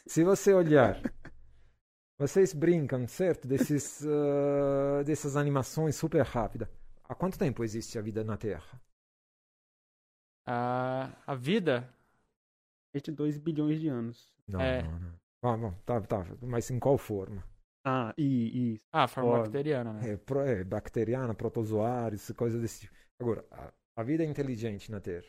[0.06, 1.02] Se você olhar,
[2.18, 6.70] vocês brincam, certo, desses ah, dessas animações super rápidas.
[7.04, 8.80] Há quanto tempo existe a vida na Terra?
[10.46, 11.92] A, a vida?
[12.94, 14.32] 22 bilhões de anos.
[14.50, 14.82] Não, É.
[14.84, 15.14] não, não.
[15.44, 16.26] Ah, bom, tá, tá.
[16.42, 17.44] Mas em qual forma?
[17.86, 20.12] Ah, e, e Ah, forma Ó, bacteriana, né?
[20.14, 22.94] É, pro- é bacteriana, protozoários, coisas desse tipo.
[23.22, 25.24] Agora, a, a vida inteligente na Terra,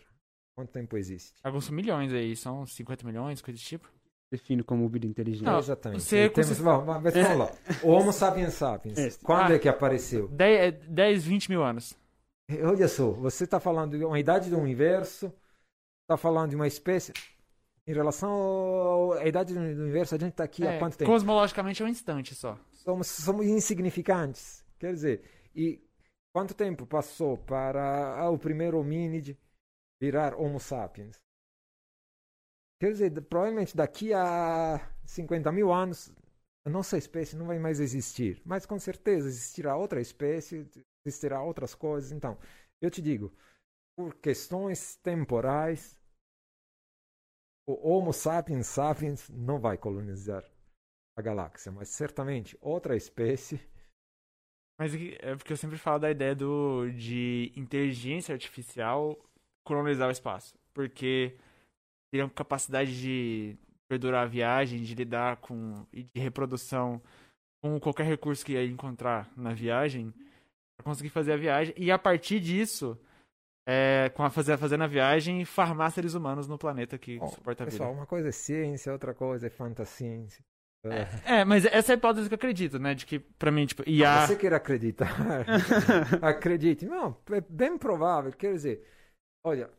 [0.56, 1.34] quanto tempo existe?
[1.44, 3.88] Alguns milhões aí, são 50 milhões, coisa desse tipo.
[4.32, 5.44] define como vida inteligente.
[5.44, 6.02] Não, Exatamente.
[6.04, 7.52] você- temos, você- vamos, vamos, mas vamos lá.
[7.82, 8.96] O Homo sapiens sapiens.
[8.96, 9.10] É.
[9.24, 9.54] Quando Ah.
[9.54, 10.28] é que apareceu?
[10.28, 11.98] 10, 10 20 mil anos.
[12.64, 15.32] Olha só, você está falando de uma idade do universo,
[16.04, 17.12] está falando de uma espécie.
[17.90, 21.10] Em relação à idade do universo, a gente está aqui há É, quanto tempo?
[21.10, 22.56] Cosmologicamente é um instante só.
[22.70, 24.64] Somos, somos insignificantes.
[24.78, 25.84] Quer dizer, e
[26.32, 29.36] quanto tempo passou para o primeiro homínide
[30.00, 31.20] virar Homo sapiens?
[32.80, 36.12] Quer dizer, provavelmente daqui a 50 mil anos,
[36.64, 38.40] a nossa espécie não vai mais existir.
[38.44, 40.64] Mas com certeza existirá outra espécie,
[41.04, 42.12] existirá outras coisas.
[42.12, 42.38] Então,
[42.80, 43.32] eu te digo,
[43.96, 45.98] por questões temporais,
[47.72, 50.44] o Homo sapiens sapiens não vai colonizar
[51.16, 53.60] a galáxia, mas certamente outra espécie.
[54.78, 59.18] Mas é porque eu sempre falo da ideia do, de inteligência artificial
[59.64, 60.58] colonizar o espaço.
[60.72, 61.36] Porque
[62.10, 63.56] teriam capacidade de
[63.88, 67.02] perdurar a viagem, de lidar com e de reprodução
[67.62, 70.14] com qualquer recurso que ia encontrar na viagem,
[70.76, 72.98] para conseguir fazer a viagem e a partir disso,
[73.66, 77.62] é, com a fazer fazendo a viagem, farmar seres humanos no planeta que Bom, suporta
[77.62, 77.78] a vida.
[77.78, 80.44] Pessoal, uma coisa é ciência, outra coisa é fantasciência.
[80.82, 82.94] É, é, mas essa é a hipótese que eu acredito, né?
[82.94, 84.22] De que, pra mim, tipo, IA...
[84.22, 85.10] Ah, você quer acreditar?
[86.22, 86.86] Acredite.
[86.86, 88.32] Não, é bem provável.
[88.32, 88.88] Quer dizer,
[89.44, 89.70] olha,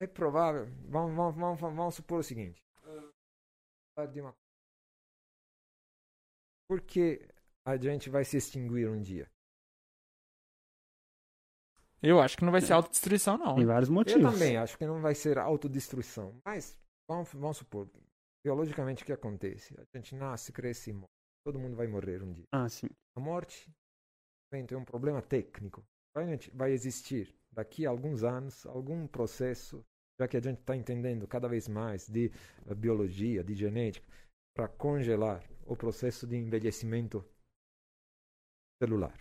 [0.00, 0.66] é provável.
[0.88, 2.62] Vamos, vamos, vamos, vamos supor o seguinte.
[6.66, 7.28] Por que
[7.66, 9.30] a gente vai se extinguir um dia?
[12.02, 13.54] Eu acho que não vai ser autodestruição, não.
[13.54, 14.22] Tem vários motivos.
[14.22, 16.34] Eu também acho que não vai ser autodestruição.
[16.44, 16.76] Mas,
[17.08, 17.88] vamos, vamos supor,
[18.44, 19.74] biologicamente o que acontece?
[19.78, 21.06] A gente nasce, cresce e morre.
[21.44, 22.44] Todo mundo vai morrer um dia.
[22.52, 22.88] Ah, sim.
[23.16, 23.70] A morte
[24.66, 25.82] ter um problema técnico.
[26.52, 29.82] Vai existir daqui a alguns anos algum processo
[30.20, 32.30] já que a gente está entendendo cada vez mais de
[32.66, 34.06] uh, biologia, de genética,
[34.54, 37.24] para congelar o processo de envelhecimento
[38.80, 39.18] celular.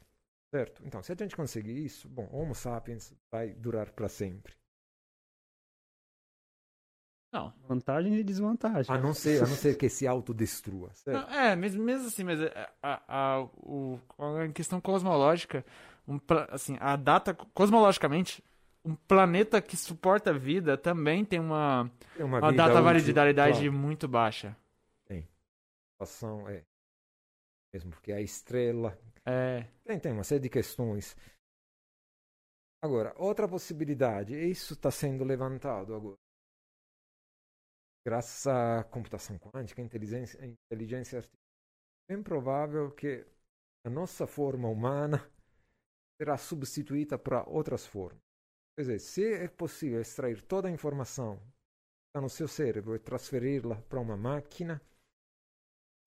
[0.52, 0.86] Certo?
[0.86, 4.54] Então, se a gente conseguir isso, bom, Homo sapiens vai durar para sempre.
[7.32, 7.54] Não.
[7.66, 8.90] Vantagens e desvantagens.
[8.90, 10.94] A não ser, a não ser que se autodestrua.
[10.94, 11.18] Certo?
[11.18, 15.66] Não, é, mesmo, mesmo assim, mas a, a, a, o, a questão cosmológica,
[16.06, 18.44] um, assim, a data, cosmologicamente,
[18.84, 23.74] um planeta que suporta vida também tem uma, Tem uma, uma data útil, validade claro.
[23.74, 24.58] muito baixa.
[26.02, 26.64] A situação é
[27.72, 29.64] mesmo porque a estrela É.
[29.84, 31.16] tem, tem uma série de questões.
[32.84, 36.18] Agora, outra possibilidade, isso está sendo levantado agora.
[38.04, 41.46] Graças à computação quântica, inteligência, inteligência artificial,
[42.10, 43.24] é bem provável que
[43.86, 45.20] a nossa forma humana
[46.20, 48.22] será substituída para outras formas.
[48.76, 53.00] Quer dizer, se é possível extrair toda a informação que está no seu cérebro e
[53.00, 54.82] transferir-la para uma máquina,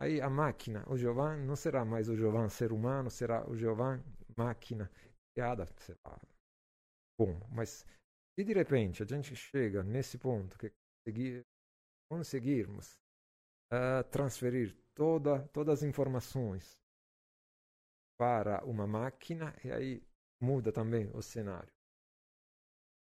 [0.00, 4.02] aí a máquina, o Giovanni, não será mais o Giovanni ser humano, será o Giovanni
[4.36, 4.90] máquina
[5.34, 6.20] criada, sei lá.
[7.18, 7.86] Bom, mas
[8.34, 10.72] se de repente a gente chega nesse ponto que
[11.04, 11.46] conseguir,
[12.10, 12.98] conseguirmos
[13.72, 16.76] uh, transferir toda, todas as informações
[18.18, 20.02] para uma máquina, e aí
[20.40, 21.72] muda também o cenário.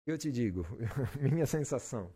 [0.08, 0.64] Eu te digo,
[1.22, 2.14] minha sensação.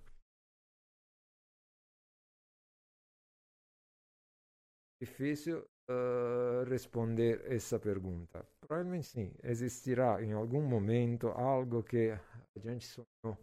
[5.01, 8.45] Difícil uh, responder essa pergunta.
[8.59, 13.37] Provavelmente sim, existirá em algum momento algo que a gente sonhou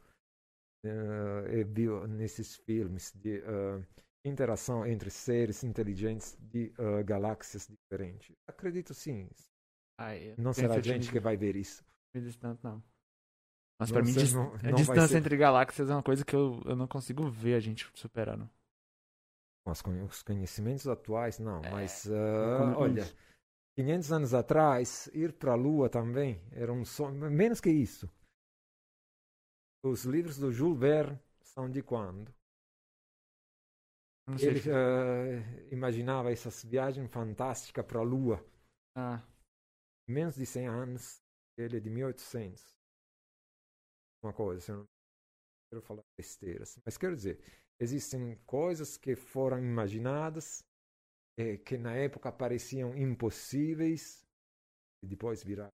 [0.85, 3.85] uh, e viu nesses filmes de uh,
[4.25, 6.73] interação entre seres inteligentes de
[7.05, 8.35] galáxias diferentes.
[8.49, 9.29] Acredito sim.
[10.37, 11.85] Não será a gente que vai ver isso.
[12.41, 12.83] Tanto, não.
[13.79, 16.75] Mas pra mim, não- a não distância entre galáxias é uma coisa que eu, eu
[16.75, 18.49] não consigo ver a gente superando.
[19.67, 21.61] Com os conhecimentos atuais, não.
[21.65, 22.13] É, Mas, é
[22.77, 23.17] olha, isso?
[23.77, 27.29] 500 anos atrás, ir para a Lua também era um sonho.
[27.29, 28.09] Menos que isso.
[29.85, 32.33] Os livros do Jules Verne são de quando?
[34.29, 34.51] Não sei.
[34.51, 38.45] Ele ah, imaginava essas viagens fantásticas para a Lua.
[38.97, 39.23] Ah,
[40.09, 41.21] Menos de 100 anos.
[41.59, 42.65] Ele é de 1800.
[44.23, 44.87] Uma coisa, se eu não
[45.71, 46.79] quero falar besteiras.
[46.85, 47.41] Mas quero dizer,
[47.81, 50.65] existem coisas que foram imaginadas,
[51.39, 54.27] eh, que na época pareciam impossíveis,
[55.03, 55.73] e depois viraram.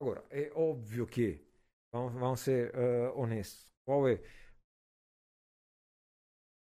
[0.00, 1.46] Agora, é óbvio que,
[1.92, 4.20] vamos, vamos ser ah, honestos, qual é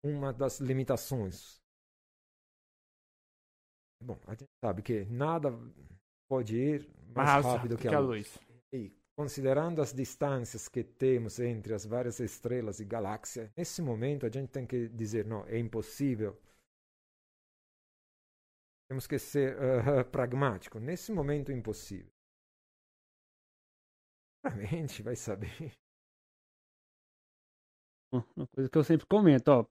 [0.05, 1.61] uma das limitações?
[4.03, 5.51] Bom, a gente sabe que nada
[6.29, 8.37] pode ir mais, rápido que a luz.
[8.49, 8.50] E
[9.20, 14.49] considerando as distâncias que temos entre as várias estrelas e galáxias, nesse momento a gente
[14.49, 16.40] tem que dizer não, é impossível.
[18.89, 20.81] Temos que ser uh, pragmático.
[20.81, 22.10] Nesse momento, impossível.
[24.42, 25.70] A gente vai saber.
[28.10, 29.66] Uma coisa que eu sempre comento, ó.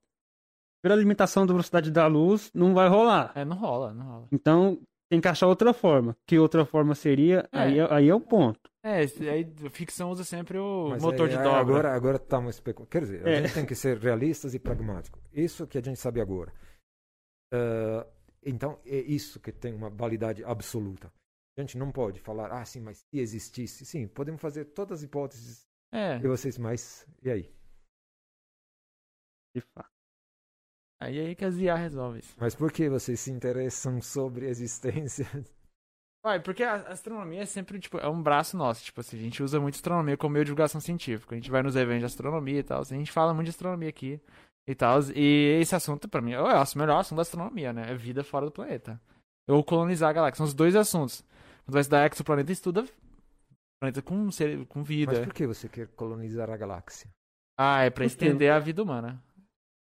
[0.84, 3.36] Pela limitação da velocidade da luz, não vai rolar.
[3.36, 4.28] É, não rola, não rola.
[4.32, 4.80] Então,
[5.10, 6.16] tem que achar outra forma.
[6.28, 7.50] Que outra forma seria?
[7.52, 7.60] É.
[7.60, 8.69] Aí, é- aí é o ponto.
[8.82, 9.00] É,
[9.30, 11.60] aí a ficção usa sempre o Mas motor é- de é- dobra.
[11.60, 12.90] Agora, agora estamos especulando.
[12.90, 13.42] Quer dizer, a É.
[13.44, 15.22] gente tem que ser realistas e pragmáticos.
[15.34, 16.54] Isso que a gente sabe agora.
[17.54, 18.08] Eh,
[18.46, 21.12] então, é isso que tem uma validade absoluta.
[21.58, 23.86] A gente não pode falar, ah, sim, mas se existisse.
[23.86, 27.54] Sim, podemos fazer todas as hipóteses É, de vocês, mas e aí?
[29.54, 29.90] De fato.
[31.02, 32.34] aí aí que as IA resolve isso.
[32.38, 35.26] Mas por que vocês se interessam sobre a existência?
[36.24, 38.84] Vai, porque a astronomia é sempre, tipo, é um braço nosso.
[38.84, 41.34] Tipo assim, a gente usa muito astronomia como meio de divulgação científica.
[41.34, 42.82] A gente vai nos eventos de astronomia e tal.
[42.82, 44.20] A gente fala muito de astronomia aqui
[44.68, 45.00] e tal.
[45.16, 47.92] E esse assunto, pra mim, é o melhor assunto da astronomia, né?
[47.92, 49.00] É vida fora do planeta.
[49.48, 50.38] Ou colonizar a galáxia.
[50.38, 51.24] São os dois assuntos.
[51.66, 52.86] Quando vai estudar exoplaneta, estuda
[53.82, 55.14] planeta com, ser, com vida.
[55.14, 57.10] Mas por que você quer colonizar a galáxia?
[57.58, 59.24] Ah, é pra estender a vida humana.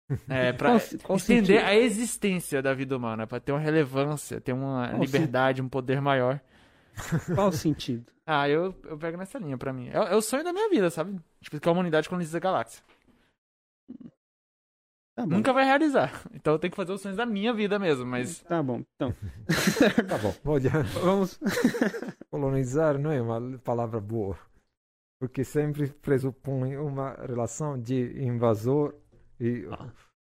[0.28, 1.59] É, pra Qual- sentido?
[1.59, 6.01] a existência da vida humana, pra ter uma relevância, ter uma Qual liberdade, um poder
[6.01, 6.41] maior.
[7.35, 8.11] Qual o sentido?
[8.27, 9.89] Ah, eu, eu pego nessa linha pra mim.
[9.89, 11.19] É, é o sonho da minha vida, sabe?
[11.41, 12.83] Tipo, que a humanidade colonize a galáxia.
[15.15, 15.35] Tá bom.
[15.37, 16.23] Nunca vai realizar.
[16.33, 18.41] Então eu tenho que fazer os sonhos da minha vida mesmo, mas.
[18.43, 18.83] Tá bom.
[18.95, 19.12] Então,
[20.09, 20.70] Tá bom, olha,
[21.03, 21.39] vamos.
[22.31, 24.39] colonizar não é uma palavra boa.
[25.20, 28.95] Porque sempre pressupõe uma relação de invasor
[29.41, 29.67] e.
[29.70, 29.86] Ah,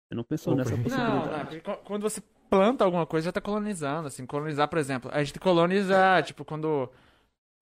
[0.07, 1.55] Você não pensou nessa Não, Não, possibilidade.
[1.55, 4.25] não, qu- quando você planta alguma coisa, já tá colonizando, assim.
[4.25, 6.89] Colonizar, por exemplo, a gente colonizar, tipo, quando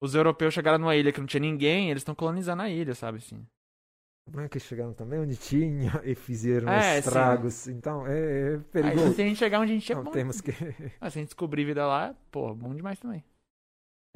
[0.02, 3.18] os europeus chegaram numa ilha que não tinha ninguém, eles estão colonizando a ilha, sabe,
[3.18, 3.46] assim.
[4.32, 7.68] Não é que chegaram também onde tinha e fizeram É, estragos.
[7.68, 9.14] Então é, é Aí perigoso.
[9.14, 10.10] se a gente chegar onde a gente é Não, bom.
[10.10, 10.50] temos que.
[11.00, 13.22] Ah, se a gente descobrir vida lá, pô, bom demais também.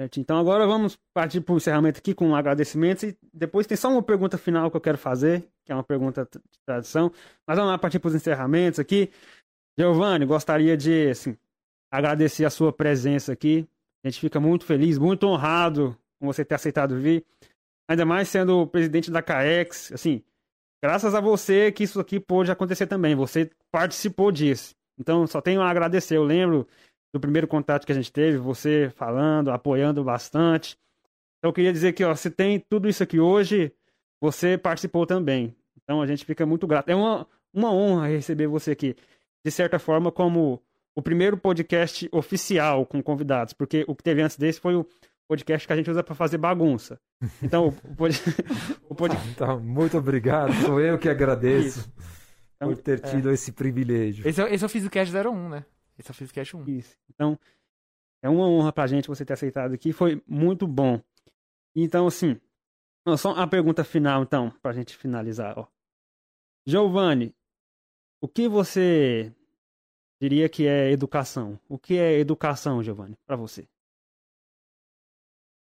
[0.00, 3.90] Certo, Então agora vamos partir para o encerramento aqui com agradecimentos e depois tem só
[3.90, 7.10] uma pergunta final que eu quero fazer, que é uma pergunta de tradição.
[7.44, 9.10] Mas vamos lá partir para os encerramentos aqui.
[9.76, 11.36] Giovanni, gostaria de assim,
[11.90, 13.66] agradecer a sua presença aqui.
[14.04, 17.24] A gente fica muito feliz, muito honrado com você ter aceitado vir.
[17.90, 19.90] Ainda mais sendo o presidente da CAEX.
[19.90, 20.22] Assim,
[20.80, 23.16] graças a você que isso aqui pôde acontecer também.
[23.16, 24.76] Você participou disso.
[24.96, 26.16] Então só tenho a agradecer.
[26.16, 26.68] Eu lembro
[27.12, 30.76] do primeiro contato que a gente teve, você falando, apoiando bastante.
[31.38, 33.72] Então eu queria dizer que ó, se tem tudo isso aqui hoje,
[34.20, 35.56] você participou também.
[35.82, 36.88] Então a gente fica muito grato.
[36.90, 38.94] É uma, uma honra receber você aqui,
[39.44, 40.62] de certa forma, como
[40.94, 44.86] o primeiro podcast oficial com convidados, porque o que teve antes desse foi o
[45.28, 47.00] podcast que a gente usa para fazer bagunça.
[47.42, 48.20] Então o, pod...
[48.88, 49.16] o pod...
[49.30, 50.52] Então, muito obrigado.
[50.64, 51.90] Sou eu que agradeço
[52.56, 54.26] Então, por ter tido esse privilégio.
[54.26, 55.64] Esse é, esse é o Physicast 01, né?
[55.98, 56.68] Esse é o Physicast 1.
[56.68, 56.96] Isso.
[57.10, 57.38] Então,
[58.22, 59.92] é uma honra pra gente você ter aceitado aqui.
[59.92, 61.02] Foi muito bom.
[61.74, 62.40] Então, assim,
[63.16, 65.58] só a pergunta final, então, pra gente finalizar.
[65.58, 65.66] Ó.
[66.66, 67.34] Giovanni,
[68.20, 69.34] o que você
[70.20, 71.58] diria que é educação?
[71.68, 73.68] O que é educação, Giovanni, pra você?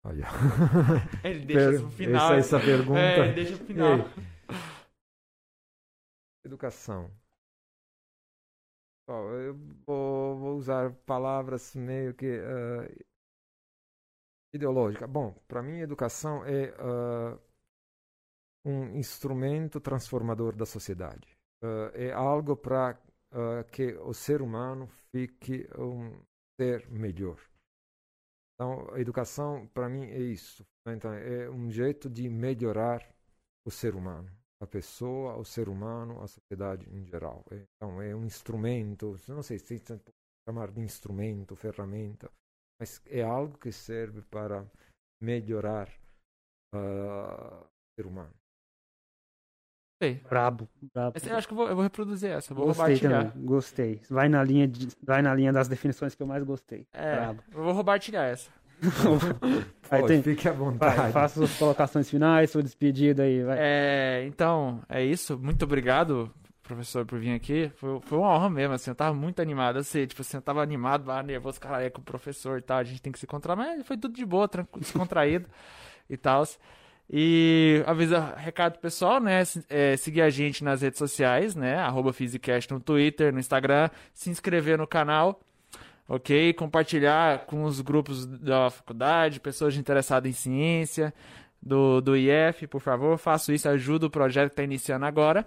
[0.04, 0.26] Olha.
[1.24, 2.34] Ele deixa isso pro final.
[2.34, 3.00] Essa, essa pergunta.
[3.00, 3.98] É, ele deixa pro final.
[3.98, 4.06] Ei.
[6.46, 7.12] Educação.
[9.08, 9.56] Ó, eu
[9.86, 13.06] vou, vou usar palavras meio que eh,
[14.54, 15.10] ideológicas.
[15.10, 17.38] Bom, para mim, educação é ah,
[18.66, 21.38] um instrumento transformador da sociedade.
[21.64, 22.98] Ah, é algo para
[23.72, 26.18] que o ser humano fique um
[26.60, 27.38] ser melhor.
[28.56, 30.66] Então, a educação, para mim, é isso.
[30.88, 33.06] Então, é um jeito de melhorar
[33.66, 37.44] o ser humano, a pessoa, o ser humano, a sociedade em geral.
[37.52, 40.12] Então, é um instrumento, não sei se tem que
[40.48, 42.32] chamar de instrumento, ferramenta,
[42.80, 44.66] mas é algo que serve para
[45.22, 45.90] melhorar
[46.74, 48.34] ah, o ser humano.
[50.02, 50.16] Sei.
[50.16, 51.18] Brabo, brabo.
[51.18, 52.54] Essa- Eu acho que eu vou, eu vou reproduzir essa.
[52.54, 54.02] Vou Gostei roubar também, gostei.
[54.10, 56.88] Vai na linha de, vai na linha das definições que eu mais gostei.
[56.94, 57.44] É, Brabo.
[57.52, 58.52] eu vou roubar essa.
[59.90, 61.14] Aí Pode, tem- fique à Vai, vontade.
[61.14, 63.58] faça suas colocações finais, sua despedida aí, vai.
[63.60, 65.38] É, então, é isso.
[65.38, 66.30] Muito obrigado,
[66.62, 67.72] professor, por vir aqui.
[67.78, 68.92] Foi, foi uma honra mesmo, assim.
[68.92, 69.80] Eu tava muito animado.
[69.80, 72.62] Eu sei, tipo assim, eu tava animado, lá, nervoso, cara, é com o professor e
[72.62, 72.80] tal.
[72.80, 75.48] A gente tem que se encontrar, mas foi tudo de boa, tranquilo, descontraído
[76.10, 76.44] e tal.
[77.10, 79.44] E avisa, recado pessoal, né?
[79.70, 81.78] é, seguir a gente nas redes sociais, né?
[81.78, 82.12] Arroba
[82.72, 83.90] no Twitter, no Instagram.
[84.14, 85.40] Se inscrever no canal,
[86.08, 86.54] ok?
[86.54, 91.14] Compartilhar com os grupos da faculdade, pessoas interessadas em ciência,
[91.62, 93.18] do, do IF, por favor.
[93.18, 95.46] Faço isso, ajuda o projeto que está iniciando agora.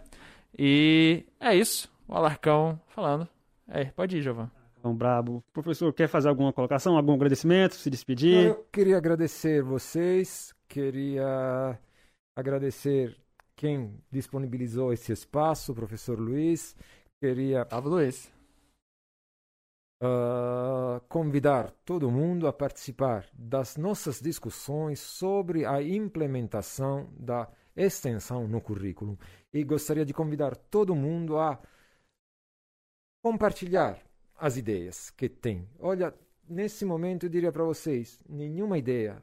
[0.58, 1.90] E é isso.
[2.06, 3.28] O Alarcão falando.
[3.68, 4.50] É, pode ir, Giovanni.
[4.78, 5.44] Então, brabo.
[5.52, 8.47] Professor, quer fazer alguma colocação, algum agradecimento, se despedir?
[8.47, 11.78] Eu queria agradecer vocês, queria
[12.34, 13.16] agradecer
[13.55, 16.74] quem disponibilizou esse espaço, o professor Luiz.
[17.20, 18.40] Queria Salve, Luiz.
[20.00, 28.60] Uh, convidar todo mundo a participar das nossas discussões sobre a implementação da extensão no
[28.60, 29.18] currículo.
[29.52, 31.60] E gostaria de convidar todo mundo a
[33.22, 33.98] compartilhar
[34.36, 35.68] as ideias que tem.
[35.78, 36.14] Olha,
[36.48, 39.22] nesse momento eu diria para vocês, nenhuma ideia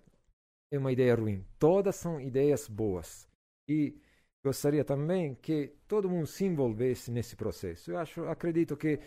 [0.71, 1.45] é uma ideia ruim.
[1.57, 3.27] Todas são ideias boas.
[3.67, 3.99] E
[4.43, 7.91] gostaria também que todo mundo se envolvesse nesse processo.
[7.91, 8.99] Eu acho, acredito que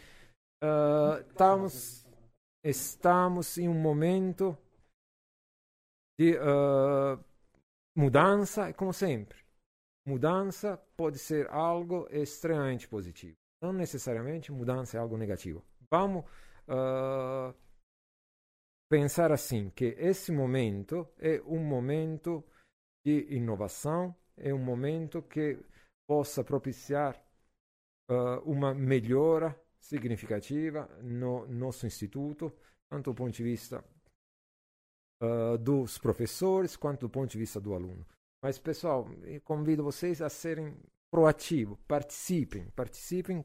[0.63, 2.07] uh, estamos
[2.63, 4.57] estamos em um momento
[6.19, 7.23] de uh,
[7.97, 9.39] mudança, como sempre.
[10.07, 13.37] Mudança pode ser algo extremamente positivo.
[13.63, 15.65] Não necessariamente mudança é algo negativo.
[15.91, 16.25] Vamos
[16.69, 17.55] uh,
[18.91, 22.45] pensar assim, que esse momento é um momento
[23.05, 25.59] de inovação, é um momento que
[26.07, 27.17] possa propiciar
[28.11, 32.53] uh, uma melhora significativa no nosso instituto,
[32.91, 33.85] tanto do ponto de vista
[35.23, 38.07] uh, dos professores quanto do ponto de vista do aluno.
[38.43, 39.07] Mas, pessoal,
[39.45, 40.77] convido vocês a serem
[41.13, 43.45] proativos, participem, participem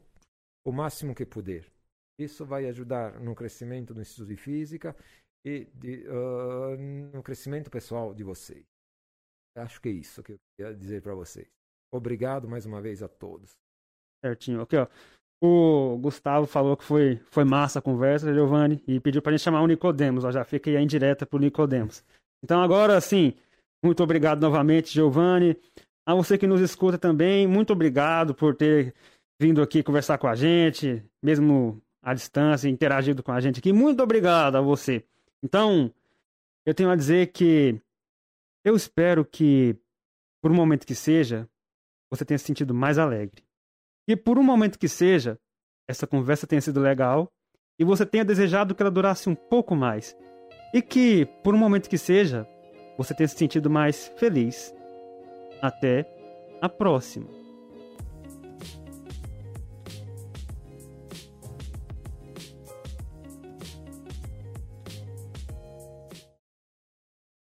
[0.66, 1.70] o máximo que puder.
[2.18, 4.96] Isso vai ajudar no crescimento do Instituto de Física
[5.44, 6.76] e de, uh,
[7.14, 8.64] no crescimento pessoal de vocês.
[9.56, 11.46] Acho que é isso que eu queria dizer para vocês.
[11.92, 13.54] Obrigado mais uma vez a todos.
[14.24, 14.60] Certinho.
[14.60, 14.88] Aqui, ó.
[15.40, 19.44] O Gustavo falou que foi, foi massa a conversa, Giovanni, e pediu para a gente
[19.44, 20.24] chamar o Nicodemos.
[20.24, 22.02] Ó, já fica aí a indireta para o Nicodemos.
[22.42, 23.34] Então, agora sim,
[23.82, 25.56] muito obrigado novamente, Giovanni.
[26.06, 28.94] A você que nos escuta também, muito obrigado por ter
[29.40, 33.72] vindo aqui conversar com a gente, mesmo à distância, interagido com a gente aqui.
[33.72, 35.04] Muito obrigado a você.
[35.42, 35.92] Então,
[36.64, 37.80] eu tenho a dizer que
[38.64, 39.76] eu espero que,
[40.40, 41.48] por um momento que seja,
[42.10, 43.45] você tenha se sentido mais alegre.
[44.08, 45.38] E por um momento que seja,
[45.88, 47.30] essa conversa tenha sido legal
[47.78, 50.16] e você tenha desejado que ela durasse um pouco mais.
[50.72, 52.46] E que, por um momento que seja,
[52.96, 54.74] você tenha se sentido mais feliz.
[55.60, 56.06] Até
[56.60, 57.45] a próxima!